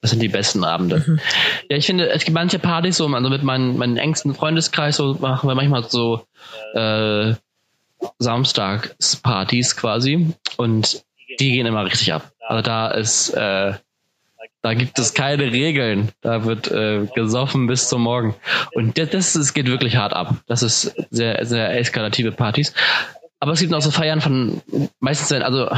Das 0.00 0.10
sind 0.12 0.20
die 0.20 0.28
besten 0.28 0.62
Abende. 0.64 1.04
Mhm. 1.06 1.20
Ja, 1.68 1.76
ich 1.76 1.86
finde, 1.86 2.08
es 2.10 2.24
gibt 2.24 2.34
manche 2.34 2.58
Partys, 2.58 2.98
so, 2.98 3.06
also 3.06 3.30
mit 3.30 3.42
meinem, 3.42 3.76
meinem 3.76 3.96
engsten 3.96 4.34
Freundeskreis, 4.34 4.96
so 4.96 5.14
machen 5.14 5.48
wir 5.48 5.54
manchmal 5.54 5.84
so 5.88 6.24
äh, 6.74 7.34
Samstagspartys 8.18 9.76
quasi. 9.76 10.34
Und 10.56 11.04
die 11.40 11.52
gehen 11.52 11.66
immer 11.66 11.84
richtig 11.84 12.12
ab. 12.12 12.30
Also 12.46 12.62
da 12.62 12.88
ist, 12.88 13.30
äh, 13.30 13.74
da 14.62 14.74
gibt 14.74 14.98
es 14.98 15.14
keine 15.14 15.52
Regeln. 15.52 16.10
Da 16.20 16.44
wird 16.44 16.70
äh, 16.70 17.06
gesoffen 17.14 17.66
bis 17.66 17.88
zum 17.88 18.02
Morgen. 18.02 18.34
Und 18.74 18.98
das, 18.98 19.10
das 19.10 19.36
ist, 19.36 19.54
geht 19.54 19.66
wirklich 19.66 19.96
hart 19.96 20.12
ab. 20.12 20.36
Das 20.46 20.62
ist 20.62 20.94
sehr, 21.10 21.44
sehr 21.44 21.76
eskalative 21.76 22.32
Partys. 22.32 22.72
Aber 23.40 23.52
es 23.52 23.60
gibt 23.60 23.74
auch 23.74 23.80
so 23.80 23.90
Feiern 23.90 24.20
von 24.20 24.62
meistens, 25.00 25.32
also 25.32 25.68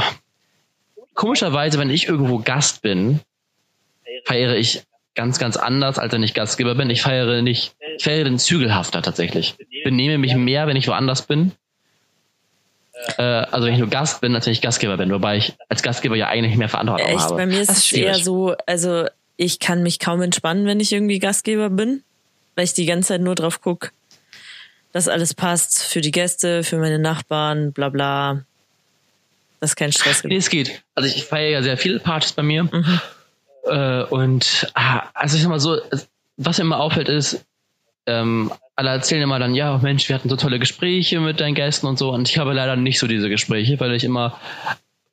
komischerweise, 1.13 1.77
wenn 1.79 1.89
ich 1.89 2.07
irgendwo 2.07 2.39
Gast 2.39 2.81
bin, 2.81 3.19
feiere 4.25 4.55
ich 4.55 4.83
ganz, 5.15 5.39
ganz 5.39 5.57
anders, 5.57 5.99
als 5.99 6.13
wenn 6.13 6.23
ich 6.23 6.33
Gastgeber 6.33 6.75
bin. 6.75 6.89
Ich 6.89 7.01
feiere 7.01 7.41
nicht, 7.41 7.73
ich 7.97 8.03
feiere 8.03 8.23
den 8.23 8.39
zügelhafter 8.39 9.01
tatsächlich. 9.01 9.55
Benehme 9.83 10.17
mich 10.17 10.35
mehr, 10.35 10.67
wenn 10.67 10.77
ich 10.77 10.87
woanders 10.87 11.23
bin. 11.27 11.51
Äh, 13.17 13.23
also 13.23 13.65
wenn 13.67 13.73
ich 13.73 13.79
nur 13.79 13.89
Gast 13.89 14.21
bin, 14.21 14.35
als 14.35 14.45
wenn 14.45 14.53
ich 14.53 14.61
Gastgeber 14.61 14.97
bin, 14.97 15.11
wobei 15.11 15.37
ich 15.37 15.53
als 15.69 15.81
Gastgeber 15.81 16.15
ja 16.15 16.27
eigentlich 16.27 16.55
mehr 16.55 16.69
Verantwortung 16.69 17.07
Echt, 17.07 17.19
habe. 17.19 17.35
bei 17.35 17.45
mir 17.45 17.61
ist 17.61 17.69
Das 17.69 17.77
es 17.79 17.91
eher 17.91 18.13
schwierig. 18.13 18.23
so, 18.23 18.55
also 18.67 19.05
ich 19.37 19.59
kann 19.59 19.81
mich 19.83 19.99
kaum 19.99 20.21
entspannen, 20.21 20.65
wenn 20.65 20.79
ich 20.79 20.91
irgendwie 20.93 21.19
Gastgeber 21.19 21.69
bin, 21.69 22.03
weil 22.55 22.65
ich 22.65 22.73
die 22.73 22.85
ganze 22.85 23.09
Zeit 23.09 23.21
nur 23.21 23.35
drauf 23.35 23.61
guck, 23.61 23.91
dass 24.91 25.07
alles 25.07 25.33
passt 25.33 25.83
für 25.83 26.01
die 26.01 26.11
Gäste, 26.11 26.63
für 26.63 26.77
meine 26.77 26.99
Nachbarn, 26.99 27.71
bla 27.73 27.89
bla. 27.89 28.43
Dass 29.59 29.75
kein 29.75 29.91
Stress 29.91 30.23
Nee, 30.23 30.35
es 30.37 30.49
geht. 30.49 30.83
Also 30.95 31.07
ich 31.07 31.23
feiere 31.23 31.49
ja 31.51 31.63
sehr 31.63 31.77
viele 31.77 31.99
Partys 31.99 32.33
bei 32.33 32.43
mir. 32.43 32.63
Mhm. 32.63 32.99
Äh, 33.65 34.03
und 34.03 34.71
ah, 34.73 35.03
also 35.13 35.35
ich 35.35 35.43
sag 35.43 35.49
mal 35.49 35.59
so, 35.59 35.77
was 36.37 36.57
mir 36.57 36.63
immer 36.63 36.79
auffällt 36.79 37.09
ist, 37.09 37.45
ähm, 38.07 38.51
alle 38.75 38.89
erzählen 38.89 39.21
immer 39.21 39.37
dann, 39.39 39.53
ja, 39.53 39.77
Mensch, 39.77 40.09
wir 40.09 40.15
hatten 40.15 40.29
so 40.29 40.35
tolle 40.35 40.59
Gespräche 40.59 41.19
mit 41.19 41.39
deinen 41.39 41.55
Gästen 41.55 41.85
und 41.85 41.97
so. 41.99 42.11
Und 42.11 42.29
ich 42.29 42.37
habe 42.37 42.53
leider 42.53 42.75
nicht 42.75 42.99
so 42.99 43.07
diese 43.07 43.29
Gespräche, 43.29 43.79
weil 43.79 43.93
ich 43.93 44.03
immer 44.03 44.39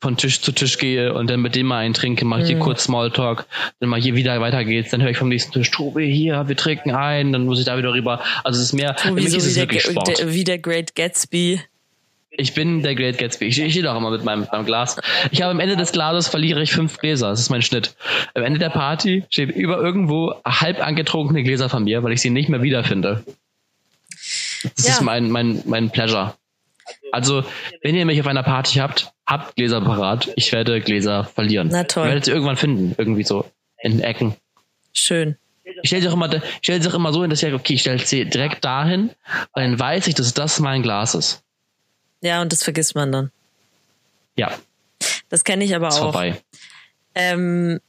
von 0.01 0.17
Tisch 0.17 0.41
zu 0.41 0.53
Tisch 0.53 0.79
gehe 0.79 1.13
und 1.13 1.29
dann 1.29 1.41
mit 1.41 1.57
dem 1.57 1.67
mal 1.67 1.79
einen 1.79 1.93
trinke, 1.93 2.25
mache 2.25 2.45
hier 2.45 2.57
Mhm. 2.57 2.61
kurz 2.61 2.85
Smalltalk, 2.85 3.47
dann 3.81 3.89
mal 3.89 4.01
hier 4.01 4.15
wieder 4.15 4.41
weiter 4.41 4.65
geht's, 4.65 4.91
dann 4.91 5.03
höre 5.03 5.11
ich 5.11 5.19
vom 5.19 5.29
nächsten 5.29 5.53
Tisch, 5.53 5.73
Tobi, 5.73 6.13
hier, 6.15 6.47
wir 6.47 6.57
trinken 6.57 6.93
ein, 6.93 7.33
dann 7.33 7.45
muss 7.45 7.59
ich 7.59 7.65
da 7.65 7.77
wieder 7.77 7.93
rüber. 7.93 8.23
Also 8.45 8.61
es 8.61 8.67
ist 8.67 8.73
mehr, 8.75 8.95
Tobi, 8.95 9.27
so 9.27 9.45
wie 9.45 9.55
der, 9.55 9.67
der, 9.67 10.33
wie 10.33 10.45
der 10.45 10.59
Great 10.59 10.95
Gatsby. 10.95 11.61
Ich 12.41 12.55
bin 12.55 12.83
der 12.83 12.95
Great 12.95 13.19
Gatsby. 13.19 13.47
Ich, 13.47 13.61
ich 13.61 13.73
stehe 13.73 13.85
doch 13.85 13.97
immer 13.97 14.11
mit 14.13 14.25
meinem, 14.25 14.47
meinem 14.53 14.65
Glas. 14.65 14.97
Ich 15.33 15.43
habe 15.43 15.51
am 15.51 15.59
Ende 15.59 15.77
des 15.77 15.91
Glases 15.91 16.29
verliere 16.29 16.63
ich 16.63 16.71
fünf 16.71 16.99
Gläser. 16.99 17.31
Das 17.31 17.41
ist 17.41 17.51
mein 17.51 17.63
Schnitt. 17.63 17.97
Am 18.35 18.45
Ende 18.45 18.61
der 18.61 18.71
Party 18.71 19.25
steht 19.29 19.51
über 19.51 19.79
irgendwo 19.79 20.35
halb 20.45 20.81
angetrunkene 20.81 21.43
Gläser 21.43 21.69
von 21.69 21.83
mir, 21.83 22.03
weil 22.05 22.13
ich 22.13 22.21
sie 22.21 22.31
nicht 22.31 22.49
mehr 22.49 22.63
wiederfinde. 22.63 23.25
Das 24.77 24.87
Ja. 24.87 24.93
ist 24.93 25.01
mein, 25.03 25.31
mein, 25.31 25.63
mein 25.67 25.91
Pleasure. 25.91 26.35
Also, 27.11 27.43
wenn 27.83 27.97
ihr 27.97 28.07
mich 28.07 28.21
auf 28.21 28.27
einer 28.29 28.45
Party 28.45 28.79
habt, 28.79 29.13
habt 29.27 29.57
Gläser 29.57 29.81
parat. 29.81 30.31
Ich 30.37 30.53
werde 30.53 30.81
Gläser 30.81 31.25
verlieren. 31.25 31.69
Na 31.73 31.85
toll. 31.85 32.05
Ihr 32.05 32.09
werdet 32.11 32.25
sie 32.27 32.31
irgendwann 32.31 32.57
finden. 32.57 32.95
Irgendwie 32.97 33.25
so 33.25 33.47
in 33.83 33.99
Ecken. 34.01 34.37
Schön. 34.93 35.37
Ich 35.83 35.89
stelle 35.89 36.03
sie 36.03 36.09
auch 36.09 36.13
immer, 36.15 36.33
ich 36.33 36.43
stelle 36.63 36.81
sie 36.81 36.89
auch 36.89 36.95
immer 36.95 37.13
so 37.13 37.21
hin, 37.23 37.31
dass 37.31 37.41
ich 37.41 37.47
sage, 37.49 37.57
okay, 37.57 37.75
ich 37.75 37.81
stelle 37.81 37.99
sie 37.99 38.25
direkt 38.25 38.65
dahin, 38.65 39.11
weil 39.55 39.69
dann 39.69 39.79
weiß 39.79 40.07
ich, 40.07 40.15
dass 40.15 40.33
das 40.35 40.61
mein 40.61 40.83
Glas 40.83 41.15
ist. 41.17 41.43
Ja, 42.21 42.43
und 42.43 42.53
das 42.53 42.63
vergisst 42.63 42.95
man 42.95 43.13
dann. 43.13 43.31
Ja, 44.37 44.53
Das 45.29 45.45
kenne 45.45 45.65
ich 45.65 45.75
aber 45.75 45.89
ist 45.89 45.97
auch. 45.97 46.13
vorbei. 46.13 46.41
Ähm, 47.15 47.81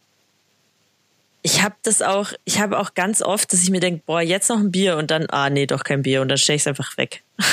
ich 1.42 1.62
habe 1.62 1.76
das 1.84 2.02
auch, 2.02 2.32
ich 2.46 2.60
habe 2.60 2.78
auch 2.80 2.94
ganz 2.94 3.22
oft, 3.22 3.54
dass 3.54 3.62
ich 3.64 3.70
mir 3.70 3.80
denke, 3.80 4.04
boah, 4.06 4.22
jetzt 4.22 4.50
noch 4.50 4.58
ein 4.58 4.72
Bier 4.72 4.98
und 4.98 5.10
dann, 5.12 5.28
ah 5.30 5.50
nee, 5.50 5.66
doch 5.68 5.84
kein 5.84 6.02
Bier 6.02 6.22
und 6.22 6.30
dann 6.30 6.38
stelle 6.38 6.56
ich 6.58 6.64
es 6.64 6.68
einfach 6.68 6.98
weg. 6.98 7.24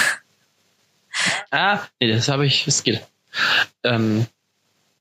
Ah, 1.50 1.80
nee, 1.98 2.12
das 2.12 2.28
habe 2.28 2.44
ich, 2.44 2.66
es 2.66 2.82
geht. 2.84 3.00
Ähm, 3.84 4.26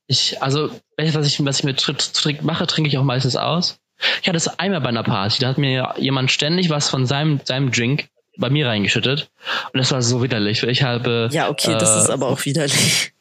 ich, 0.06 0.40
also, 0.42 0.70
was 0.96 1.26
ich, 1.26 1.44
was 1.44 1.58
ich 1.58 1.64
mit 1.64 1.78
Trick 1.78 2.42
mache, 2.42 2.66
trinke 2.66 2.88
ich 2.88 2.96
auch 2.96 3.02
meistens 3.04 3.36
aus. 3.36 3.78
Ich 4.22 4.28
hatte 4.28 4.38
es 4.38 4.48
einmal 4.58 4.80
bei 4.80 4.88
einer 4.88 5.02
Party, 5.02 5.40
da 5.40 5.48
hat 5.48 5.58
mir 5.58 5.94
jemand 5.98 6.30
ständig 6.30 6.70
was 6.70 6.88
von 6.88 7.04
seinem, 7.04 7.40
seinem 7.44 7.70
Drink 7.70 8.08
bei 8.36 8.50
mir 8.50 8.66
reingeschüttet. 8.66 9.30
Und 9.72 9.78
das 9.78 9.92
war 9.92 10.02
so 10.02 10.22
widerlich. 10.22 10.62
Ich 10.62 10.82
habe. 10.82 11.28
Ja, 11.32 11.48
okay, 11.48 11.76
das 11.78 11.96
äh, 11.96 12.00
ist 12.02 12.10
aber 12.10 12.28
auch 12.28 12.44
widerlich. 12.44 13.12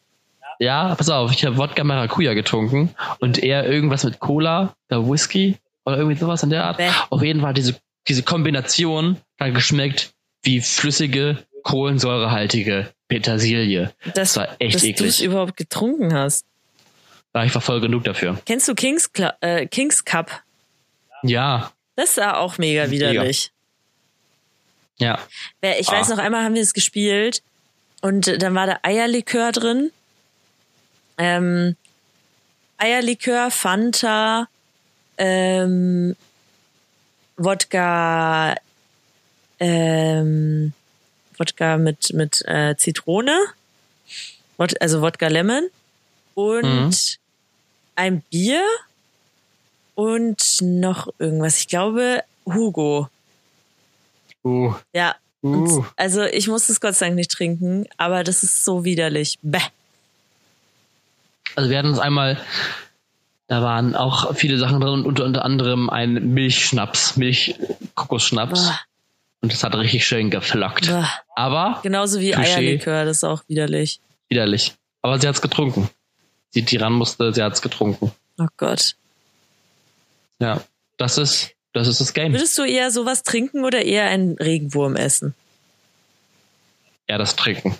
Ja, 0.59 0.95
pass 0.95 1.09
auf, 1.09 1.32
ich 1.34 1.43
habe 1.43 1.57
Wodka 1.57 1.84
Maracuja 1.84 2.34
getrunken 2.34 2.95
und 3.20 3.43
eher 3.43 3.66
irgendwas 3.68 4.05
mit 4.05 4.20
Cola, 4.20 4.74
oder 4.89 5.09
Whisky 5.09 5.57
oder 5.84 5.97
irgendwie 5.97 6.18
sowas 6.18 6.43
in 6.43 6.49
der 6.49 6.63
Art. 6.63 6.78
Bäh. 6.78 6.89
Auf 7.09 7.22
jeden 7.22 7.41
Fall 7.41 7.53
diese, 7.53 7.76
diese 8.07 8.24
Kombination 8.24 9.18
hat 9.38 9.53
geschmeckt 9.53 10.13
wie 10.43 10.61
flüssige, 10.61 11.39
kohlensäurehaltige 11.63 12.88
Petersilie. 13.09 13.91
Das, 14.13 14.38
war 14.38 14.47
echt 14.59 14.76
dass 14.76 14.82
du 14.84 14.88
eklig. 14.88 15.09
es 15.09 15.20
überhaupt 15.20 15.57
getrunken 15.57 16.13
hast. 16.13 16.45
Ja, 17.34 17.43
ich 17.43 17.53
war 17.53 17.61
voll 17.61 17.82
genug 17.82 18.05
dafür. 18.05 18.39
Kennst 18.45 18.68
du 18.70 18.76
Kings, 18.76 19.11
Cla- 19.13 19.34
äh, 19.41 19.66
Kings 19.68 20.05
Cup? 20.05 20.32
Ja, 21.24 21.72
Das 21.97 22.16
war 22.18 22.39
auch 22.39 22.57
mega 22.57 22.89
widerlich. 22.91 23.51
Ja. 24.97 25.19
Ich 25.79 25.87
weiß 25.87 26.09
Ah. 26.11 26.15
noch 26.15 26.23
einmal 26.23 26.43
haben 26.43 26.55
wir 26.55 26.61
es 26.61 26.73
gespielt 26.73 27.41
und 28.01 28.27
äh, 28.27 28.37
dann 28.37 28.55
war 28.55 28.67
da 28.67 28.79
Eierlikör 28.83 29.51
drin. 29.51 29.91
Ähm, 31.17 31.75
Eierlikör, 32.77 33.51
Fanta, 33.51 34.47
ähm, 35.17 36.15
Wodka, 37.37 38.55
ähm, 39.59 40.73
Wodka 41.37 41.77
mit, 41.77 42.13
mit 42.13 42.41
äh, 42.45 42.75
Zitrone, 42.77 43.37
Wod 44.57 44.79
also 44.81 45.01
Wodka 45.01 45.27
Lemon 45.27 45.67
und 46.33 46.63
Mhm. 46.63 46.91
ein 47.95 48.21
Bier 48.29 48.61
und 49.95 50.57
noch 50.61 51.07
irgendwas. 51.19 51.57
Ich 51.59 51.67
glaube, 51.67 52.23
Hugo. 52.45 53.09
Uh, 54.45 54.73
Ja. 54.93 55.15
Und, 55.41 55.67
uh. 55.67 55.85
also 55.95 56.23
ich 56.23 56.47
muss 56.47 56.69
es 56.69 56.79
Gott 56.79 56.95
sei 56.95 57.07
Dank 57.07 57.17
nicht 57.17 57.31
trinken, 57.31 57.85
aber 57.97 58.23
das 58.23 58.41
ist 58.43 58.63
so 58.63 58.83
widerlich. 58.83 59.37
Bäh. 59.41 59.59
Also 61.55 61.69
wir 61.69 61.77
hatten 61.77 61.89
uns 61.89 61.99
einmal, 61.99 62.39
da 63.47 63.61
waren 63.61 63.95
auch 63.95 64.35
viele 64.35 64.57
Sachen 64.57 64.79
drin 64.79 64.91
und 64.93 65.05
unter, 65.05 65.25
unter 65.25 65.45
anderem 65.45 65.89
ein 65.89 66.33
Milchschnaps, 66.33 67.17
Milchkokosschnaps. 67.17 68.71
Und 69.41 69.53
das 69.53 69.63
hat 69.63 69.75
richtig 69.75 70.05
schön 70.07 70.31
geflockt. 70.31 70.87
Boah. 70.87 71.07
Aber 71.35 71.79
Genauso 71.83 72.19
wie 72.19 72.31
Klischee. 72.31 72.55
Eierlikör, 72.55 73.05
das 73.05 73.17
ist 73.17 73.23
auch 73.23 73.43
widerlich. 73.47 73.99
widerlich. 74.29 74.73
Aber 75.03 75.19
sie 75.19 75.27
hat's 75.27 75.41
getrunken. 75.41 75.89
Sie, 76.49 76.63
die 76.63 76.77
ran 76.77 76.93
musste, 76.93 77.31
sie 77.33 77.43
hat's 77.43 77.61
getrunken. 77.61 78.11
Oh 78.39 78.47
Gott. 78.57 78.95
Ja, 80.39 80.61
das 80.97 81.17
ist, 81.19 81.51
das 81.76 81.89
ist 81.89 81.99
das 81.99 82.13
Game. 82.13 82.32
Würdest 82.32 82.57
du 82.57 82.63
eher 82.63 82.89
sowas 82.89 83.23
trinken 83.23 83.65
oder 83.65 83.84
eher 83.84 84.05
einen 84.05 84.38
Regenwurm 84.38 84.95
essen? 84.95 85.36
Ja, 87.09 87.17
das 87.17 87.36
Trinken. 87.36 87.76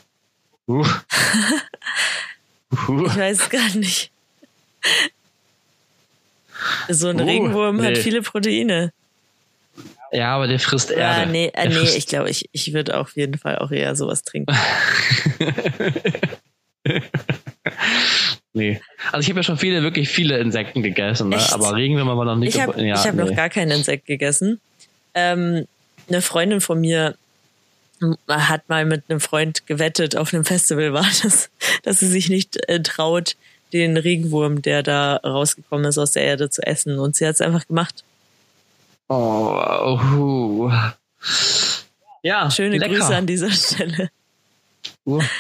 Uh. 0.68 0.84
uh. 2.89 3.06
Ich 3.08 3.16
weiß 3.16 3.43
es 3.43 3.50
gar 3.50 3.70
nicht. 3.76 4.12
So 6.89 7.08
ein 7.08 7.22
Uh, 7.22 7.24
Regenwurm 7.24 7.82
hat 7.82 7.93
nee. 7.93 8.02
viele 8.02 8.22
Proteine. 8.22 8.91
Ja, 10.12 10.36
aber 10.36 10.48
der 10.48 10.60
frisst 10.60 10.91
Erde. 10.91 11.22
Ah, 11.22 11.26
nee, 11.26 11.54
Der 11.56 11.70
nee 11.70 11.96
ich 11.96 12.08
glaube, 12.08 12.30
ich, 12.30 12.50
ich 12.52 12.74
würde 12.74 13.00
auf 13.00 13.16
jeden 13.16 13.38
Fall 13.38 13.60
auch 13.60 13.72
eher 13.72 13.96
sowas 13.96 14.24
trinken. 14.24 14.54
nee. 18.54 18.80
Also 19.12 19.20
ich 19.22 19.30
habe 19.30 19.40
ja 19.40 19.44
schon 19.44 19.58
viele, 19.58 19.82
wirklich 19.84 20.10
viele 20.10 20.38
Insekten 20.38 20.84
gegessen, 20.84 21.30
ne? 21.30 21.40
Aber 21.52 21.76
Regenwürmer 21.76 22.18
war 22.18 22.26
noch 22.26 22.36
nicht 22.36 22.56
Ich 22.56 22.62
habe 22.62 22.82
ja, 22.84 23.04
hab 23.04 23.16
noch 23.16 23.30
nee. 23.30 23.36
gar 23.36 23.50
keinen 23.50 23.72
Insekt 23.72 24.06
gegessen. 24.06 24.60
Ähm, 25.14 25.68
eine 26.08 26.22
Freundin 26.22 26.62
von 26.62 26.80
mir 26.80 27.16
hat 28.28 28.68
mal 28.70 28.86
mit 28.86 29.04
einem 29.08 29.20
Freund 29.20 29.66
gewettet, 29.68 30.16
auf 30.16 30.34
einem 30.34 30.46
Festival 30.46 30.94
war 30.94 31.08
das, 31.24 31.50
dass 31.84 32.00
sie 32.00 32.08
sich 32.08 32.30
nicht 32.30 32.58
äh, 32.70 32.82
traut, 32.82 33.36
den 33.74 33.98
Regenwurm, 33.98 34.62
der 34.62 34.84
da 34.84 35.18
rausgekommen 35.18 35.86
ist 35.86 35.98
aus 35.98 36.12
der 36.12 36.24
Erde, 36.24 36.50
zu 36.50 36.62
essen. 36.66 37.00
Und 37.00 37.16
sie 37.16 37.26
hat 37.26 37.36
es 37.36 37.42
einfach 37.42 37.68
gemacht. 37.68 38.04
Oh, 39.08 39.98
oh, 40.00 40.72
Ja, 42.24 42.50
Schöne 42.52 42.78
lecker. 42.78 42.96
Grüße 42.96 43.16
an 43.16 43.28
dieser 43.28 43.52
Stelle. 43.52 44.10
Uh. 45.06 45.22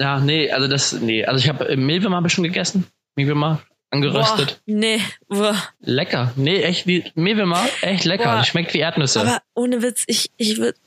Ja, 0.00 0.18
nee, 0.18 0.50
also 0.50 0.66
das, 0.66 0.94
nee, 0.94 1.26
also 1.26 1.44
ich 1.44 1.48
habe 1.50 1.76
Mehlwürmer 1.76 2.16
habe 2.16 2.26
ich 2.26 2.32
schon 2.32 2.44
gegessen. 2.44 2.86
Mehlwürmer 3.16 3.60
angeröstet. 3.90 4.62
Boah, 4.66 4.74
nee, 4.74 5.00
boah. 5.28 5.54
Lecker. 5.80 6.32
Nee, 6.36 6.62
echt 6.62 6.86
wie 6.86 7.04
Mehlwürmer, 7.14 7.62
echt 7.82 8.06
lecker. 8.06 8.36
Boah. 8.36 8.44
Schmeckt 8.44 8.72
wie 8.72 8.78
Erdnüsse. 8.78 9.20
Aber 9.20 9.42
ohne 9.54 9.82
Witz, 9.82 10.04
ich, 10.06 10.30
ich 10.38 10.56
würde, 10.56 10.78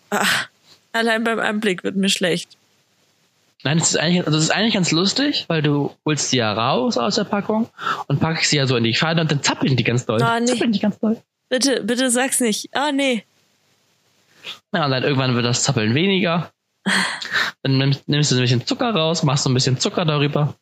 allein 0.93 1.23
beim 1.23 1.37
Anblick 1.37 1.83
wird 1.83 1.95
mir 1.95 2.09
schlecht. 2.09 2.57
Nein, 3.63 3.77
es 3.77 3.91
ist 3.91 3.97
eigentlich, 3.97 4.25
also 4.25 4.39
ist 4.39 4.49
eigentlich 4.49 4.73
ganz 4.73 4.89
lustig, 4.89 5.45
weil 5.47 5.61
du 5.61 5.95
holst 6.07 6.33
die 6.33 6.37
ja 6.37 6.51
raus 6.51 6.97
aus 6.97 7.13
der 7.13 7.25
Packung 7.25 7.69
und 8.07 8.19
packst 8.19 8.49
sie 8.49 8.57
ja 8.57 8.65
so 8.65 8.75
in 8.75 8.83
die 8.83 8.95
Schale 8.95 9.21
und 9.21 9.31
dann 9.31 9.43
zappeln 9.43 9.75
die 9.75 9.83
ganz 9.83 10.07
doll. 10.07 10.21
Ah, 10.23 10.39
nee. 10.39 10.47
Zappeln 10.47 10.71
die 10.71 10.79
ganz 10.79 10.97
doll. 10.97 11.21
Bitte, 11.49 11.83
bitte 11.83 12.09
sag's 12.09 12.39
nicht. 12.39 12.69
Ah, 12.73 12.91
nee. 12.91 13.23
Ja, 14.73 14.85
und 14.85 14.91
dann 14.91 15.03
irgendwann 15.03 15.35
wird 15.35 15.45
das 15.45 15.61
Zappeln 15.61 15.93
weniger. 15.93 16.51
Dann 17.63 17.77
nimmst, 17.77 18.07
nimmst 18.09 18.31
du 18.31 18.35
ein 18.35 18.41
bisschen 18.41 18.65
Zucker 18.65 18.93
raus, 18.93 19.23
machst 19.23 19.43
so 19.45 19.49
ein 19.49 19.53
bisschen 19.53 19.79
Zucker 19.79 20.05
darüber. 20.05 20.55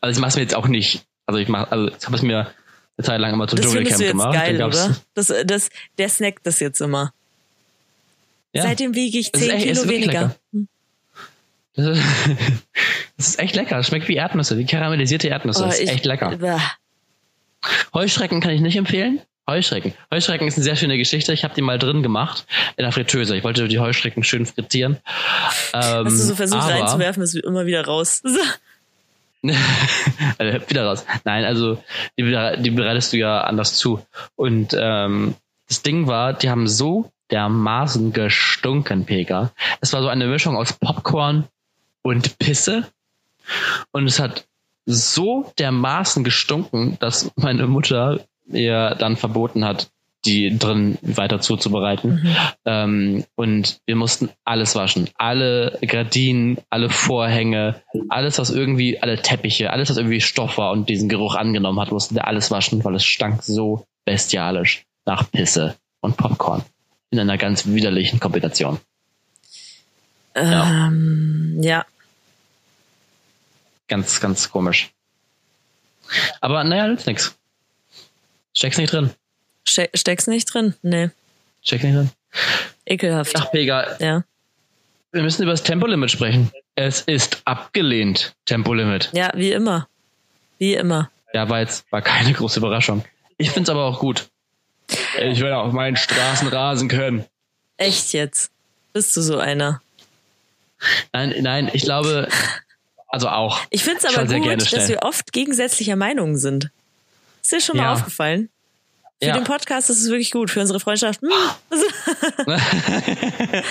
Also 0.00 0.18
ich 0.18 0.20
mach's 0.20 0.36
mir 0.36 0.42
jetzt 0.42 0.54
auch 0.54 0.68
nicht. 0.68 1.04
Also 1.26 1.38
ich 1.40 1.48
mach, 1.48 1.70
also 1.70 1.88
ich 1.88 2.04
habe 2.06 2.16
es 2.16 2.22
mir 2.22 2.52
eine 2.96 3.04
Zeit 3.04 3.20
lang 3.20 3.32
immer 3.32 3.48
zum 3.48 3.60
Dschungelcamp 3.60 3.98
gemacht. 4.00 4.34
geil, 4.34 4.62
oder? 4.62 4.96
Das, 5.14 5.32
das, 5.44 5.70
der 5.98 6.08
snackt 6.08 6.46
das 6.46 6.60
jetzt 6.60 6.80
immer. 6.80 7.12
Ja. 8.52 8.62
Seitdem 8.62 8.94
wiege 8.94 9.18
ich 9.18 9.32
Das 9.32 9.42
ist 9.42 9.48
10 9.48 9.56
echt- 9.56 9.66
ist 9.66 9.80
Kilo 9.82 9.92
weniger. 9.92 10.36
Hm. 10.52 10.68
Das 11.74 11.86
ist, 11.98 12.02
das 13.16 13.28
ist 13.28 13.38
echt 13.38 13.54
lecker. 13.56 13.76
Das 13.76 13.88
schmeckt 13.88 14.08
wie 14.08 14.14
Erdnüsse, 14.16 14.56
wie 14.56 14.64
karamellisierte 14.64 15.28
Erdnüsse. 15.28 15.62
Oh, 15.62 15.66
das 15.66 15.74
ist 15.78 15.82
ich- 15.84 15.90
echt 15.90 16.04
lecker. 16.06 16.36
Bah. 16.36 16.60
Heuschrecken 17.92 18.40
kann 18.40 18.52
ich 18.52 18.60
nicht 18.60 18.76
empfehlen. 18.76 19.20
Heuschrecken. 19.48 19.94
Heuschrecken 20.10 20.48
ist 20.48 20.56
eine 20.56 20.64
sehr 20.64 20.76
schöne 20.76 20.98
Geschichte. 20.98 21.32
Ich 21.32 21.44
habe 21.44 21.54
die 21.54 21.62
mal 21.62 21.78
drin 21.78 22.02
gemacht 22.02 22.46
in 22.76 22.82
der 22.82 22.92
Fritteuse. 22.92 23.36
Ich 23.36 23.44
wollte 23.44 23.68
die 23.68 23.78
Heuschrecken 23.78 24.24
schön 24.24 24.44
frittieren. 24.44 24.98
Ähm, 25.72 26.06
Hast 26.06 26.18
du 26.18 26.22
so 26.24 26.34
versucht 26.34 26.62
aber, 26.62 26.74
reinzuwerfen, 26.74 27.22
ist 27.22 27.36
immer 27.36 27.66
wieder 27.66 27.84
raus. 27.86 28.22
So. 28.24 28.40
also, 30.38 30.68
wieder 30.68 30.86
raus. 30.86 31.06
Nein, 31.24 31.44
also 31.44 31.82
die, 32.18 32.24
die 32.58 32.70
bereitest 32.70 33.12
du 33.12 33.18
ja 33.18 33.42
anders 33.42 33.74
zu. 33.76 34.04
Und 34.34 34.76
ähm, 34.78 35.36
das 35.68 35.82
Ding 35.82 36.06
war, 36.08 36.32
die 36.32 36.50
haben 36.50 36.66
so 36.66 37.12
dermaßen 37.30 38.12
gestunken, 38.12 39.04
Pega. 39.04 39.52
Es 39.80 39.92
war 39.92 40.02
so 40.02 40.08
eine 40.08 40.26
Mischung 40.26 40.56
aus 40.56 40.72
Popcorn 40.72 41.46
und 42.02 42.38
Pisse. 42.38 42.88
Und 43.92 44.06
es 44.06 44.18
hat 44.18 44.46
so 44.86 45.52
dermaßen 45.58 46.24
gestunken, 46.24 46.96
dass 47.00 47.30
meine 47.36 47.66
Mutter 47.66 48.24
mir 48.46 48.96
dann 48.98 49.16
verboten 49.16 49.64
hat, 49.64 49.90
die 50.26 50.58
drin 50.58 50.98
weiter 51.02 51.40
zuzubereiten. 51.40 52.14
Mhm. 52.22 52.36
Ähm, 52.64 53.24
und 53.36 53.78
wir 53.86 53.96
mussten 53.96 54.30
alles 54.44 54.74
waschen. 54.74 55.08
Alle 55.16 55.78
Gardinen, 55.86 56.58
alle 56.68 56.90
Vorhänge, 56.90 57.82
alles, 58.08 58.38
was 58.38 58.50
irgendwie, 58.50 59.00
alle 59.00 59.22
Teppiche, 59.22 59.70
alles, 59.70 59.88
was 59.88 59.96
irgendwie 59.96 60.20
Stoff 60.20 60.58
war 60.58 60.72
und 60.72 60.88
diesen 60.88 61.08
Geruch 61.08 61.36
angenommen 61.36 61.80
hat, 61.80 61.92
mussten 61.92 62.16
wir 62.16 62.26
alles 62.26 62.50
waschen, 62.50 62.84
weil 62.84 62.96
es 62.96 63.04
stank 63.04 63.42
so 63.42 63.86
bestialisch 64.04 64.84
nach 65.04 65.30
Pisse 65.30 65.76
und 66.00 66.16
Popcorn. 66.16 66.62
In 67.10 67.20
einer 67.20 67.38
ganz 67.38 67.66
widerlichen 67.66 68.18
Kombination. 68.18 68.78
Ähm, 70.34 71.58
ja. 71.62 71.86
Ganz, 73.88 74.20
ganz 74.20 74.50
komisch. 74.50 74.90
Aber 76.40 76.64
naja, 76.64 76.88
nützt 76.88 77.06
nix. 77.06 77.36
Steck's 78.56 78.78
nicht 78.78 78.92
drin. 78.92 79.10
Ste 79.68 79.90
steck's 79.94 80.26
nicht 80.26 80.52
drin? 80.52 80.74
Nee. 80.82 81.10
Steck's 81.62 81.84
nicht 81.84 81.94
drin. 81.94 82.10
Ekelhaft. 82.86 83.32
Ach, 83.36 83.50
Pega, 83.50 83.96
Ja. 84.00 84.24
wir 85.12 85.22
müssen 85.22 85.42
über 85.42 85.50
das 85.52 85.62
Tempolimit 85.62 86.10
sprechen. 86.10 86.50
Es 86.74 87.02
ist 87.02 87.42
abgelehnt, 87.44 88.34
Tempolimit. 88.46 89.10
Ja, 89.12 89.30
wie 89.34 89.52
immer. 89.52 89.88
Wie 90.58 90.74
immer. 90.74 91.10
Ja, 91.34 91.48
war 91.50 91.60
jetzt 91.60 91.84
war 91.92 92.00
keine 92.02 92.32
große 92.32 92.58
Überraschung. 92.60 93.04
Ich 93.36 93.50
find's 93.50 93.68
aber 93.68 93.84
auch 93.84 93.98
gut. 93.98 94.28
Ich 95.20 95.40
will 95.40 95.52
auf 95.52 95.72
meinen 95.72 95.96
Straßen 95.96 96.48
rasen 96.48 96.88
können. 96.88 97.24
Echt 97.76 98.12
jetzt. 98.14 98.50
Bist 98.94 99.14
du 99.16 99.20
so 99.20 99.38
einer? 99.38 99.82
Nein, 101.12 101.34
nein, 101.40 101.70
ich 101.72 101.82
glaube, 101.82 102.28
also 103.08 103.28
auch. 103.28 103.60
Ich 103.70 103.82
finde 103.82 103.98
es 103.98 104.04
Ich 104.10 104.16
aber 104.16 104.38
gut, 104.38 104.72
dass 104.72 104.88
wir 104.88 105.02
oft 105.02 105.32
gegensätzlicher 105.32 105.96
Meinung 105.96 106.36
sind. 106.36 106.70
Ist 107.46 107.52
dir 107.52 107.60
schon 107.60 107.76
mal 107.76 107.84
Ja. 107.84 107.92
aufgefallen? 107.92 108.48
Für 109.22 109.28
Ja. 109.28 109.34
den 109.34 109.44
Podcast 109.44 109.88
ist 109.88 110.02
es 110.02 110.10
wirklich 110.10 110.30
gut. 110.32 110.50
Für 110.50 110.60
unsere 110.60 110.80
Freundschaft. 110.80 111.20
Hm. 111.22 111.30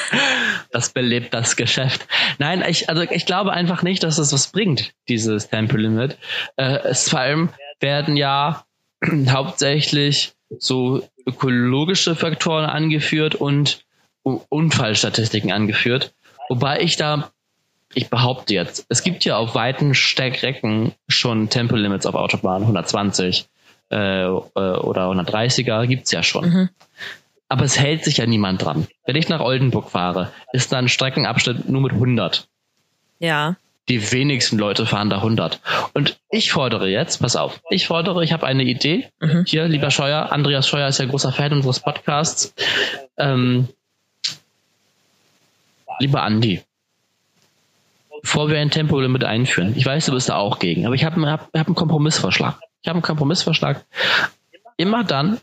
Das 0.72 0.90
belebt 0.90 1.34
das 1.34 1.56
Geschäft. 1.56 2.08
Nein, 2.38 2.64
ich, 2.68 2.90
also 2.90 3.04
ich 3.04 3.26
glaube 3.26 3.52
einfach 3.54 3.84
nicht, 3.84 4.04
dass 4.04 4.18
es 4.18 4.34
was 4.34 4.48
bringt, 4.48 4.94
dieses 5.08 5.50
Tempolimit. 5.50 6.18
Äh, 6.58 6.80
es 6.84 7.10
vor 7.10 7.20
allem 7.20 7.50
werden 7.80 8.18
ja 8.18 8.66
hauptsächlich 9.30 10.34
so 10.60 11.08
ökologische 11.26 12.16
Faktoren 12.16 12.66
angeführt 12.66 13.36
und 13.36 13.84
Unfallstatistiken 14.24 15.52
angeführt. 15.52 16.14
Wobei 16.50 16.82
ich 16.82 16.98
da, 16.98 17.32
ich 17.94 18.10
behaupte 18.10 18.54
jetzt, 18.54 18.86
es 18.90 19.04
gibt 19.04 19.24
ja 19.26 19.38
auf 19.38 19.54
weiten 19.56 19.94
Strecken 19.94 20.94
schon 21.08 21.50
Tempolimits 21.50 22.06
auf 22.06 22.16
Autobahnen, 22.16 22.64
120 22.64 23.48
äh, 23.92 24.24
äh, 24.26 24.30
oder 24.30 25.10
130er 25.10 25.86
gibt's 25.88 26.12
ja 26.12 26.24
schon. 26.24 26.50
Mhm. 26.50 26.70
Aber 27.48 27.64
es 27.64 27.80
hält 27.80 28.04
sich 28.04 28.18
ja 28.18 28.26
niemand 28.26 28.64
dran. 28.64 28.88
Wenn 29.06 29.16
ich 29.16 29.30
nach 29.30 29.40
Oldenburg 29.40 29.92
fahre, 29.92 30.32
ist 30.52 30.72
da 30.72 30.80
ein 30.80 30.90
Streckenabschnitt 30.90 31.70
nur 31.70 31.82
mit 31.82 31.94
100. 31.94 32.48
Ja. 33.20 33.56
Die 33.88 34.12
wenigsten 34.12 34.58
Leute 34.58 34.88
fahren 34.88 35.12
da 35.12 35.18
100. 35.18 35.60
Und 35.94 36.18
ich 36.32 36.52
fordere 36.52 36.90
jetzt, 36.90 37.22
pass 37.22 37.36
auf, 37.36 37.62
ich 37.70 37.86
fordere, 37.86 38.24
ich 38.24 38.34
habe 38.34 38.48
eine 38.48 38.64
Idee. 38.64 39.10
Mhm. 39.20 39.46
Hier, 39.46 39.68
lieber 39.68 39.92
Scheuer, 39.92 40.32
Andreas 40.32 40.68
Scheuer 40.68 40.88
ist 40.88 40.98
ja 40.98 41.06
großer 41.06 41.32
Fan 41.32 41.54
unseres 41.54 41.80
Podcasts. 41.80 42.56
Ähm, 43.18 43.68
lieber 46.00 46.24
Andi, 46.24 46.64
bevor 48.24 48.50
wir 48.50 48.60
ein 48.60 48.72
Tempolimit 48.72 49.24
einführen, 49.24 49.74
ich 49.76 49.86
weiß, 49.86 50.08
du 50.08 50.14
bist 50.14 50.30
da 50.30 50.38
auch 50.38 50.58
gegen, 50.58 50.88
aber 50.88 50.96
ich 50.96 51.06
habe 51.06 51.22
hab, 51.30 51.54
hab 51.54 51.68
einen 51.68 51.76
Kompromissvorschlag. 51.76 52.60
Ich 52.86 52.88
habe 52.88 52.98
einen 52.98 53.02
Kompromissvorschlag. 53.02 53.84
Immer 54.78 55.04
dann, 55.04 55.40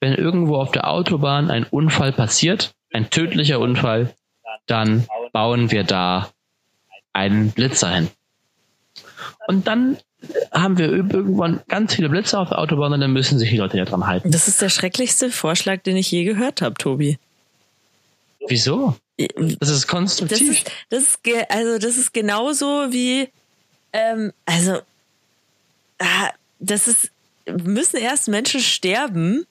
wenn 0.00 0.14
irgendwo 0.14 0.56
auf 0.56 0.72
der 0.72 0.90
Autobahn 0.90 1.48
ein 1.48 1.62
Unfall 1.62 2.10
passiert, 2.10 2.74
ein 2.92 3.08
tödlicher 3.08 3.60
Unfall, 3.60 4.12
dann 4.66 5.06
bauen 5.32 5.70
wir 5.70 5.84
da 5.84 6.28
einen 7.12 7.52
Blitzer 7.52 7.88
hin. 7.94 8.08
Und 9.46 9.68
dann 9.68 9.96
haben 10.50 10.76
wir 10.76 10.90
irgendwann 10.90 11.60
ganz 11.68 11.94
viele 11.94 12.08
Blitzer 12.08 12.40
auf 12.40 12.48
der 12.48 12.58
Autobahn 12.58 12.92
und 12.92 13.00
dann 13.00 13.12
müssen 13.12 13.38
sich 13.38 13.50
die 13.50 13.58
Leute 13.58 13.78
ja 13.78 13.84
dran 13.84 14.08
halten. 14.08 14.32
Das 14.32 14.48
ist 14.48 14.60
der 14.60 14.68
schrecklichste 14.68 15.30
Vorschlag, 15.30 15.82
den 15.82 15.96
ich 15.96 16.10
je 16.10 16.24
gehört 16.24 16.62
habe, 16.62 16.74
Tobi. 16.74 17.16
Wieso? 18.48 18.96
Das 19.16 19.68
ist 19.68 19.84
Das 19.84 19.86
konstruktiv. 19.86 20.50
ist, 20.50 20.70
das 20.90 21.02
ist, 21.04 21.20
also 21.48 21.78
das 21.78 21.96
ist 21.96 22.12
genauso 22.12 22.88
wie, 22.90 23.28
ähm, 23.92 24.32
also, 24.46 24.80
ah, 26.00 26.30
das 26.62 26.88
ist, 26.88 27.10
müssen 27.46 27.96
erst 27.96 28.28
Menschen 28.28 28.60
sterben, 28.60 29.44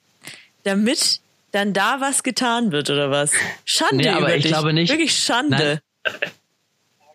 damit 0.64 1.20
dann 1.52 1.72
da 1.74 2.00
was 2.00 2.22
getan 2.22 2.72
wird 2.72 2.90
oder 2.90 3.10
was? 3.10 3.30
Schande 3.64 4.04
Nee, 4.04 4.08
aber 4.08 4.34
ich 4.34 4.42
dich. 4.42 4.52
glaube 4.52 4.72
nicht. 4.72 4.90
Wirklich 4.90 5.16
Schande. 5.16 5.80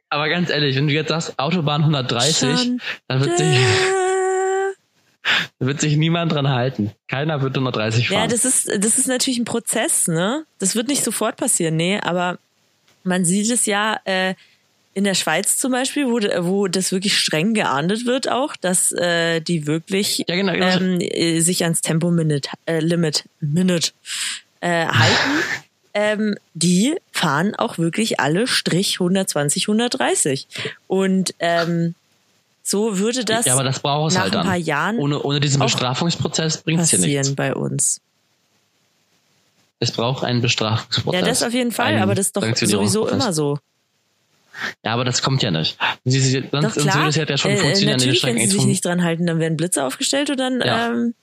Aber 0.09 0.29
ganz 0.29 0.49
ehrlich, 0.49 0.75
wenn 0.75 0.87
du 0.87 0.93
jetzt 0.93 1.09
sagst, 1.09 1.37
Autobahn 1.37 1.81
130, 1.81 2.79
dann 3.07 3.19
wird 3.19 3.37
sich, 3.37 3.57
wird 5.59 5.81
sich 5.81 5.97
niemand 5.97 6.31
dran 6.31 6.47
halten. 6.47 6.91
Keiner 7.07 7.41
wird 7.41 7.55
130 7.55 8.09
fahren. 8.09 8.21
Ja, 8.21 8.27
das 8.27 8.45
ist, 8.45 8.67
das 8.67 8.97
ist 8.97 9.07
natürlich 9.07 9.39
ein 9.39 9.45
Prozess, 9.45 10.07
ne? 10.07 10.45
Das 10.59 10.75
wird 10.75 10.87
nicht 10.87 11.03
sofort 11.03 11.35
passieren, 11.35 11.75
nee, 11.75 11.99
aber 11.99 12.37
man 13.03 13.25
sieht 13.25 13.51
es 13.51 13.65
ja 13.65 13.99
äh, 14.05 14.35
in 14.97 15.03
der 15.03 15.13
Schweiz 15.13 15.57
zum 15.57 15.73
Beispiel, 15.73 16.07
wo, 16.07 16.17
wo 16.49 16.67
das 16.67 16.91
wirklich 16.91 17.19
streng 17.19 17.53
geahndet 17.53 18.07
wird 18.07 18.31
auch, 18.31 18.55
dass 18.55 18.91
äh, 18.93 19.41
die 19.41 19.67
wirklich 19.67 20.23
Ja, 20.27 20.35
genau, 20.35 20.53
genau. 20.53 20.65
ähm, 20.65 20.97
äh, 20.99 21.39
sich 21.39 21.63
ans 21.63 21.81
Tempolimit 21.81 22.49
äh, 22.65 22.79
Limit, 22.79 23.25
Minute, 23.39 23.91
äh, 24.59 24.87
halten. 24.87 25.43
ähm, 25.93 26.35
die 26.55 26.95
fahren 27.11 27.53
auch 27.53 27.77
wirklich 27.77 28.19
alle 28.19 28.47
Strich 28.47 28.95
120, 28.95 29.67
130. 29.67 30.47
Und 30.87 31.35
ähm, 31.37 31.93
so 32.63 32.97
würde 32.97 33.23
das, 33.23 33.45
ja, 33.45 33.53
aber 33.53 33.63
das 33.63 33.81
braucht 33.81 34.09
es 34.09 34.15
nach 34.15 34.23
halt 34.23 34.33
ein 34.33 34.37
dann. 34.39 34.47
paar 34.47 34.57
Jahren 34.57 34.97
ohne, 34.97 35.21
ohne 35.21 35.39
diesen 35.39 35.59
Bestrafungsprozess 35.59 36.63
bringt 36.63 36.81
es 36.81 36.89
passieren 36.89 37.21
nichts. 37.21 37.35
bei 37.35 37.53
uns. 37.53 38.01
Es 39.79 39.91
braucht 39.91 40.23
einen 40.23 40.41
Bestrafungsprozess. 40.41 41.21
Ja, 41.21 41.23
das 41.23 41.43
auf 41.43 41.53
jeden 41.53 41.71
Fall, 41.71 41.99
aber 41.99 42.15
das 42.15 42.25
ist 42.25 42.35
doch 42.35 42.55
sowieso 42.55 43.07
immer 43.07 43.31
so. 43.31 43.59
Ja, 44.83 44.93
aber 44.93 45.05
das 45.05 45.21
kommt 45.21 45.43
ja 45.43 45.51
nicht. 45.51 45.77
Sie, 46.05 46.19
sie, 46.19 46.31
sonst, 46.31 46.51
Doch 46.51 46.61
sonst 46.73 46.95
würde 46.95 47.11
klar, 47.11 47.29
ja 47.29 47.37
schon 47.37 47.51
äh, 47.51 47.57
funktionieren 47.57 47.93
an 47.95 47.99
den 47.99 48.07
natürlich, 48.09 48.23
wenn 48.23 48.37
sie 48.39 48.47
sich 48.47 48.65
nicht 48.65 48.85
dran 48.85 49.03
halten, 49.03 49.25
dann 49.27 49.39
werden 49.39 49.57
Blitze 49.57 49.83
aufgestellt 49.83 50.29
und 50.29 50.37
dann, 50.37 50.61
Ja. 50.61 50.87
ähm, 50.89 51.13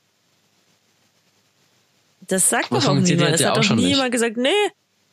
das 2.28 2.48
sagt 2.48 2.72
doch 2.72 2.86
auch 2.86 2.94
niemand. 2.94 3.38
ja 3.40 3.48
hat 3.48 3.52
auch 3.52 3.56
doch 3.56 3.62
schon 3.64 3.76
nie 3.76 3.84
nicht. 3.84 3.94
jemand 3.96 4.12
gesagt, 4.12 4.36
nee, 4.36 4.48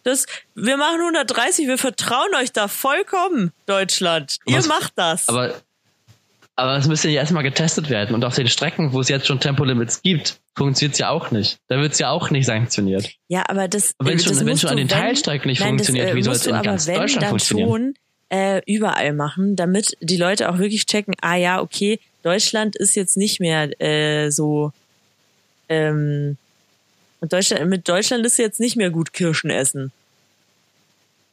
das, 0.03 0.25
wir 0.55 0.77
machen 0.77 0.99
130, 1.01 1.67
wir 1.67 1.77
vertrauen 1.77 2.33
euch 2.39 2.51
da 2.51 2.67
vollkommen, 2.67 3.51
Deutschland. 3.65 4.37
Ihr 4.45 4.57
Was- 4.59 4.67
macht 4.67 4.93
das. 4.95 5.27
Aber, 5.29 5.53
aber 6.55 6.77
es 6.77 6.87
müsste 6.87 7.09
ja 7.09 7.21
erstmal 7.21 7.43
getestet 7.43 7.89
werden. 7.89 8.15
Und 8.15 8.23
auf 8.25 8.35
den 8.35 8.47
Strecken, 8.47 8.93
wo 8.93 9.01
es 9.01 9.09
jetzt 9.09 9.27
schon 9.27 9.39
Tempolimits 9.39 10.01
gibt, 10.01 10.39
funktioniert 10.55 10.93
es 10.93 10.99
ja 10.99 11.09
auch 11.09 11.31
nicht. 11.31 11.59
Da 11.67 11.77
wird 11.79 11.93
es 11.93 11.99
ja 11.99 12.09
auch 12.09 12.29
nicht 12.29 12.45
sanktioniert. 12.45 13.09
ja, 13.27 13.43
aber 13.47 13.67
das, 13.67 13.93
wenn 13.99 14.17
äh, 14.17 14.19
schon- 14.19 14.29
das 14.31 14.39
wenn 14.39 14.47
musst 14.47 14.61
schon 14.61 14.69
an 14.71 14.77
den 14.77 14.89
wenn- 14.89 14.97
Teilstrecken 14.97 15.49
nicht 15.49 15.59
nein, 15.59 15.69
funktioniert, 15.69 16.07
das, 16.07 16.13
äh, 16.13 16.15
wie 16.17 16.23
soll 16.23 16.33
es 16.35 16.47
in 16.47 16.61
ganz 16.61 16.87
wenn, 16.87 16.95
Deutschland 16.95 17.27
funktionieren? 17.27 17.69
schon 17.69 17.93
äh, 18.31 18.61
überall 18.65 19.13
machen, 19.13 19.55
damit 19.55 19.97
die 19.99 20.17
Leute 20.17 20.49
auch 20.49 20.57
wirklich 20.57 20.85
checken, 20.85 21.13
ah 21.21 21.35
ja, 21.35 21.61
okay, 21.61 21.99
Deutschland 22.23 22.75
ist 22.75 22.95
jetzt 22.95 23.17
nicht 23.17 23.39
mehr 23.39 23.79
äh, 23.81 24.29
so 24.31 24.71
ähm, 25.67 26.37
Deutschland, 27.21 27.69
mit 27.69 27.87
Deutschland 27.87 28.25
ist 28.25 28.37
jetzt 28.37 28.59
nicht 28.59 28.75
mehr 28.75 28.89
gut 28.89 29.13
Kirschen 29.13 29.49
essen. 29.49 29.91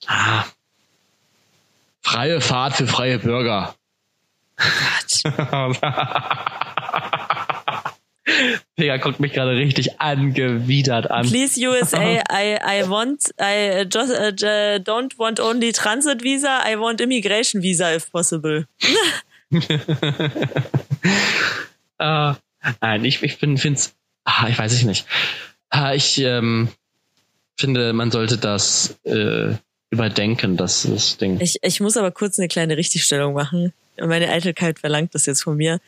Ah. 0.06 0.44
Freie 2.02 2.40
Fahrt 2.40 2.74
für 2.74 2.86
freie 2.86 3.18
Bürger. 3.18 3.74
Gott. 4.56 5.22
Pega 8.76 8.96
guckt 8.98 9.20
mich 9.20 9.32
gerade 9.32 9.52
richtig 9.52 10.00
angewidert 10.00 11.10
an. 11.10 11.26
Please 11.26 11.58
USA, 11.60 11.98
I, 12.30 12.58
I 12.64 12.88
want, 12.88 13.30
I 13.40 13.84
just, 13.84 14.12
uh, 14.12 14.78
don't 14.78 15.18
want 15.18 15.40
only 15.40 15.72
transit 15.72 16.22
visa, 16.22 16.60
I 16.64 16.76
want 16.76 17.00
immigration 17.00 17.62
visa 17.62 17.94
if 17.94 18.10
possible. 18.10 18.66
Äh, 21.98 22.34
nein, 22.80 23.04
ich, 23.04 23.22
ich 23.22 23.36
finde, 23.36 23.60
find's, 23.60 23.94
ah, 24.24 24.46
ich 24.48 24.58
weiß 24.58 24.72
ich 24.74 24.84
nicht. 24.84 25.04
Ah, 25.70 25.94
ich 25.94 26.18
ähm, 26.18 26.68
finde, 27.56 27.92
man 27.92 28.10
sollte 28.10 28.38
das 28.38 28.98
äh, 29.04 29.54
überdenken, 29.90 30.56
das, 30.56 30.82
das 30.82 31.16
Ding. 31.18 31.40
Ich, 31.40 31.58
ich 31.60 31.80
muss 31.80 31.96
aber 31.96 32.10
kurz 32.10 32.38
eine 32.38 32.48
kleine 32.48 32.76
Richtigstellung 32.76 33.34
machen. 33.34 33.72
Meine 34.00 34.28
Eitelkeit 34.28 34.78
verlangt 34.78 35.14
das 35.14 35.26
jetzt 35.26 35.42
von 35.42 35.56
mir. 35.56 35.80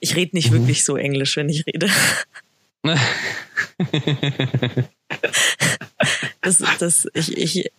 Ich 0.00 0.14
rede 0.16 0.36
nicht 0.36 0.50
Mhm. 0.50 0.54
wirklich 0.60 0.84
so 0.84 0.96
Englisch, 0.96 1.36
wenn 1.36 1.48
ich 1.48 1.64
rede. 1.66 1.88
Das, 6.42 6.58
das, 6.78 7.08
ich, 7.14 7.36
ich, 7.36 7.70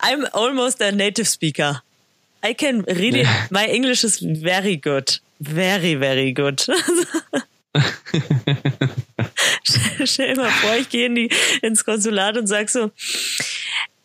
I'm 0.00 0.24
almost 0.32 0.80
a 0.82 0.92
native 0.92 1.26
speaker. 1.26 1.82
I 2.44 2.54
can 2.54 2.80
really, 2.82 3.26
my 3.50 3.64
English 3.66 4.04
is 4.04 4.18
very 4.20 4.76
good. 4.76 5.20
Very, 5.40 5.94
very 5.96 6.32
good. 6.32 6.60
Stell- 10.04 10.34
dir 10.34 10.40
mal 10.40 10.50
vor, 10.50 10.76
ich 10.76 10.88
gehe 10.88 11.06
in 11.06 11.14
die, 11.14 11.30
ins 11.62 11.84
Konsulat 11.84 12.36
und 12.36 12.46
sag 12.46 12.68
so, 12.70 12.90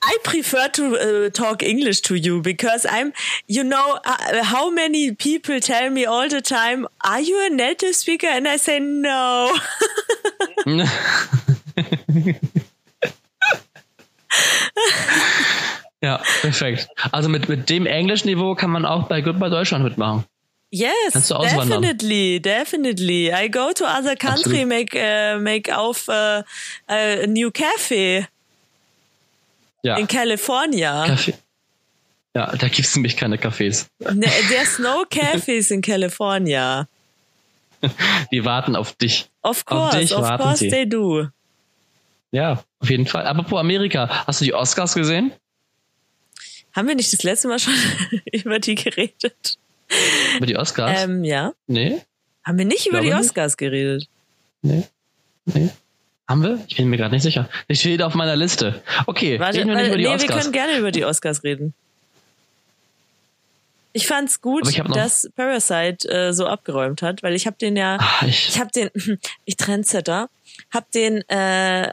I 0.02 0.18
prefer 0.24 0.70
to 0.70 0.98
uh, 0.98 1.30
talk 1.30 1.62
English 1.62 2.02
to 2.02 2.16
you 2.16 2.42
because 2.42 2.86
I'm, 2.90 3.14
you 3.48 3.64
know, 3.64 4.00
uh, 4.06 4.44
how 4.44 4.70
many 4.70 5.14
people 5.14 5.60
tell 5.60 5.90
me 5.90 6.06
all 6.06 6.30
the 6.30 6.42
time, 6.42 6.88
are 7.04 7.20
you 7.20 7.46
a 7.46 7.50
native 7.50 7.96
speaker? 7.96 8.28
And 8.28 8.48
I 8.48 8.58
say, 8.58 8.80
no. 8.80 9.58
ja. 16.02 16.22
Perfekt. 16.42 16.88
Also 17.12 17.28
mit, 17.30 17.50
mit 17.50 17.70
dem 17.70 17.86
Englischniveau 17.86 18.56
kann 18.56 18.70
man 18.72 18.86
auch 18.86 19.08
bei 19.08 19.22
Goodbye 19.22 19.50
Deutschland 19.50 19.84
mitmachen. 19.84 20.24
Yes, 20.72 21.28
definitely, 21.28 22.40
definitely. 22.40 23.34
I 23.34 23.48
go 23.48 23.74
to 23.74 23.86
other 23.86 24.16
country, 24.16 24.62
Absolut. 24.62 24.68
make 24.68 24.96
uh, 24.96 25.40
make 25.40 25.76
auf 25.76 26.08
uh, 26.08 26.44
a 26.88 27.26
new 27.26 27.50
cafe 27.50 28.28
Ja. 29.84 29.98
in 29.98 30.08
California. 30.08 31.06
Kaffee. 31.08 31.34
Ja, 32.36 32.56
da 32.56 32.68
gibt's 32.68 32.96
nämlich 32.96 33.16
keine 33.18 33.38
Cafés. 33.38 33.88
Ne, 34.00 34.28
There's 34.50 34.78
no 34.80 35.04
cafes 35.10 35.72
in 35.72 35.82
California. 35.82 36.88
Die 38.32 38.44
warten 38.46 38.76
auf 38.76 38.94
dich. 38.94 39.30
Of 39.42 39.60
Auf 39.60 39.66
course, 39.66 39.98
dich 40.00 40.14
of 40.16 40.22
warten 40.22 40.44
course 40.44 40.58
sie. 40.60 40.70
they 40.70 40.88
do. 40.88 41.28
Ja, 42.32 42.64
auf 42.80 42.90
jeden 42.90 43.08
Fall. 43.08 43.26
Apropos 43.26 43.60
Amerika, 43.60 44.26
hast 44.28 44.42
du 44.42 44.46
die 44.46 44.54
Oscars 44.54 44.94
gesehen? 44.94 45.32
Haben 46.76 46.88
wir 46.88 46.96
nicht 46.96 47.12
das 47.12 47.24
letzte 47.24 47.48
Mal 47.48 47.58
schon 47.58 47.74
über 48.32 48.60
die 48.60 48.76
geredet? 48.76 49.58
Über 50.38 50.46
die 50.46 50.56
Oscars? 50.58 51.04
Ähm, 51.04 51.24
ja. 51.24 51.54
nee, 51.66 52.02
Haben 52.44 52.58
wir 52.60 52.66
nicht 52.66 52.86
über 52.86 53.00
die 53.02 53.08
Glaube 53.08 53.22
nicht. 53.22 53.30
Oscars 53.32 53.58
geredet? 53.58 54.08
nee, 54.62 54.84
nee. 55.46 55.70
Haben 56.30 56.44
wir? 56.44 56.64
Ich 56.68 56.76
bin 56.76 56.90
mir 56.90 56.98
gerade 56.98 57.16
nicht 57.16 57.24
sicher. 57.24 57.50
Ich 57.68 57.80
steht 57.80 58.04
auf 58.04 58.14
meiner 58.14 58.36
Liste. 58.36 58.84
Okay, 59.08 59.40
Warte, 59.40 59.58
reden 59.58 59.70
wir 59.70 59.78
nicht 59.78 59.88
über 59.88 59.98
die 59.98 60.04
nee, 60.04 60.10
wir 60.10 60.16
Oscars. 60.16 60.42
können 60.42 60.52
gerne 60.54 60.78
über 60.78 60.92
die 60.92 61.04
Oscars 61.04 61.44
reden. 61.44 61.74
Ich 63.94 64.06
fand's 64.06 64.40
gut, 64.40 64.70
ich 64.70 64.80
dass 64.94 65.28
Parasite 65.36 66.08
äh, 66.08 66.32
so 66.32 66.46
abgeräumt 66.46 67.02
hat, 67.02 67.24
weil 67.24 67.34
ich 67.34 67.48
habe 67.48 67.58
den 67.60 67.76
ja, 67.76 67.98
Ah, 68.00 68.28
ich, 68.28 68.50
ich 68.50 68.60
habe 68.60 68.70
den, 68.70 68.92
ich 69.46 69.58
Trendsetter, 69.58 70.30
hab 70.72 70.92
den 70.92 71.28
äh, 71.30 71.92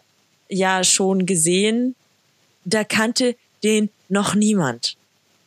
ja 0.50 0.84
schon 0.84 1.24
gesehen. 1.24 1.94
Da 2.66 2.84
kannte 2.84 3.36
den 3.64 3.88
noch 4.10 4.34
niemand. 4.34 4.98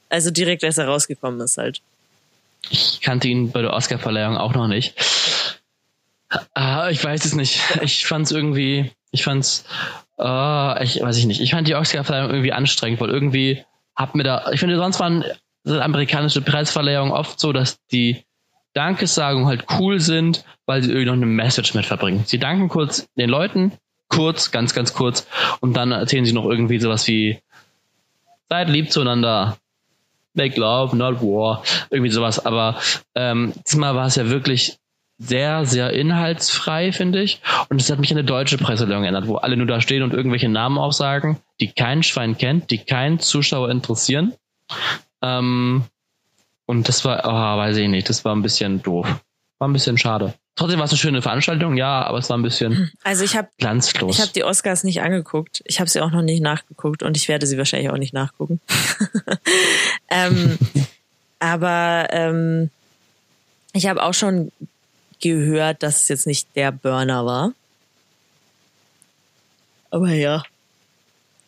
Also 0.09 0.31
direkt, 0.31 0.63
als 0.63 0.79
er 0.79 0.87
rausgekommen 0.87 1.39
ist 1.41 1.59
halt. 1.59 1.81
ich 2.71 3.01
kannte 3.01 3.27
ihn 3.27 3.51
bei 3.51 3.61
der 3.61 3.73
Oscarverleihung 3.73 4.35
auch 4.35 4.55
noch 4.55 4.67
nicht. 4.67 4.95
Ah, 6.53 6.89
ich 6.89 7.03
weiß 7.03 7.25
es 7.25 7.35
nicht. 7.35 7.61
Ich 7.81 8.05
fand's 8.05 8.31
irgendwie, 8.31 8.91
ich 9.11 9.23
fand's, 9.23 9.65
ah, 10.17 10.79
ich 10.81 11.01
weiß 11.01 11.17
ich 11.17 11.25
nicht. 11.25 11.41
Ich 11.41 11.51
fand 11.51 11.67
die 11.67 11.75
Oscarverleihung 11.75 12.29
irgendwie 12.29 12.53
anstrengend, 12.53 13.01
weil 13.01 13.09
irgendwie 13.09 13.63
hab 13.95 14.15
mir 14.15 14.23
da, 14.23 14.51
ich 14.51 14.59
finde 14.59 14.77
sonst 14.77 14.99
waren 14.99 15.23
amerikanische 15.65 16.41
Preisverleihungen 16.41 17.11
oft 17.11 17.39
so, 17.39 17.51
dass 17.51 17.85
die 17.87 18.23
Dankessagungen 18.73 19.47
halt 19.47 19.65
cool 19.77 19.99
sind, 19.99 20.45
weil 20.65 20.81
sie 20.81 20.89
irgendwie 20.89 21.07
noch 21.07 21.13
eine 21.13 21.25
Message 21.25 21.73
mit 21.73 21.85
verbringen. 21.85 22.23
Sie 22.25 22.39
danken 22.39 22.69
kurz 22.69 23.07
den 23.15 23.29
Leuten, 23.29 23.73
kurz, 24.07 24.51
ganz, 24.51 24.73
ganz 24.73 24.93
kurz, 24.93 25.27
und 25.59 25.75
dann 25.75 25.91
erzählen 25.91 26.25
sie 26.25 26.33
noch 26.33 26.45
irgendwie 26.45 26.79
sowas 26.79 27.07
wie, 27.07 27.39
seid 28.49 28.69
lieb 28.69 28.91
zueinander, 28.91 29.57
make 30.33 30.59
love, 30.59 30.95
not 30.95 31.21
war, 31.21 31.63
irgendwie 31.89 32.11
sowas. 32.11 32.45
Aber 32.45 32.79
ähm, 33.15 33.53
diesmal 33.67 33.95
war 33.95 34.07
es 34.07 34.15
ja 34.15 34.29
wirklich 34.29 34.78
sehr, 35.19 35.65
sehr 35.65 35.91
inhaltsfrei, 35.91 36.91
finde 36.93 37.21
ich. 37.21 37.41
Und 37.69 37.81
es 37.81 37.91
hat 37.91 37.99
mich 37.99 38.11
an 38.11 38.17
eine 38.17 38.25
deutsche 38.25 38.57
Presseverleihung 38.57 39.03
erinnert, 39.03 39.27
wo 39.27 39.35
alle 39.35 39.57
nur 39.57 39.67
da 39.67 39.81
stehen 39.81 40.01
und 40.01 40.13
irgendwelche 40.13 40.49
Namen 40.49 40.77
aufsagen, 40.77 41.37
die 41.59 41.71
kein 41.71 42.03
Schwein 42.03 42.37
kennt, 42.37 42.71
die 42.71 42.79
keinen 42.79 43.19
Zuschauer 43.19 43.69
interessieren. 43.69 44.33
Ähm, 45.21 45.83
und 46.65 46.87
das 46.87 47.03
war, 47.03 47.21
oh, 47.25 47.57
weiß 47.57 47.77
ich 47.77 47.89
nicht, 47.89 48.09
das 48.09 48.23
war 48.23 48.33
ein 48.35 48.41
bisschen 48.41 48.81
doof. 48.81 49.07
War 49.59 49.67
ein 49.67 49.73
bisschen 49.73 49.97
schade. 49.97 50.33
Trotzdem 50.55 50.79
war 50.79 50.85
es 50.85 50.91
eine 50.91 50.97
schöne 50.97 51.21
Veranstaltung, 51.21 51.75
ja, 51.75 52.03
aber 52.03 52.17
es 52.17 52.29
war 52.29 52.37
ein 52.37 52.43
bisschen 52.43 52.91
Also 53.03 53.23
ich 53.23 53.35
habe 53.35 53.49
glanzlos. 53.57 54.15
ich 54.15 54.21
habe 54.21 54.31
die 54.33 54.43
Oscars 54.43 54.83
nicht 54.83 55.01
angeguckt. 55.01 55.61
Ich 55.65 55.79
habe 55.79 55.89
sie 55.89 55.99
auch 56.01 56.11
noch 56.11 56.21
nicht 56.21 56.41
nachgeguckt 56.41 57.03
und 57.03 57.17
ich 57.17 57.27
werde 57.27 57.45
sie 57.45 57.57
wahrscheinlich 57.57 57.89
auch 57.89 57.97
nicht 57.97 58.13
nachgucken. 58.13 58.61
ähm, 60.09 60.57
aber 61.39 62.07
ähm, 62.11 62.69
ich 63.73 63.87
habe 63.87 64.03
auch 64.03 64.13
schon 64.13 64.51
gehört, 65.21 65.83
dass 65.83 66.03
es 66.03 66.07
jetzt 66.09 66.27
nicht 66.27 66.47
der 66.55 66.71
Burner 66.71 67.25
war. 67.25 67.53
Aber 69.91 70.09
ja. 70.11 70.43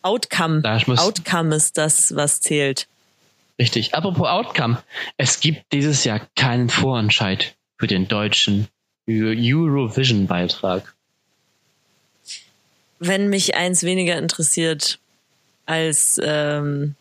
Outcome. 0.02 0.62
Muss- 0.86 0.98
Outcome 0.98 1.54
ist 1.54 1.78
das, 1.78 2.14
was 2.16 2.40
zählt. 2.40 2.88
Richtig. 3.58 3.94
Apropos 3.94 4.28
Outcome. 4.28 4.82
Es 5.16 5.40
gibt 5.40 5.72
dieses 5.72 6.04
Jahr 6.04 6.20
keinen 6.34 6.68
Vorentscheid 6.68 7.54
für 7.78 7.86
den 7.86 8.08
deutschen 8.08 8.66
Eurovision-Beitrag. 9.08 10.94
Wenn 12.98 13.28
mich 13.28 13.54
eins 13.56 13.82
weniger 13.82 14.16
interessiert 14.16 14.98
als 15.66 16.20
ähm, 16.22 16.94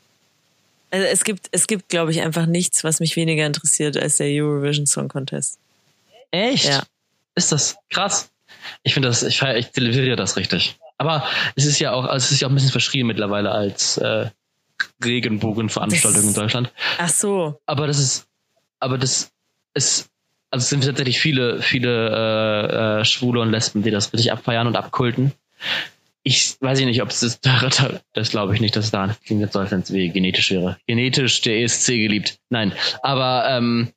also 0.92 1.06
es 1.06 1.24
gibt 1.24 1.48
es 1.52 1.68
gibt 1.68 1.90
glaube 1.90 2.12
ich 2.12 2.22
einfach 2.22 2.46
nichts, 2.46 2.84
was 2.84 3.00
mich 3.00 3.16
weniger 3.16 3.46
interessiert 3.46 3.98
als 3.98 4.18
der 4.18 4.28
Eurovision 4.28 4.86
Song 4.88 5.08
Contest. 5.08 5.58
Echt? 6.32 6.66
Ja. 6.66 6.84
Ist 7.36 7.52
das 7.52 7.78
krass? 7.90 8.32
Ich 8.84 8.94
finde 8.94 9.08
das, 9.10 9.24
ich, 9.24 9.42
ich 9.42 9.72
zelebriere 9.72 10.16
das 10.16 10.36
richtig. 10.38 10.78
Aber 10.98 11.26
es 11.56 11.66
ist 11.66 11.80
ja 11.80 11.94
auch, 11.94 12.06
also 12.06 12.26
es 12.26 12.32
ist 12.32 12.42
ja 12.42 12.48
auch 12.48 12.52
ein 12.52 12.56
bisschen 12.56 12.72
verschrien 12.72 13.08
mittlerweile 13.08 13.52
als 13.52 13.98
äh, 13.98 14.30
Regenbogenveranstaltung 15.04 16.22
Das- 16.22 16.30
in 16.30 16.34
Deutschland. 16.34 16.72
Ach 16.98 17.10
so, 17.10 17.60
Aber 17.66 17.88
das 17.88 18.00
ist, 18.00 18.28
aber 18.80 18.98
das 18.98 19.32
ist, 19.74 20.10
also 20.52 20.64
es 20.64 20.70
sind 20.70 20.84
tatsächlich 20.84 21.20
viele, 21.20 21.62
viele 21.62 22.10
äh, 23.00 23.02
äh, 23.02 23.06
Schwule 23.06 23.42
und 23.42 23.52
Lesben, 23.52 23.84
die 23.84 23.92
das 23.92 24.12
richtig 24.14 24.32
abfeiern 24.32 24.68
und 24.68 24.76
abkulten. 24.76 25.32
Ich 26.24 26.56
weiß 26.60 26.80
ich 26.80 26.86
nicht, 26.86 27.02
ob 27.02 27.10
es 27.10 27.20
das, 27.42 27.84
das 28.14 28.30
glaube 28.30 28.54
ich 28.54 28.62
nicht, 28.62 28.76
dass 28.76 28.86
es 28.86 28.92
da 28.92 29.16
klingt 29.26 29.56
als 29.56 29.72
wenn 29.72 29.80
es 29.82 29.88
genetisch 29.88 30.52
wäre. 30.52 30.78
Genetisch 30.88 31.42
der 31.42 31.62
ESC 31.62 31.88
geliebt. 31.88 32.38
Nein. 32.50 32.74
Aber 33.02 33.46
ähm, 33.50 33.92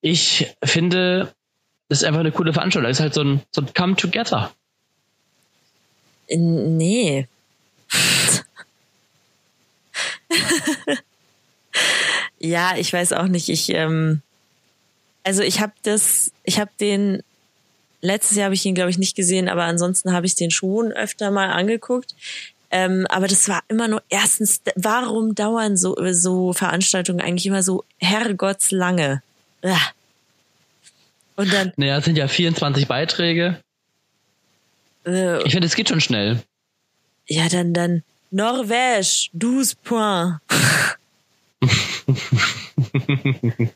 ich 0.00 0.54
finde, 0.64 1.34
das 1.88 1.98
ist 1.98 2.04
einfach 2.04 2.20
eine 2.20 2.32
coole 2.32 2.52
Veranstaltung. 2.52 2.88
Das 2.88 2.98
ist 2.98 3.02
halt 3.02 3.14
so 3.14 3.22
ein, 3.22 3.42
so 3.50 3.62
ein 3.62 3.74
Come 3.74 3.96
Together. 3.96 4.52
Nee. 6.28 7.26
ja, 12.38 12.76
ich 12.76 12.92
weiß 12.92 13.12
auch 13.14 13.26
nicht. 13.26 13.48
Ich 13.48 13.70
ähm, 13.70 14.22
also 15.24 15.42
ich 15.42 15.60
habe 15.60 15.72
das, 15.82 16.32
ich 16.44 16.60
habe 16.60 16.70
den 16.80 17.22
letztes 18.00 18.36
Jahr 18.36 18.46
habe 18.46 18.54
ich 18.54 18.64
ihn 18.64 18.74
glaube 18.74 18.90
ich 18.90 18.98
nicht 18.98 19.16
gesehen, 19.16 19.48
aber 19.48 19.64
ansonsten 19.64 20.12
habe 20.12 20.26
ich 20.26 20.34
den 20.34 20.50
schon 20.50 20.92
öfter 20.92 21.30
mal 21.30 21.50
angeguckt. 21.50 22.14
Ähm, 22.70 23.06
aber 23.10 23.26
das 23.26 23.48
war 23.48 23.62
immer 23.68 23.88
nur 23.88 24.02
erstens, 24.08 24.62
warum 24.76 25.34
dauern 25.34 25.76
so 25.76 25.96
so 26.12 26.52
Veranstaltungen 26.52 27.20
eigentlich 27.20 27.46
immer 27.46 27.64
so 27.64 27.84
herrgottslange? 27.98 29.22
Und 31.36 31.52
dann 31.52 31.72
Naja, 31.76 31.98
es 31.98 32.04
sind 32.04 32.16
ja 32.16 32.28
24 32.28 32.86
Beiträge. 32.88 33.60
äh, 35.06 35.42
Ich 35.44 35.52
finde, 35.52 35.66
es 35.66 35.74
geht 35.74 35.88
schon 35.88 36.00
schnell. 36.00 36.42
Ja, 37.26 37.48
dann, 37.48 37.72
dann 37.72 38.02
Norvège, 38.32 39.30
12 39.38 39.74
points. 39.82 40.40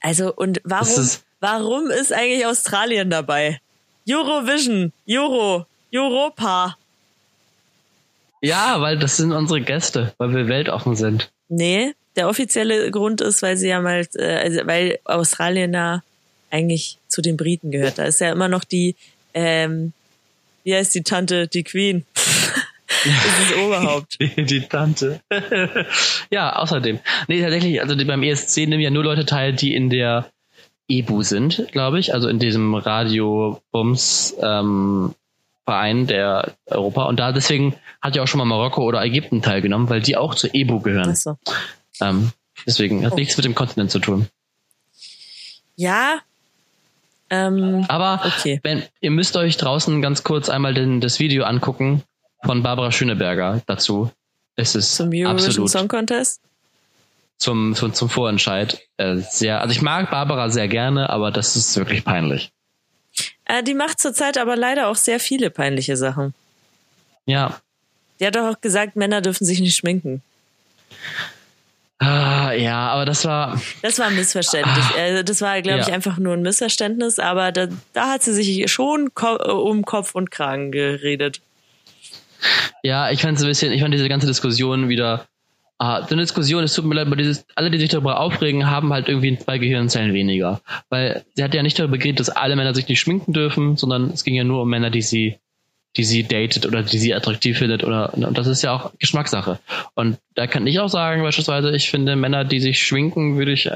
also, 0.00 0.34
und 0.34 0.60
warum, 0.64 0.88
ist- 0.88 1.24
warum 1.40 1.90
ist 1.90 2.12
eigentlich 2.12 2.46
Australien 2.46 3.10
dabei? 3.10 3.60
Eurovision, 4.08 4.92
Euro, 5.08 5.66
Europa. 5.92 6.76
Ja, 8.42 8.80
weil 8.82 8.98
das 8.98 9.16
sind 9.16 9.32
unsere 9.32 9.62
Gäste, 9.62 10.12
weil 10.18 10.34
wir 10.34 10.48
weltoffen 10.48 10.96
sind. 10.96 11.32
Nee, 11.48 11.94
der 12.16 12.28
offizielle 12.28 12.90
Grund 12.90 13.20
ist, 13.20 13.42
weil 13.42 13.56
sie 13.56 13.68
ja 13.68 13.80
mal, 13.80 14.06
äh, 14.14 14.36
also, 14.36 14.60
weil 14.64 14.98
Australien 15.04 15.72
da 15.72 16.02
eigentlich 16.50 16.98
zu 17.08 17.22
den 17.22 17.36
Briten 17.36 17.70
gehört. 17.70 17.98
Da 17.98 18.04
ist 18.04 18.20
ja 18.20 18.30
immer 18.30 18.48
noch 18.48 18.64
die, 18.64 18.94
ähm, 19.34 19.92
wie 20.62 20.74
heißt 20.74 20.94
die 20.94 21.02
Tante, 21.02 21.48
die 21.48 21.64
Queen. 21.64 22.04
das 22.14 23.40
ist 23.40 23.50
das 23.50 23.58
Oberhaupt. 23.58 24.16
Die, 24.20 24.44
die 24.44 24.60
Tante. 24.60 25.20
ja, 26.30 26.56
außerdem. 26.56 27.00
Nee, 27.28 27.42
tatsächlich, 27.42 27.80
also 27.82 27.96
beim 28.06 28.22
ESC 28.22 28.58
nehmen 28.68 28.80
ja 28.80 28.90
nur 28.90 29.04
Leute 29.04 29.26
teil, 29.26 29.52
die 29.52 29.74
in 29.74 29.90
der 29.90 30.30
EBU 30.88 31.22
sind, 31.22 31.66
glaube 31.72 31.98
ich, 31.98 32.14
also 32.14 32.28
in 32.28 32.38
diesem 32.38 32.74
Radio-Bums 32.74 34.36
ähm, 34.40 35.14
Verein 35.64 36.06
der 36.06 36.52
Europa. 36.66 37.04
Und 37.04 37.18
da 37.18 37.32
deswegen 37.32 37.74
hat 38.00 38.16
ja 38.16 38.22
auch 38.22 38.28
schon 38.28 38.38
mal 38.38 38.44
Marokko 38.44 38.84
oder 38.84 39.02
Ägypten 39.02 39.42
teilgenommen, 39.42 39.88
weil 39.88 40.02
die 40.02 40.16
auch 40.16 40.34
zur 40.34 40.54
EBU 40.54 40.80
gehören. 40.80 41.10
Achso. 41.10 41.38
Ähm, 42.00 42.32
deswegen 42.66 43.04
hat 43.04 43.12
Oh. 43.12 43.16
nichts 43.16 43.36
mit 43.36 43.44
dem 43.44 43.54
Kontinent 43.54 43.90
zu 43.90 43.98
tun. 43.98 44.28
Ja. 45.76 46.20
Ähm, 47.30 47.84
Aber 47.88 48.20
Okay. 48.24 48.60
wenn, 48.62 48.82
ihr 49.00 49.10
müsst 49.10 49.36
euch 49.36 49.56
draußen 49.56 50.02
ganz 50.02 50.22
kurz 50.22 50.48
einmal 50.48 50.74
den, 50.74 51.00
das 51.00 51.18
Video 51.18 51.44
angucken 51.44 52.02
von 52.44 52.62
Barbara 52.62 52.92
Schöneberger 52.92 53.62
dazu. 53.66 54.10
Es 54.56 54.74
ist 54.74 54.94
zum 54.94 55.10
Eurovision 55.12 55.66
Song 55.68 55.88
Contest. 55.88 56.40
zum, 57.38 57.74
zum, 57.74 57.92
zum 57.94 58.08
Vorentscheid 58.08 58.80
äh, 58.98 59.16
sehr. 59.16 59.60
Also 59.60 59.72
ich 59.72 59.82
mag 59.82 60.10
Barbara 60.10 60.48
sehr 60.50 60.68
gerne, 60.68 61.10
aber 61.10 61.30
das 61.32 61.56
ist 61.56 61.76
wirklich 61.76 62.04
peinlich. 62.04 62.52
Äh, 63.46 63.62
die 63.64 63.74
macht 63.74 63.98
zurzeit 64.00 64.38
aber 64.38 64.54
leider 64.56 64.88
auch 64.88 64.96
sehr 64.96 65.18
viele 65.18 65.50
peinliche 65.50 65.96
Sachen. 65.96 66.34
Ja. 67.26 67.60
Die 68.20 68.26
hat 68.26 68.36
doch 68.36 68.48
auch 68.54 68.60
gesagt, 68.60 68.94
Männer 68.96 69.20
dürfen 69.22 69.44
sich 69.44 69.58
nicht 69.60 69.76
schminken. 69.76 70.22
Ja, 72.58 72.88
aber 72.88 73.04
das 73.04 73.24
war. 73.24 73.60
Das 73.82 73.98
war 73.98 74.06
ein 74.06 74.16
Missverständnis. 74.16 74.84
Ah. 74.96 75.00
Also 75.00 75.22
das 75.22 75.40
war, 75.40 75.60
glaube 75.62 75.80
ich, 75.80 75.88
Ja. 75.88 75.94
einfach 75.94 76.18
nur 76.18 76.34
ein 76.34 76.42
Missverständnis, 76.42 77.18
aber 77.18 77.52
da, 77.52 77.68
da 77.92 78.12
hat 78.12 78.22
sie 78.22 78.32
sich 78.32 78.70
schon 78.70 79.14
ko 79.14 79.34
um 79.62 79.84
Kopf 79.84 80.14
und 80.14 80.30
Kragen 80.30 80.72
geredet. 80.72 81.40
Ja, 82.82 83.10
ich 83.10 83.22
fand 83.22 83.38
ein 83.40 83.46
bisschen, 83.46 83.72
ich 83.72 83.80
fand 83.80 83.94
diese 83.94 84.08
ganze 84.08 84.26
Diskussion 84.26 84.88
wieder. 84.88 85.26
Ah, 85.78 86.02
so 86.06 86.14
eine 86.14 86.22
Diskussion, 86.22 86.62
es 86.62 86.72
tut 86.74 86.84
mir 86.84 86.94
leid, 86.94 87.06
aber 87.08 87.16
dieses, 87.16 87.44
alle, 87.56 87.70
die 87.70 87.78
sich 87.78 87.88
darüber 87.88 88.20
aufregen, 88.20 88.70
haben 88.70 88.92
halt 88.92 89.08
irgendwie 89.08 89.36
zwei 89.36 89.58
Gehirnzellen 89.58 90.14
weniger. 90.14 90.60
Weil 90.88 91.24
sie 91.34 91.42
hat 91.42 91.52
ja 91.52 91.62
nicht 91.62 91.78
darüber 91.78 91.98
geredet, 91.98 92.20
dass 92.20 92.28
alle 92.30 92.54
Männer 92.54 92.74
sich 92.74 92.86
nicht 92.88 93.00
schminken 93.00 93.32
dürfen, 93.32 93.76
sondern 93.76 94.10
es 94.10 94.22
ging 94.22 94.34
ja 94.34 94.44
nur 94.44 94.62
um 94.62 94.70
Männer, 94.70 94.90
die 94.90 95.02
sie, 95.02 95.38
die 95.96 96.04
sie 96.04 96.24
datet 96.24 96.66
oder 96.66 96.82
die 96.82 96.98
sie 96.98 97.14
attraktiv 97.14 97.58
findet 97.58 97.84
oder, 97.84 98.14
und 98.14 98.36
das 98.36 98.46
ist 98.46 98.62
ja 98.62 98.72
auch 98.72 98.92
Geschmackssache. 98.98 99.60
Und 99.94 100.18
da 100.34 100.46
kann 100.46 100.66
ich 100.66 100.80
auch 100.80 100.88
sagen, 100.88 101.22
beispielsweise, 101.22 101.74
ich 101.74 101.90
finde 101.90 102.16
Männer, 102.16 102.44
die 102.44 102.60
sich 102.60 102.82
schminken, 102.82 103.36
würde 103.38 103.52
ich 103.52 103.66
äh, 103.66 103.70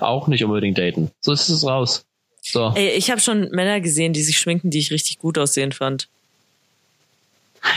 auch 0.00 0.28
nicht 0.28 0.44
unbedingt 0.44 0.78
daten. 0.78 1.10
So 1.20 1.32
ist 1.32 1.48
es 1.48 1.66
raus. 1.66 2.04
So. 2.42 2.72
Ey, 2.74 2.90
ich 2.90 3.10
habe 3.10 3.20
schon 3.20 3.48
Männer 3.50 3.80
gesehen, 3.80 4.12
die 4.12 4.22
sich 4.22 4.38
schminken, 4.38 4.70
die 4.70 4.78
ich 4.78 4.90
richtig 4.90 5.18
gut 5.18 5.38
aussehen 5.38 5.72
fand. 5.72 6.08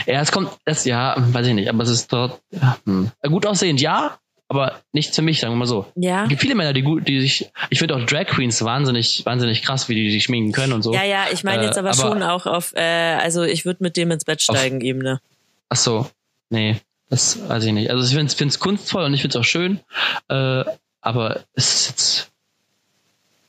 Ja, 0.06 0.20
es 0.20 0.30
kommt, 0.30 0.50
das, 0.66 0.84
ja, 0.84 1.14
weiß 1.16 1.46
ich 1.46 1.54
nicht, 1.54 1.70
aber 1.70 1.82
es 1.82 1.88
ist 1.88 2.12
dort, 2.12 2.40
ja, 2.50 2.78
hm. 2.84 3.10
gut 3.22 3.46
aussehend, 3.46 3.80
ja, 3.80 4.18
aber 4.48 4.80
nicht 4.92 5.14
für 5.14 5.22
mich, 5.22 5.40
sagen 5.40 5.52
wir 5.52 5.58
mal 5.58 5.66
so. 5.66 5.86
Ja. 5.94 6.22
Es 6.24 6.28
gibt 6.30 6.40
viele 6.40 6.54
Männer, 6.54 6.72
die 6.72 6.82
gut, 6.82 7.06
die 7.06 7.20
sich, 7.20 7.50
ich 7.70 7.78
finde 7.78 7.94
auch 7.96 8.04
Drag 8.06 8.26
Queens 8.26 8.62
wahnsinnig, 8.64 9.24
wahnsinnig 9.26 9.62
krass, 9.62 9.88
wie 9.88 9.94
die 9.94 10.10
sich 10.10 10.24
schminken 10.24 10.52
können 10.52 10.72
und 10.72 10.82
so. 10.82 10.94
Ja, 10.94 11.04
ja, 11.04 11.26
ich 11.32 11.44
meine 11.44 11.62
Äh, 11.62 11.66
jetzt 11.66 11.78
aber, 11.78 11.90
aber- 11.90 11.98
schon 11.98 12.22
auch 12.22 12.46
auf, 12.46 12.72
äh, 12.74 12.80
also 12.82 13.42
ich 13.42 13.64
würde 13.64 13.82
mit 13.82 13.96
dem 13.96 14.10
ins 14.10 14.24
Bett 14.24 14.40
steigen, 14.42 14.80
Ebene. 14.80 15.20
Ach 15.68 15.76
so, 15.76 16.10
nee, 16.48 16.76
das 17.10 17.46
weiß 17.48 17.64
ich 17.64 17.72
nicht. 17.72 17.90
Also 17.90 18.04
ich 18.04 18.10
finde 18.34 18.50
es 18.50 18.58
kunstvoll 18.58 19.04
und 19.04 19.12
ich 19.14 19.20
finde 19.20 19.36
es 19.38 19.40
auch 19.40 19.44
schön, 19.48 19.80
äh, 20.28 20.64
aber 21.02 21.44
es 21.54 21.74
ist 21.74 21.88
jetzt, 21.90 22.30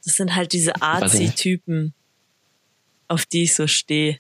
Das 0.06 0.16
sind 0.18 0.36
halt 0.36 0.52
diese. 0.54 0.82
Arzi-Typen, 0.82 1.94
auf 3.08 3.26
die 3.26 3.44
ich 3.44 3.56
so 3.56 3.68
stehe. 3.68 4.20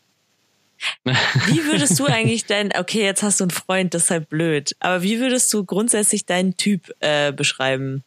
Wie 1.03 1.65
würdest 1.65 1.99
du 1.99 2.05
eigentlich 2.05 2.45
dein, 2.45 2.71
okay, 2.77 3.03
jetzt 3.03 3.23
hast 3.23 3.39
du 3.39 3.45
einen 3.45 3.51
Freund, 3.51 3.93
das 3.93 4.03
ist 4.03 4.11
halt 4.11 4.29
blöd, 4.29 4.75
aber 4.79 5.03
wie 5.03 5.19
würdest 5.19 5.51
du 5.53 5.65
grundsätzlich 5.65 6.25
deinen 6.25 6.55
Typ 6.55 6.93
äh, 6.99 7.31
beschreiben? 7.31 8.03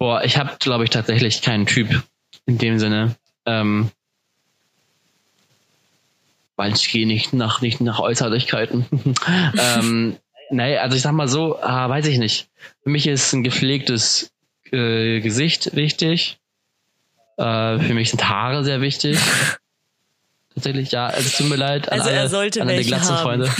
boah, 0.00 0.24
ich 0.24 0.36
habe, 0.36 0.56
glaube 0.58 0.82
ich, 0.82 0.90
tatsächlich 0.90 1.42
keinen 1.42 1.66
Typ 1.66 2.02
in 2.46 2.58
dem 2.58 2.80
Sinne. 2.80 3.14
Ähm, 3.46 3.92
weil 6.56 6.74
ich 6.74 6.90
gehe 6.90 7.06
nicht 7.06 7.32
nach, 7.32 7.60
nicht 7.60 7.80
nach 7.80 8.00
Äußerlichkeiten. 8.00 8.86
ähm, 9.58 10.16
nee, 10.50 10.76
also 10.76 10.96
ich 10.96 11.02
sag 11.02 11.12
mal 11.12 11.28
so, 11.28 11.60
ah, 11.60 11.88
weiß 11.88 12.06
ich 12.06 12.18
nicht. 12.18 12.48
Für 12.82 12.90
mich 12.90 13.06
ist 13.06 13.32
ein 13.32 13.44
gepflegtes 13.44 14.32
äh, 14.72 15.20
Gesicht 15.20 15.76
wichtig. 15.76 16.39
Äh, 17.36 17.78
für 17.78 17.94
mich 17.94 18.10
sind 18.10 18.28
Haare 18.28 18.64
sehr 18.64 18.80
wichtig. 18.80 19.18
Tatsächlich, 20.54 20.90
ja, 20.90 21.10
es 21.10 21.36
tut 21.36 21.48
mir 21.48 21.56
leid 21.56 21.90
an 21.90 22.00
Also 22.00 22.10
er 22.10 22.20
alle, 22.20 22.28
sollte 22.28 22.60
an 22.62 22.68
alle 22.68 22.78
welche 22.78 22.94
haben. 22.94 23.00
Glatzenfreunde. 23.02 23.50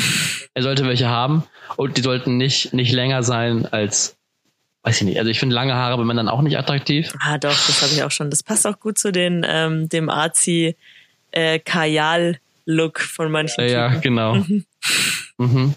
Er 0.54 0.62
sollte 0.62 0.84
welche 0.86 1.08
haben 1.08 1.44
und 1.76 1.96
die 1.96 2.02
sollten 2.02 2.36
nicht, 2.36 2.74
nicht 2.74 2.92
länger 2.92 3.22
sein 3.22 3.66
als, 3.66 4.16
weiß 4.82 5.00
ich 5.00 5.06
nicht, 5.06 5.18
also 5.18 5.30
ich 5.30 5.38
finde 5.38 5.54
lange 5.54 5.74
Haare 5.74 5.96
bei 5.96 6.04
Männern 6.04 6.28
auch 6.28 6.42
nicht 6.42 6.58
attraktiv. 6.58 7.12
Ah, 7.20 7.38
doch, 7.38 7.50
das 7.50 7.82
habe 7.82 7.92
ich 7.92 8.02
auch 8.02 8.10
schon. 8.10 8.28
Das 8.30 8.42
passt 8.42 8.66
auch 8.66 8.80
gut 8.80 8.98
zu 8.98 9.12
den, 9.12 9.46
ähm, 9.48 9.88
dem 9.88 10.10
Arzi 10.10 10.76
äh, 11.30 11.60
Kajal-Look 11.60 12.98
von 13.00 13.30
manchen 13.30 13.60
Ja, 13.64 13.70
ja, 13.70 13.88
Typen. 13.88 14.02
genau. 14.02 14.34
mhm. 15.38 15.74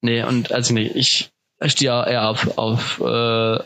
Nee, 0.00 0.22
und 0.22 0.52
also 0.52 0.72
nicht, 0.74 0.94
ich 0.94 1.32
stehe 1.66 1.92
auch 1.92 2.06
eher 2.06 2.28
auf, 2.28 2.56
auf 2.56 3.00
äh, 3.00 3.58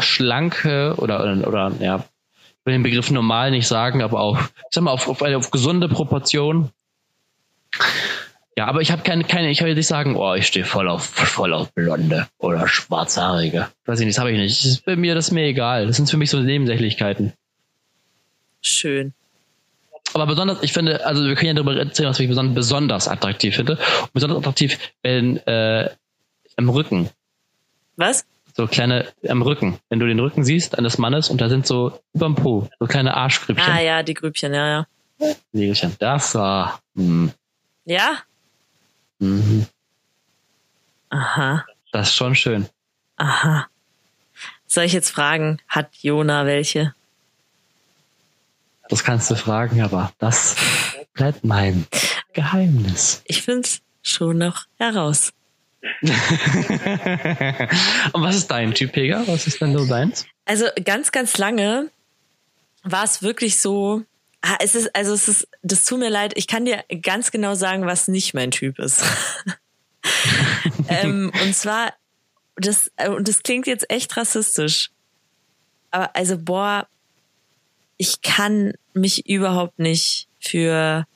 schlanke 0.00 0.94
oder, 0.96 1.22
oder, 1.22 1.46
oder 1.46 1.72
ja, 1.78 2.04
will 2.64 2.72
den 2.72 2.82
Begriff 2.82 3.10
normal 3.10 3.50
nicht 3.50 3.66
sagen, 3.66 4.02
aber 4.02 4.20
auf, 4.20 4.52
ich 4.56 4.66
sag 4.70 4.84
mal, 4.84 4.90
auf, 4.92 5.08
auf, 5.08 5.22
auf 5.22 5.50
gesunde 5.50 5.88
Proportionen. 5.88 6.70
Ja, 8.56 8.66
aber 8.66 8.80
ich 8.80 8.92
habe 8.92 9.02
keine, 9.02 9.24
keine, 9.24 9.50
ich 9.50 9.60
jetzt 9.60 9.76
nicht 9.76 9.86
sagen, 9.86 10.16
oh, 10.16 10.34
ich 10.34 10.46
stehe 10.46 10.64
voll 10.64 10.88
auf, 10.88 11.04
voll 11.04 11.52
auf 11.52 11.72
Blonde 11.72 12.28
oder 12.38 12.68
Schwarzhaarige. 12.68 13.68
Weiß 13.84 13.98
ich 13.98 14.06
nicht, 14.06 14.16
das 14.16 14.20
habe 14.20 14.30
ich 14.30 14.38
nicht. 14.38 14.58
Das 14.58 14.64
ist 14.64 14.84
bei 14.84 14.94
mir, 14.94 15.14
das 15.14 15.28
ist 15.28 15.32
mir 15.32 15.44
egal. 15.44 15.86
Das 15.86 15.96
sind 15.96 16.08
für 16.08 16.16
mich 16.16 16.30
so 16.30 16.38
Nebensächlichkeiten. 16.38 17.32
Schön. 18.60 19.12
Aber 20.12 20.26
besonders, 20.26 20.62
ich 20.62 20.72
finde, 20.72 21.04
also 21.04 21.24
wir 21.24 21.34
können 21.34 21.48
ja 21.48 21.54
darüber 21.54 21.76
erzählen, 21.76 22.08
was 22.08 22.20
ich 22.20 22.28
besonders, 22.28 22.54
besonders 22.54 23.08
attraktiv 23.08 23.56
finde. 23.56 23.72
Und 24.02 24.12
besonders 24.12 24.38
attraktiv, 24.38 24.78
wenn 25.02 25.38
äh, 25.38 25.90
im 26.56 26.68
Rücken, 26.68 27.10
Was? 27.96 28.24
So 28.56 28.66
kleine, 28.66 29.12
am 29.28 29.42
Rücken, 29.42 29.78
wenn 29.88 29.98
du 29.98 30.06
den 30.06 30.20
Rücken 30.20 30.44
siehst 30.44 30.78
eines 30.78 30.96
Mannes 30.98 31.28
und 31.28 31.40
da 31.40 31.48
sind 31.48 31.66
so 31.66 32.00
überm 32.14 32.34
Po, 32.36 32.68
so 32.78 32.86
kleine 32.86 33.14
Arschgrübchen. 33.16 33.70
Ah 33.72 33.80
ja, 33.80 34.02
die 34.02 34.14
Grübchen, 34.14 34.54
ja, 34.54 34.86
ja. 35.20 35.34
Nägelchen. 35.52 35.94
Das 35.98 36.34
war, 36.34 36.80
hm, 36.96 37.32
Ja? 37.84 38.18
mhm, 39.18 39.66
Aha, 41.10 41.64
das 41.92 42.08
ist 42.08 42.14
schon 42.16 42.34
schön. 42.34 42.66
aha. 43.16 43.66
Soll 44.66 44.84
ich 44.84 44.92
jetzt 44.92 45.10
fragen, 45.10 45.58
hat 45.68 45.94
Jona 46.02 46.46
welche? 46.46 46.94
Das 48.88 49.04
kannst 49.04 49.30
du 49.30 49.36
fragen, 49.36 49.80
aber 49.82 50.12
das 50.18 50.56
bleibt 51.12 51.44
mein 51.44 51.86
Geheimnis. 52.32 53.22
Ich 53.26 53.42
find's 53.42 53.80
schon 54.02 54.38
noch 54.38 54.64
heraus. 54.78 55.32
Und 58.12 58.22
was 58.22 58.36
ist 58.36 58.50
dein 58.50 58.74
Typ, 58.74 58.92
Pega? 58.92 59.22
Was 59.26 59.46
ist 59.46 59.60
denn 59.60 59.76
so 59.76 59.86
deins? 59.86 60.26
Also 60.44 60.66
ganz, 60.84 61.12
ganz 61.12 61.38
lange 61.38 61.90
war 62.82 63.04
es 63.04 63.22
wirklich 63.22 63.58
so. 63.58 64.02
Ah, 64.42 64.56
es 64.60 64.74
ist, 64.74 64.94
also 64.94 65.14
es 65.14 65.28
ist, 65.28 65.48
das 65.62 65.84
tut 65.84 65.98
mir 65.98 66.10
leid, 66.10 66.32
ich 66.36 66.46
kann 66.46 66.64
dir 66.64 66.84
ganz 67.02 67.30
genau 67.30 67.54
sagen, 67.54 67.86
was 67.86 68.08
nicht 68.08 68.34
mein 68.34 68.50
Typ 68.50 68.78
ist. 68.78 69.02
ähm, 70.88 71.32
und 71.42 71.54
zwar, 71.54 71.94
das, 72.56 72.90
äh, 72.96 73.08
und 73.08 73.26
das 73.26 73.42
klingt 73.42 73.66
jetzt 73.66 73.90
echt 73.90 74.16
rassistisch. 74.16 74.90
Aber 75.90 76.14
also, 76.14 76.36
boah, 76.38 76.86
ich 77.96 78.20
kann 78.20 78.74
mich 78.92 79.26
überhaupt 79.26 79.78
nicht 79.78 80.28
für 80.40 81.06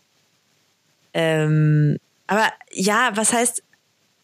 ähm, 1.15 1.99
aber 2.29 2.53
ja, 2.71 3.11
was 3.15 3.33
heißt 3.33 3.63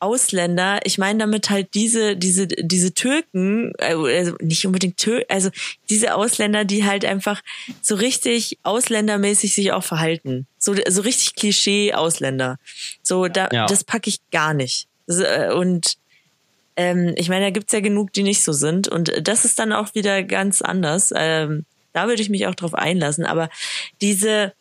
Ausländer? 0.05 0.81
Ich 0.85 0.99
meine 0.99 1.19
damit 1.19 1.49
halt 1.51 1.75
diese, 1.75 2.17
diese, 2.17 2.47
diese 2.47 2.93
Türken, 2.93 3.73
äh, 3.79 3.95
also 3.95 4.37
nicht 4.41 4.67
unbedingt 4.67 4.97
Türken, 4.99 5.27
also 5.31 5.51
diese 5.89 6.15
Ausländer, 6.15 6.65
die 6.65 6.85
halt 6.85 7.05
einfach 7.05 7.41
so 7.83 7.95
richtig 7.95 8.59
ausländermäßig 8.63 9.55
sich 9.55 9.73
auch 9.73 9.85
verhalten. 9.85 10.47
So, 10.59 10.75
so 10.89 11.03
richtig 11.03 11.35
Klischee-Ausländer. 11.35 12.59
So, 13.03 13.29
da, 13.29 13.49
Ja. 13.53 13.67
das 13.67 13.85
packe 13.85 14.09
ich 14.11 14.19
gar 14.31 14.53
nicht. 14.55 14.87
Äh, 15.09 15.53
Und 15.53 15.97
ähm, 16.77 17.15
ich 17.17 17.29
meine, 17.29 17.47
da 17.47 17.51
gibt's 17.51 17.73
ja 17.73 17.81
genug, 17.81 18.13
die 18.13 18.23
nicht 18.25 18.43
so 18.45 18.53
sind. 18.53 18.89
Und 18.89 19.13
das 19.27 19.45
ist 19.45 19.59
dann 19.59 19.73
auch 19.73 19.95
wieder 19.95 20.23
ganz 20.23 20.61
anders. 20.63 21.13
Ähm, 21.17 21.65
da 21.93 22.09
würde 22.09 22.21
ich 22.23 22.31
mich 22.31 22.47
auch 22.47 22.55
drauf 22.57 22.75
einlassen. 22.75 23.25
Aber 23.25 23.49
diese, 24.01 24.53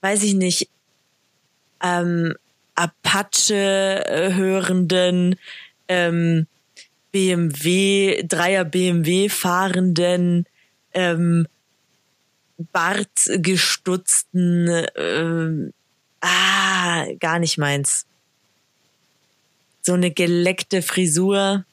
weiß 0.00 0.22
ich 0.22 0.34
nicht, 0.34 0.68
ähm, 1.82 2.34
Apache-hörenden, 2.74 5.36
ähm, 5.88 6.46
BMW, 7.12 8.22
Dreier 8.26 8.64
BMW 8.64 9.28
fahrenden, 9.28 10.46
ähm, 10.94 11.46
bartgestutzten, 12.72 14.86
ähm, 14.96 15.72
ah, 16.20 17.06
gar 17.18 17.38
nicht 17.38 17.56
meins. 17.58 18.06
So 19.82 19.92
eine 19.94 20.10
geleckte 20.10 20.82
Frisur. 20.82 21.64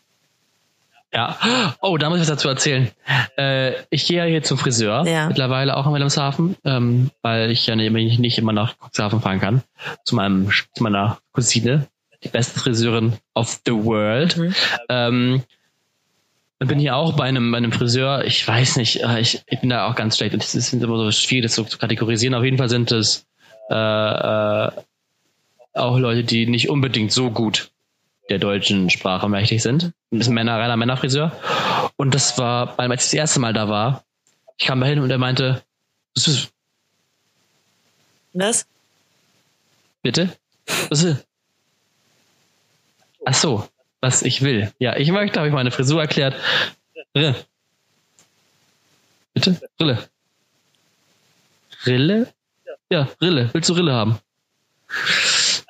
Ja. 1.13 1.75
Oh, 1.81 1.97
da 1.97 2.09
muss 2.09 2.17
ich 2.17 2.21
was 2.23 2.27
dazu 2.27 2.49
erzählen. 2.49 2.91
Äh, 3.37 3.73
ich 3.89 4.05
gehe 4.07 4.17
ja 4.17 4.25
hier 4.25 4.43
zum 4.43 4.57
Friseur, 4.57 5.05
Ja. 5.07 5.27
mittlerweile 5.27 5.77
auch 5.77 5.87
in 5.87 5.93
Wilhelmshaven, 5.93 6.57
ähm, 6.65 7.11
weil 7.21 7.49
ich 7.49 7.65
ja 7.65 7.75
nicht, 7.75 8.19
nicht 8.19 8.37
immer 8.37 8.51
nach 8.51 8.75
Cuxhaven 8.79 9.21
fahren 9.21 9.39
kann. 9.39 9.63
Zu 10.03 10.15
meinem, 10.15 10.49
zu 10.73 10.83
meiner 10.83 11.19
Cousine, 11.31 11.87
die 12.23 12.27
beste 12.29 12.59
Friseurin 12.59 13.13
of 13.35 13.59
the 13.65 13.71
world. 13.73 14.35
Mhm. 14.37 14.55
Ähm, 14.89 15.43
und 16.59 16.67
bin 16.67 16.79
hier 16.79 16.95
auch 16.95 17.13
bei 17.13 17.25
einem, 17.25 17.51
bei 17.51 17.57
einem 17.57 17.71
Friseur. 17.71 18.25
Ich 18.25 18.45
weiß 18.47 18.77
nicht, 18.77 19.01
äh, 19.03 19.19
ich, 19.19 19.43
ich 19.47 19.61
bin 19.61 19.69
da 19.69 19.87
auch 19.87 19.95
ganz 19.95 20.17
schlecht. 20.17 20.33
Es 20.33 20.55
ist 20.55 20.73
immer 20.73 20.97
so 20.97 21.11
schwierig, 21.11 21.43
das 21.43 21.55
so 21.55 21.63
zu 21.63 21.77
kategorisieren. 21.77 22.33
Auf 22.33 22.43
jeden 22.43 22.57
Fall 22.57 22.69
sind 22.69 22.91
es 22.91 23.25
äh, 23.69 23.75
äh, 23.75 24.71
auch 25.73 25.97
Leute, 25.99 26.23
die 26.23 26.47
nicht 26.47 26.69
unbedingt 26.69 27.11
so 27.11 27.29
gut 27.29 27.69
der 28.29 28.39
deutschen 28.39 28.89
Sprache 28.89 29.29
mächtig 29.29 29.61
sind. 29.61 29.93
Ein 30.11 30.33
Männer, 30.33 30.57
reiner 30.59 30.77
Männerfriseur. 30.77 31.31
Und 31.97 32.13
das 32.15 32.37
war, 32.37 32.79
als 32.79 33.03
ich 33.05 33.09
das 33.09 33.13
erste 33.13 33.39
Mal 33.39 33.53
da 33.53 33.67
war, 33.67 34.03
ich 34.57 34.65
kam 34.65 34.79
da 34.79 34.87
hin 34.87 34.99
und 34.99 35.09
er 35.11 35.17
meinte, 35.17 35.63
Was? 38.33 38.65
bitte? 40.01 40.35
Was? 40.89 41.05
Ach 43.25 43.33
so, 43.33 43.67
was 43.99 44.21
ich 44.21 44.41
will. 44.41 44.71
Ja, 44.79 44.95
ich 44.95 45.11
möchte, 45.11 45.39
habe 45.39 45.49
ich 45.49 45.53
meine 45.53 45.71
Frisur 45.71 45.99
erklärt. 46.01 46.35
Rille. 47.13 47.35
Bitte? 49.33 49.59
Rille. 49.79 50.09
Rille? 51.85 52.33
Ja, 52.89 53.09
Rille. 53.21 53.49
Willst 53.53 53.69
du 53.69 53.73
Rille 53.73 53.93
haben? 53.93 54.19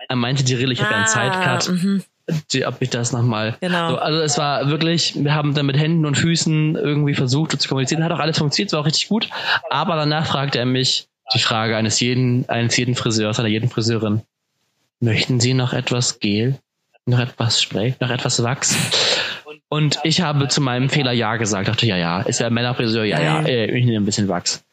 Er 0.07 0.15
meinte 0.15 0.43
die 0.43 0.53
Rille, 0.53 0.73
ich 0.73 0.81
habe 0.81 0.91
ja 0.91 0.97
einen 0.97 1.07
Zeitcut. 1.07 1.69
mhm. 1.69 2.03
Die, 2.51 2.65
ob 2.65 2.81
ich 2.81 2.89
das 2.89 3.13
nochmal. 3.13 3.55
Genau. 3.61 3.91
So, 3.91 3.97
also 3.97 4.19
es 4.19 4.37
war 4.37 4.69
wirklich, 4.69 5.13
wir 5.15 5.33
haben 5.33 5.53
dann 5.53 5.65
mit 5.65 5.77
Händen 5.77 6.05
und 6.05 6.15
Füßen 6.15 6.75
irgendwie 6.75 7.13
versucht 7.13 7.59
zu 7.59 7.69
kommunizieren. 7.69 8.03
Hat 8.03 8.11
auch 8.11 8.19
alles 8.19 8.37
funktioniert, 8.37 8.69
es 8.69 8.73
war 8.73 8.81
auch 8.81 8.85
richtig 8.85 9.07
gut. 9.07 9.29
Aber 9.69 9.95
danach 9.95 10.25
fragte 10.25 10.59
er 10.59 10.65
mich 10.65 11.07
die 11.33 11.39
Frage 11.39 11.77
eines 11.77 11.99
jeden, 11.99 12.47
eines 12.49 12.75
jeden 12.75 12.95
Friseurs, 12.95 13.39
einer 13.39 13.47
jeden 13.47 13.69
Friseurin. 13.69 14.21
Möchten 14.99 15.39
Sie 15.39 15.53
noch 15.53 15.73
etwas 15.73 16.19
Gel? 16.19 16.57
Noch 17.05 17.19
etwas 17.19 17.61
Spray? 17.61 17.95
Noch 18.01 18.09
etwas 18.09 18.43
Wachs? 18.43 18.75
Und 19.69 19.99
ich 20.03 20.21
habe 20.21 20.47
zu 20.47 20.61
meinem 20.61 20.89
Fehler 20.89 21.11
Ja 21.11 21.37
gesagt. 21.37 21.67
Dachte, 21.67 21.85
ja, 21.85 21.97
ja, 21.97 22.21
ist 22.21 22.39
ja 22.39 22.49
Männerfriseur, 22.49 23.03
ja, 23.03 23.21
ja, 23.21 23.41
äh, 23.41 23.65
ich 23.71 23.85
nehme 23.85 23.97
ein 23.97 24.05
bisschen 24.05 24.27
Wachs. 24.27 24.63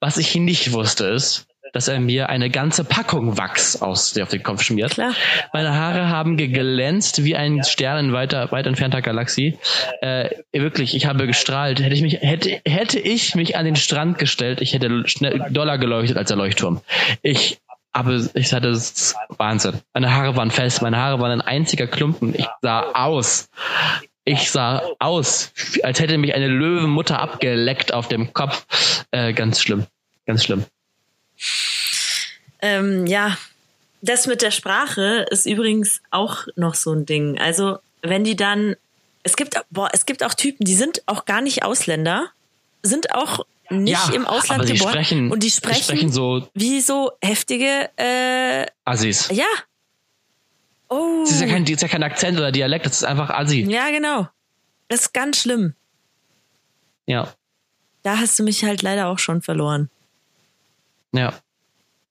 Was 0.00 0.16
ich 0.18 0.34
nicht 0.36 0.72
wusste 0.72 1.06
ist, 1.06 1.46
dass 1.76 1.88
er 1.88 2.00
mir 2.00 2.30
eine 2.30 2.48
ganze 2.48 2.84
Packung 2.84 3.36
Wachs 3.36 3.82
aus, 3.82 4.18
auf 4.18 4.30
den 4.30 4.42
Kopf 4.42 4.62
schmiert. 4.62 4.92
Klar. 4.92 5.12
Meine 5.52 5.74
Haare 5.74 6.08
haben 6.08 6.38
geglänzt 6.38 7.22
wie 7.22 7.36
ein 7.36 7.62
Stern 7.64 8.06
in 8.06 8.12
weiter, 8.14 8.50
weit 8.50 8.66
entfernter 8.66 9.02
Galaxie. 9.02 9.58
Äh, 10.00 10.30
wirklich, 10.52 10.96
ich 10.96 11.04
habe 11.04 11.26
gestrahlt. 11.26 11.82
Hätte 11.82 11.94
ich 11.94 12.00
mich, 12.00 12.14
hätte, 12.22 12.62
hätte 12.64 12.98
ich 12.98 13.34
mich 13.34 13.58
an 13.58 13.66
den 13.66 13.76
Strand 13.76 14.16
gestellt, 14.16 14.62
ich 14.62 14.72
hätte 14.72 15.06
schnell 15.06 15.48
doller 15.50 15.76
geleuchtet 15.76 16.16
als 16.16 16.28
der 16.28 16.38
Leuchtturm. 16.38 16.80
Ich 17.20 17.58
aber 17.92 18.26
ich 18.32 18.52
hatte 18.54 18.70
das 18.70 19.14
Wahnsinn. 19.36 19.80
Meine 19.92 20.14
Haare 20.14 20.34
waren 20.34 20.50
fest, 20.50 20.80
meine 20.80 20.96
Haare 20.96 21.20
waren 21.20 21.32
ein 21.32 21.40
einziger 21.42 21.86
Klumpen. 21.86 22.34
Ich 22.34 22.46
sah 22.62 22.92
aus. 22.92 23.50
Ich 24.24 24.50
sah 24.50 24.82
aus, 24.98 25.52
als 25.82 26.00
hätte 26.00 26.16
mich 26.16 26.34
eine 26.34 26.48
Löwenmutter 26.48 27.20
abgeleckt 27.20 27.92
auf 27.92 28.08
dem 28.08 28.32
Kopf. 28.32 29.04
Äh, 29.10 29.34
ganz 29.34 29.60
schlimm. 29.60 29.86
Ganz 30.26 30.44
schlimm. 30.44 30.64
Ähm, 32.60 33.06
ja, 33.06 33.36
das 34.02 34.26
mit 34.26 34.42
der 34.42 34.50
Sprache 34.50 35.26
ist 35.30 35.46
übrigens 35.46 36.00
auch 36.10 36.46
noch 36.56 36.74
so 36.74 36.92
ein 36.92 37.06
Ding. 37.06 37.38
Also, 37.38 37.78
wenn 38.02 38.24
die 38.24 38.36
dann, 38.36 38.76
es 39.22 39.36
gibt, 39.36 39.54
boah, 39.70 39.88
es 39.92 40.06
gibt 40.06 40.22
auch 40.22 40.34
Typen, 40.34 40.64
die 40.64 40.74
sind 40.74 41.02
auch 41.06 41.24
gar 41.24 41.40
nicht 41.42 41.62
Ausländer, 41.64 42.30
sind 42.82 43.12
auch 43.14 43.44
nicht 43.68 43.92
Ja, 43.92 44.14
im 44.14 44.26
Ausland 44.26 44.62
aber 44.62 44.72
geboren 44.72 44.92
sprechen- 44.92 45.30
und 45.32 45.42
die 45.42 45.50
sprechen, 45.50 45.82
sprechen 45.82 46.12
so- 46.12 46.48
wie 46.54 46.80
so 46.80 47.12
heftige, 47.22 47.90
äh, 47.96 48.66
Assis. 48.84 49.28
ja. 49.32 49.44
Oh. 50.88 51.22
Das 51.24 51.32
ist 51.32 51.40
ja 51.40 51.48
kein, 51.48 51.64
das 51.64 51.72
ist 51.72 51.82
ja 51.82 51.88
kein 51.88 52.04
Akzent 52.04 52.38
oder 52.38 52.52
Dialekt, 52.52 52.86
das 52.86 52.98
ist 52.98 53.04
einfach 53.04 53.28
Assi. 53.30 53.62
ja, 53.68 53.90
genau. 53.90 54.28
Das 54.88 55.00
ist 55.00 55.12
ganz 55.12 55.40
schlimm. 55.40 55.74
Ja. 57.06 57.34
Da 58.04 58.18
hast 58.18 58.38
du 58.38 58.44
mich 58.44 58.62
halt 58.62 58.82
leider 58.82 59.08
auch 59.08 59.18
schon 59.18 59.42
verloren. 59.42 59.90
Ja. 61.16 61.34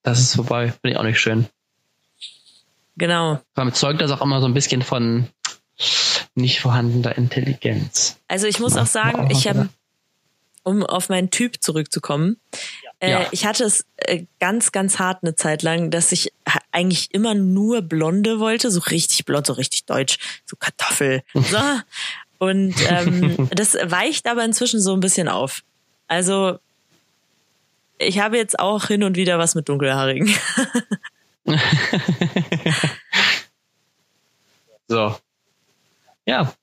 Das 0.03 0.19
ist 0.19 0.35
vorbei. 0.35 0.67
Finde 0.71 0.89
ich 0.91 0.97
auch 0.97 1.03
nicht 1.03 1.19
schön. 1.19 1.47
Genau. 2.97 3.41
Allem 3.55 3.73
zeugt 3.73 4.01
das 4.01 4.11
auch 4.11 4.21
immer 4.21 4.39
so 4.41 4.47
ein 4.47 4.53
bisschen 4.53 4.81
von 4.81 5.27
nicht 6.35 6.61
vorhandener 6.61 7.17
Intelligenz. 7.17 8.17
Also 8.27 8.47
ich 8.47 8.59
muss 8.59 8.77
auch 8.77 8.85
sagen, 8.85 9.29
ich 9.31 9.47
habe, 9.47 9.69
um 10.63 10.83
auf 10.83 11.09
meinen 11.09 11.29
Typ 11.31 11.61
zurückzukommen, 11.61 12.37
äh, 12.99 13.11
Ja. 13.11 13.27
ich 13.31 13.45
hatte 13.45 13.65
es 13.65 13.85
äh, 13.97 14.25
ganz, 14.39 14.71
ganz 14.71 14.99
hart 14.99 15.23
eine 15.23 15.35
Zeit 15.35 15.63
lang, 15.63 15.91
dass 15.91 16.11
ich 16.11 16.31
eigentlich 16.71 17.13
immer 17.13 17.33
nur 17.33 17.81
Blonde 17.81 18.39
wollte, 18.39 18.71
so 18.71 18.79
richtig 18.79 19.25
blond, 19.25 19.47
so 19.47 19.53
richtig 19.53 19.85
deutsch, 19.85 20.17
so 20.45 20.55
Kartoffel. 20.55 21.23
So. 21.33 21.57
Und 22.37 22.75
ähm, 22.89 23.49
das 23.51 23.75
weicht 23.75 24.27
aber 24.27 24.43
inzwischen 24.43 24.81
so 24.81 24.93
ein 24.93 24.99
bisschen 24.99 25.29
auf. 25.29 25.63
Also 26.07 26.59
ich 27.97 28.19
habe 28.19 28.37
jetzt 28.37 28.59
auch 28.59 28.85
hin 28.87 29.03
und 29.03 29.17
wieder 29.17 29.39
was 29.39 29.55
mit 29.55 29.69
Dunkelhaarigen. 29.69 30.33
So. 34.87 35.17
Ja. 36.25 36.53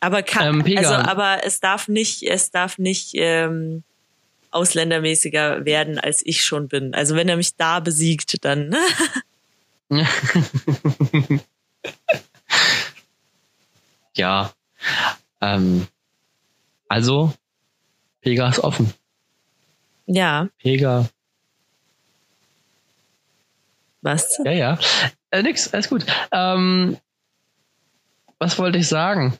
Aber 0.00 0.22
kann, 0.22 0.66
Ähm, 0.66 0.78
also, 0.78 0.94
aber 0.94 1.44
es 1.44 1.60
darf 1.60 1.88
nicht, 1.88 2.22
es 2.24 2.50
darf 2.50 2.78
nicht 2.78 3.12
ähm, 3.14 3.84
ausländermäßiger 4.50 5.64
werden, 5.64 5.98
als 5.98 6.26
ich 6.26 6.44
schon 6.44 6.68
bin. 6.68 6.94
Also 6.94 7.14
wenn 7.14 7.28
er 7.28 7.36
mich 7.36 7.54
da 7.56 7.80
besiegt, 7.80 8.44
dann 8.44 8.74
ja. 14.16 14.52
Ähm, 15.40 15.86
also, 16.88 17.32
Pega 18.20 18.48
ist 18.48 18.58
offen. 18.58 18.92
Ja, 20.06 20.48
Pega. 20.58 21.08
was? 24.00 24.38
Ja, 24.44 24.52
ja. 24.52 24.78
Äh, 25.30 25.42
nix, 25.42 25.72
alles 25.72 25.88
gut. 25.88 26.04
Ähm, 26.30 26.98
was 28.38 28.58
wollte 28.58 28.78
ich 28.78 28.88
sagen? 28.88 29.38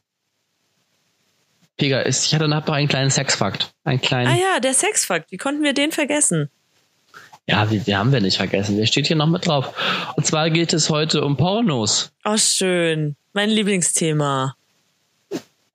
Pega 1.77 2.01
ist, 2.01 2.27
ich 2.27 2.35
hatte 2.35 2.49
noch 2.49 2.67
einen 2.69 2.89
kleinen 2.89 3.11
Sexfakt. 3.11 3.73
Einen 3.85 4.01
kleinen. 4.01 4.29
Ah 4.29 4.37
ja, 4.37 4.61
der 4.61 4.75
Sexfakt. 4.75 5.33
Wie 5.33 5.37
konnten 5.37 5.63
wir 5.63 5.75
den 5.75 5.91
vergessen? 5.91 6.51
Ja, 7.49 7.67
die, 7.67 7.81
die 7.81 7.97
haben 7.97 8.13
wir 8.13 8.21
nicht 8.21 8.37
vergessen. 8.37 8.77
Der 8.77 8.87
steht 8.87 9.09
hier 9.09 9.17
noch 9.17 9.27
mit 9.27 9.47
drauf. 9.47 9.75
Und 10.17 10.25
zwar 10.25 10.49
geht 10.51 10.73
es 10.73 10.91
heute 10.91 11.25
um 11.25 11.37
Pornos. 11.37 12.13
Oh 12.25 12.37
schön, 12.37 13.17
mein 13.33 13.51
Lieblingsthema. 13.51 14.55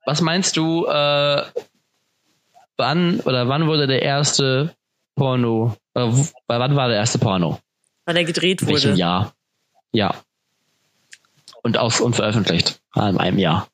Was 0.06 0.22
meinst 0.22 0.56
du, 0.56 0.86
äh, 0.86 1.42
wann 2.78 3.20
oder 3.20 3.48
wann 3.48 3.66
wurde 3.66 3.86
der 3.86 4.00
erste 4.00 4.74
Porno, 5.18 5.76
äh, 5.94 6.00
w- 6.00 6.32
wann 6.46 6.76
war 6.76 6.88
der 6.88 6.96
erste 6.96 7.18
Porno? 7.18 7.60
Weil 8.06 8.16
er 8.16 8.24
gedreht 8.24 8.62
In 8.62 8.68
welchem 8.68 8.90
wurde. 8.92 8.98
Jahr? 8.98 9.34
Ja. 9.92 10.14
Und 11.62 11.76
aus 11.76 12.00
und 12.00 12.16
veröffentlicht. 12.16 12.80
Ah, 12.92 13.08
In 13.10 13.18
einem 13.18 13.38
Jahr. 13.38 13.68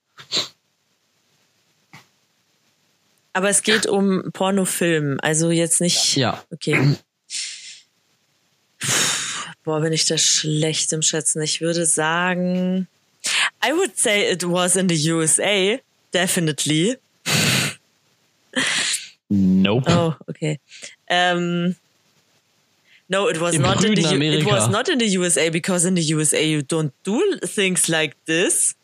Aber 3.32 3.49
es 3.49 3.62
geht 3.62 3.86
um 3.86 4.30
Pornofilm, 4.32 5.18
also 5.20 5.51
jetzt 5.51 5.80
nicht. 5.80 6.16
Ja. 6.16 6.42
Okay. 6.53 6.97
Boah, 9.64 9.80
bin 9.80 9.92
ich 9.92 10.05
da 10.07 10.18
schlecht 10.18 10.92
im 10.92 11.03
Schätzen. 11.03 11.42
Ich 11.42 11.61
würde 11.61 11.84
sagen, 11.86 12.86
I 13.64 13.72
would 13.72 13.97
say 13.99 14.30
it 14.30 14.45
was 14.45 14.76
in 14.76 14.88
the 14.88 15.11
USA, 15.12 15.78
definitely. 16.12 16.97
Nope. 19.28 19.90
Oh, 19.90 20.14
okay. 20.28 20.61
Um, 21.11 21.77
no, 23.09 23.29
it 23.29 23.41
was 23.41 23.55
Im 23.55 23.63
not 23.63 23.85
in 23.85 23.95
the 23.95 24.03
U 24.03 24.07
it 24.09 24.13
Amerika. 24.15 24.51
was 24.51 24.69
not 24.69 24.89
in 24.89 24.99
the 24.99 25.07
USA 25.19 25.51
because 25.51 25.85
in 25.85 25.95
the 25.97 26.03
USA 26.15 26.43
you 26.45 26.63
don't 26.63 26.93
do 27.05 27.21
things 27.45 27.89
like 27.89 28.17
this. 28.27 28.75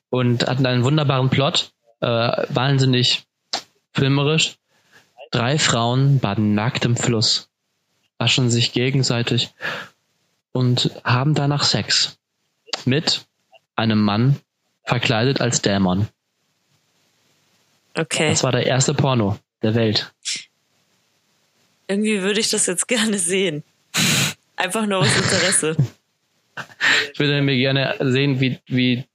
und 0.09 0.47
hat 0.47 0.65
einen 0.65 0.85
wunderbaren 0.85 1.29
Plot, 1.29 1.73
äh, 1.99 2.07
wahnsinnig 2.07 3.23
filmerisch. 3.93 4.55
Drei 5.31 5.59
Frauen 5.59 6.19
baden 6.19 6.55
nackt 6.55 6.85
im 6.85 6.97
Fluss, 6.97 7.49
waschen 8.17 8.49
sich 8.49 8.71
gegenseitig 8.73 9.53
und 10.51 10.91
haben 11.03 11.35
danach 11.35 11.63
Sex 11.63 12.17
mit 12.85 13.25
einem 13.75 14.01
Mann 14.01 14.37
verkleidet 14.83 15.39
als 15.39 15.61
Dämon. 15.61 16.07
Okay. 17.95 18.29
Das 18.29 18.43
war 18.43 18.51
der 18.51 18.65
erste 18.65 18.93
Porno 18.93 19.37
der 19.61 19.75
Welt. 19.75 20.11
Irgendwie 21.87 22.21
würde 22.21 22.39
ich 22.39 22.49
das 22.49 22.65
jetzt 22.65 22.87
gerne 22.87 23.17
sehen. 23.17 23.63
Einfach 24.55 24.85
nur 24.85 24.99
aus 24.99 25.15
Interesse. 25.15 25.75
Ich 27.13 27.19
würde 27.19 27.41
mir 27.41 27.55
gerne 27.55 27.95
sehen, 27.99 28.39
wie, 28.39 28.59
wie 28.67 29.05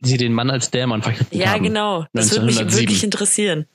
sie 0.00 0.16
den 0.16 0.32
Mann 0.32 0.50
als 0.50 0.70
Dämon 0.70 1.02
verknüpft 1.02 1.34
Ja, 1.34 1.50
haben. 1.50 1.62
genau. 1.62 2.06
Das 2.12 2.30
würde 2.30 2.46
mich 2.46 2.56
1907. 2.58 2.78
wirklich 2.80 3.04
interessieren. 3.04 3.66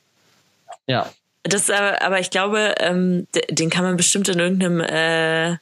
Ja, 0.87 1.11
Das, 1.47 1.69
aber, 1.69 2.19
ich 2.19 2.29
glaube, 2.31 2.75
ähm, 2.79 3.27
den 3.49 3.69
kann 3.69 3.83
man 3.83 3.97
bestimmt 3.97 4.27
in 4.29 4.39
irgendeinem 4.39 4.79
äh, 4.81 5.57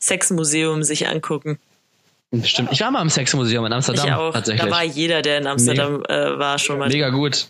Sexmuseum 0.00 0.82
sich 0.82 1.06
angucken. 1.08 1.58
bestimmt. 2.30 2.70
Ich 2.72 2.80
war 2.80 2.90
mal 2.90 3.02
im 3.02 3.08
Sexmuseum 3.10 3.64
in 3.66 3.72
Amsterdam 3.72 4.06
ich 4.06 4.12
auch. 4.14 4.32
tatsächlich. 4.32 4.64
Da 4.64 4.70
war 4.70 4.82
jeder, 4.82 5.22
der 5.22 5.38
in 5.38 5.46
Amsterdam 5.46 6.02
äh, 6.08 6.38
war, 6.38 6.58
schon 6.58 6.78
mal. 6.78 6.88
Mega 6.88 7.10
gut. 7.10 7.48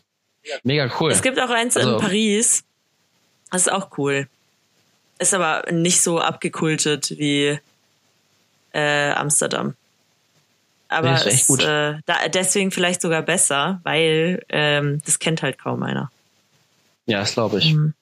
Mega 0.65 0.91
cool. 1.01 1.11
Es 1.13 1.23
gibt 1.23 1.41
auch 1.41 1.51
eins 1.51 1.77
in 1.77 1.83
Also- 1.83 1.99
Paris. 1.99 2.65
Das 3.51 3.63
ist 3.63 3.73
auch 3.73 3.97
cool. 3.99 4.29
Ist 5.19 5.33
aber 5.35 5.65
nicht 5.73 6.01
so 6.03 6.21
abgekultet 6.21 7.11
wie 7.19 7.59
äh, 8.73 9.11
Amsterdam. 9.13 9.75
Aber 10.89 11.11
Nee, 11.11 11.17
ist 11.17 11.27
echt 11.27 11.41
es, 11.43 11.47
gut. 11.47 11.63
Äh, 11.63 11.97
da, 12.07 12.29
deswegen 12.33 12.71
vielleicht 12.71 13.01
sogar 13.01 13.23
besser, 13.23 13.81
weil 13.85 14.43
ähm, 14.51 15.01
das 15.07 15.19
kennt 15.19 15.43
halt 15.43 15.59
kaum 15.59 15.83
einer. 15.83 16.11
Ja, 17.09 17.21
das 17.21 17.33
glaube 17.33 17.59
ich. 17.59 17.73
Mhm. 17.73 17.95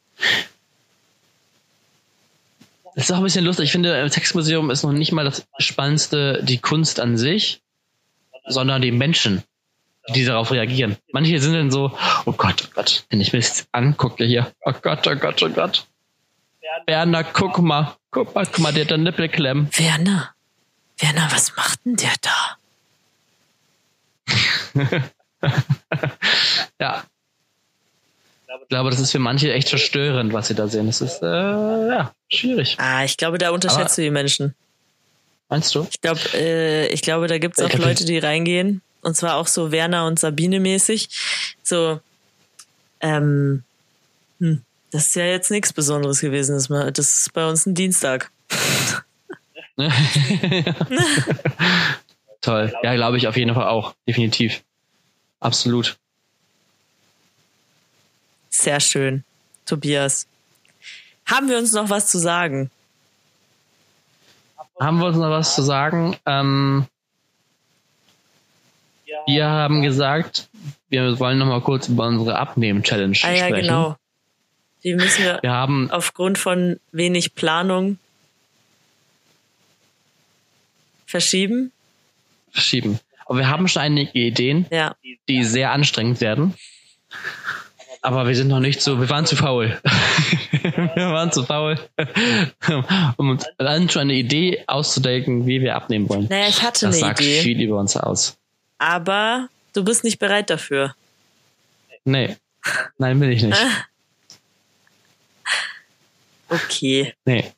Das 2.95 3.05
ist 3.05 3.13
auch 3.13 3.19
ein 3.19 3.23
bisschen 3.23 3.45
lustig. 3.45 3.67
Ich 3.67 3.73
finde, 3.73 3.99
im 4.01 4.09
Sexmuseum 4.09 4.71
ist 4.71 4.83
noch 4.83 4.93
nicht 4.93 5.13
mal 5.13 5.25
das 5.25 5.47
Spannendste 5.59 6.43
die 6.43 6.59
Kunst 6.59 6.99
an 6.99 7.17
sich, 7.17 7.63
sondern 8.47 8.83
die 8.83 8.91
Menschen, 8.91 9.43
die 10.15 10.25
darauf 10.25 10.51
reagieren. 10.51 10.97
Manche 11.13 11.39
sind 11.41 11.55
dann 11.55 11.71
so, 11.71 11.97
oh 12.25 12.33
Gott, 12.33 12.65
oh 12.67 12.71
Gott, 12.75 13.05
wenn 13.11 13.21
ich 13.21 13.33
mir 13.33 13.39
das 13.39 13.67
angucke 13.73 14.25
hier, 14.25 14.53
oh 14.65 14.73
Gott, 14.83 15.07
oh 15.07 15.15
Gott, 15.15 15.43
oh 15.43 15.51
Gott. 15.51 15.87
Berner, 16.85 17.23
guck 17.23 17.59
mal, 17.59 17.97
guck 18.11 18.35
mal, 18.35 18.45
guck 18.45 18.59
mal, 18.59 18.73
der 18.73 18.87
hat 18.87 18.93
einen 18.93 19.05
Nippelklemm. 19.05 19.69
Werner, 19.77 20.35
Werner, 20.99 21.29
was 21.31 21.55
macht 21.55 21.85
denn 21.85 21.97
der 21.97 22.15
da? 22.23 22.59
Ja. 26.81 27.05
Ich 28.63 28.69
glaube, 28.69 28.91
das 28.91 29.01
ist 29.01 29.13
für 29.13 29.19
manche 29.19 29.53
echt 29.53 29.69
verstörend, 29.69 30.33
was 30.33 30.49
sie 30.49 30.55
da 30.55 30.67
sehen. 30.69 30.87
Das 30.87 31.01
ist, 31.01 31.23
äh, 31.23 31.27
ja, 31.27 32.13
schwierig. 32.29 32.77
Ah, 32.79 33.05
ich 33.05 33.17
glaube, 33.17 33.39
da 33.39 33.51
unterschätzt 33.51 33.93
Aber- 33.93 33.97
du 33.97 34.03
die 34.03 34.11
Menschen. 34.11 34.55
Meinst 35.49 35.75
du? 35.75 35.87
Ich 35.91 36.01
glaube, 36.01 36.21
äh, 36.35 36.89
ich 36.89 37.03
glaube, 37.03 37.29
da 37.29 37.39
gibt's 37.39 37.59
Ich 37.59 37.65
auch 37.65 37.71
glaub, 37.71 37.85
Leute, 37.87 38.05
die 38.05 38.19
reingehen. 38.19 38.83
Und 39.03 39.17
zwar 39.17 39.37
auch 39.37 39.47
so 39.47 39.71
Werner 39.71 40.07
und 40.07 40.19
Sabine 40.19 40.59
mäßig. 40.59 41.09
So, 41.63 42.01
ähm, 43.01 43.63
hm, 44.41 44.63
das 44.91 45.07
ist 45.07 45.15
ja 45.17 45.25
jetzt 45.27 45.53
nichts 45.53 45.73
Besonderes 45.73 46.21
gewesen. 46.21 46.57
Das 46.57 46.69
ist 46.99 47.33
bei 47.33 47.49
uns 47.49 47.65
ein 47.67 47.75
Dienstag. 47.77 48.33
Toll. 52.41 52.73
Ja, 52.83 52.95
glaube 52.95 53.17
ich 53.17 53.29
auf 53.29 53.37
jeden 53.37 53.55
Fall 53.55 53.69
auch. 53.69 53.95
Definitiv. 54.09 54.63
Absolut. 55.41 55.97
Sehr 58.57 58.81
schön. 58.81 59.23
Tobias. 59.67 60.27
Haben 61.27 61.49
wir 61.51 61.59
uns 61.59 61.73
noch 61.73 61.91
was 61.91 62.09
zu 62.11 62.19
sagen? 62.19 62.71
Haben 64.81 64.99
wir 64.99 65.07
uns 65.07 65.17
noch 65.17 65.29
was 65.31 65.55
zu 65.55 65.63
sagen? 65.63 66.17
Ähm, 66.25 66.87
wir 69.27 69.47
haben 69.47 69.83
gesagt, 69.83 70.49
wir 70.89 71.19
wollen 71.19 71.39
noch 71.39 71.47
mal 71.47 71.61
kurz 71.61 71.89
über 71.89 72.07
unsere 72.07 72.39
Abnehmen-Challenge 72.39 73.17
Ah 73.25 73.31
ja, 73.31 73.47
sprechen. 73.47 73.67
genau. 73.67 73.97
Die 74.85 74.95
müssen 74.95 75.25
wir 75.25 75.39
Wir 75.43 75.53
haben, 75.53 75.91
aufgrund 75.91 76.39
von 76.39 76.79
wenig 76.93 77.35
Planung 77.35 77.99
verschieben. 81.07 81.73
verschieben. 82.53 83.01
Aber 83.27 83.39
wir 83.39 83.49
haben 83.49 83.69
schon 83.69 83.83
einige 83.83 84.19
Ideen, 84.19 84.65
Ja. 84.71 84.95
die 85.29 85.45
sehr 85.45 85.73
anstrengend 85.73 86.21
werden. 86.23 86.55
Aber 88.07 88.29
wir 88.29 88.37
sind 88.37 88.47
noch 88.47 88.61
nicht 88.61 88.81
so, 88.83 89.01
wir 89.01 89.11
waren 89.11 89.27
zu 89.27 89.35
faul. 89.35 89.77
wir 90.63 91.11
waren 91.11 91.33
zu 91.33 91.43
faul, 91.43 91.77
um 93.17 93.31
uns 93.31 93.45
dann 93.59 93.89
schon 93.91 94.03
eine 94.03 94.13
Idee 94.15 94.63
auszudenken, 94.69 95.45
wie 95.47 95.61
wir 95.61 95.75
abnehmen 95.75 96.09
wollen. 96.09 96.29
Naja, 96.31 96.47
ich 96.49 96.63
hatte 96.63 96.87
Das 96.87 96.95
eine 96.95 97.01
sagt 97.09 97.21
Idee, 97.21 97.41
viel 97.43 97.61
über 97.61 97.81
uns 97.81 97.97
aus. 97.97 98.37
aber 98.79 99.49
du 99.73 99.85
bist 99.85 100.05
nicht 100.05 100.21
bereit 100.21 100.51
dafür. 100.51 100.95
Nee. 102.05 102.37
Nein, 102.99 103.19
bin 103.19 103.31
ich 103.31 103.43
nicht. 103.43 103.59
Okay. 106.49 107.13
Nee. 107.25 107.51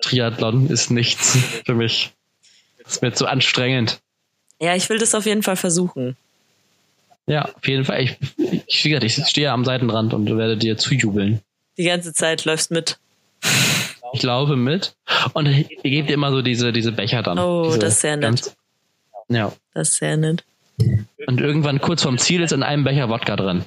Triathlon 0.00 0.68
ist 0.70 0.90
nichts 0.90 1.36
für 1.66 1.74
mich. 1.74 2.10
Ist 2.86 3.02
mir 3.02 3.12
zu 3.12 3.26
anstrengend. 3.26 4.00
Ja, 4.60 4.74
ich 4.74 4.88
will 4.88 4.96
das 4.98 5.14
auf 5.14 5.26
jeden 5.26 5.42
Fall 5.42 5.56
versuchen. 5.56 6.16
Ja, 7.26 7.44
auf 7.46 7.66
jeden 7.66 7.84
Fall. 7.84 8.02
Ich, 8.02 8.16
ich, 8.66 8.84
wie 8.84 8.90
gesagt, 8.90 9.04
ich 9.04 9.26
stehe 9.26 9.50
am 9.50 9.64
Seitenrand 9.64 10.12
und 10.14 10.26
werde 10.36 10.56
dir 10.56 10.76
zujubeln. 10.76 11.40
Die 11.78 11.84
ganze 11.84 12.12
Zeit 12.12 12.44
läufst 12.44 12.70
mit. 12.70 12.98
Ich 14.12 14.22
laufe 14.22 14.56
mit 14.56 14.94
und 15.32 15.46
ich, 15.46 15.70
ich 15.70 15.82
gebe 15.82 16.06
dir 16.06 16.14
immer 16.14 16.30
so 16.30 16.42
diese, 16.42 16.72
diese 16.72 16.92
Becher 16.92 17.22
dann. 17.22 17.38
Oh, 17.38 17.64
diese 17.66 17.78
das 17.80 17.94
ist 17.94 18.00
sehr 18.02 18.16
nett. 18.16 18.22
ganz- 18.22 18.56
Ja. 19.28 19.52
Das 19.72 19.88
ist 19.90 19.96
sehr 19.96 20.16
nett. 20.16 20.44
Und 21.26 21.40
irgendwann 21.40 21.80
kurz 21.80 22.02
vorm 22.02 22.18
Ziel 22.18 22.42
ist 22.42 22.52
in 22.52 22.62
einem 22.62 22.84
Becher 22.84 23.08
Wodka 23.08 23.36
drin. 23.36 23.64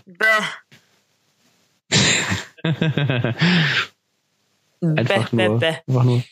Einfach 4.82 5.30
bäh, 5.32 5.47
nur. 5.47 5.60
bäh, 5.60 5.72
bäh. 5.72 5.78
Einfach 5.88 6.03
nur. 6.03 6.24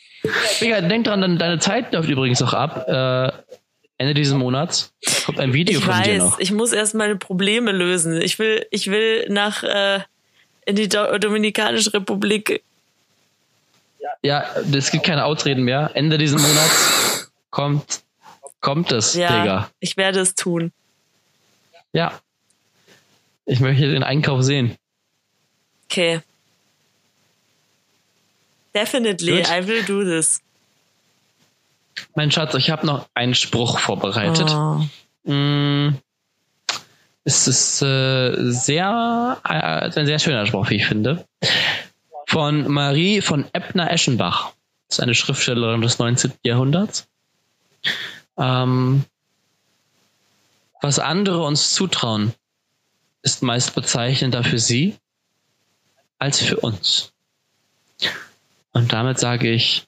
Mega, 0.61 0.81
denk 0.81 1.05
dran, 1.05 1.21
deine- 1.21 1.37
deine 1.37 1.59
Zeit 1.59 1.93
läuft 1.93 2.09
übrigens 2.09 2.41
auch 2.41 2.53
ab. 2.53 2.87
Äh, 2.87 3.31
Ende 3.97 4.13
dieses 4.13 4.33
Monats 4.33 4.93
kommt 5.25 5.39
ein 5.39 5.53
Video 5.53 5.79
Ich 5.79 5.85
von 5.85 5.93
dir 6.03 6.13
weiß, 6.15 6.23
noch. 6.23 6.39
ich 6.39 6.51
muss 6.51 6.73
erst 6.73 6.95
meine 6.95 7.15
Probleme 7.15 7.71
lösen. 7.71 8.21
Ich 8.21 8.37
will, 8.39 8.65
ich 8.71 8.87
will 8.91 9.25
nach 9.29 9.63
äh, 9.63 10.01
in 10.65 10.75
die 10.75 10.89
Do 10.89 11.17
Dominikanische 11.17 11.93
Republik. 11.93 12.61
Ja, 14.21 14.43
es 14.73 14.91
gibt 14.91 15.05
keine 15.05 15.23
Ausreden 15.25 15.63
mehr. 15.63 15.91
Ende 15.93 16.17
dieses 16.17 16.41
Monats 16.41 17.31
kommt, 17.51 18.01
kommt 18.59 18.91
es, 18.91 19.13
Ja, 19.13 19.39
Digga. 19.41 19.69
ich 19.79 19.97
werde 19.97 20.19
es 20.19 20.35
tun. 20.35 20.71
Ja. 21.93 22.19
Ich 23.45 23.59
möchte 23.59 23.89
den 23.91 24.03
Einkauf 24.03 24.41
sehen. 24.43 24.75
Okay. 25.89 26.21
Definitely, 28.73 29.37
Gut. 29.37 29.49
I 29.49 29.67
will 29.67 29.83
do 29.83 30.03
this. 30.03 30.41
Mein 32.15 32.31
Schatz, 32.31 32.53
ich 32.55 32.69
habe 32.69 32.85
noch 32.85 33.07
einen 33.13 33.35
Spruch 33.35 33.79
vorbereitet. 33.79 34.49
Oh. 34.51 35.31
Mm, 35.31 35.97
Es 37.23 37.47
ist 37.47 37.81
äh, 37.81 38.35
sehr, 38.51 39.41
äh, 39.47 39.87
ist 39.87 39.97
ein 39.97 40.05
sehr 40.05 40.19
schöner 40.19 40.45
Spruch, 40.45 40.69
wie 40.69 40.75
ich 40.75 40.85
finde. 40.85 41.25
Von 42.27 42.71
Marie 42.71 43.21
von 43.21 43.45
Ebner-Eschenbach. 43.53 44.51
Das 44.87 44.99
ist 44.99 45.03
eine 45.03 45.15
Schriftstellerin 45.15 45.81
des 45.81 45.97
19. 45.97 46.33
Jahrhunderts. 46.43 47.07
Ähm, 48.37 49.05
was 50.81 50.99
andere 50.99 51.43
uns 51.43 51.73
zutrauen, 51.73 52.33
ist 53.23 53.41
meist 53.41 53.73
bezeichnender 53.73 54.43
für 54.43 54.59
sie 54.59 54.95
als 56.19 56.39
für 56.41 56.57
uns. 56.57 57.11
Und 58.71 58.93
damit 58.93 59.17
sage 59.17 59.49
ich 59.49 59.87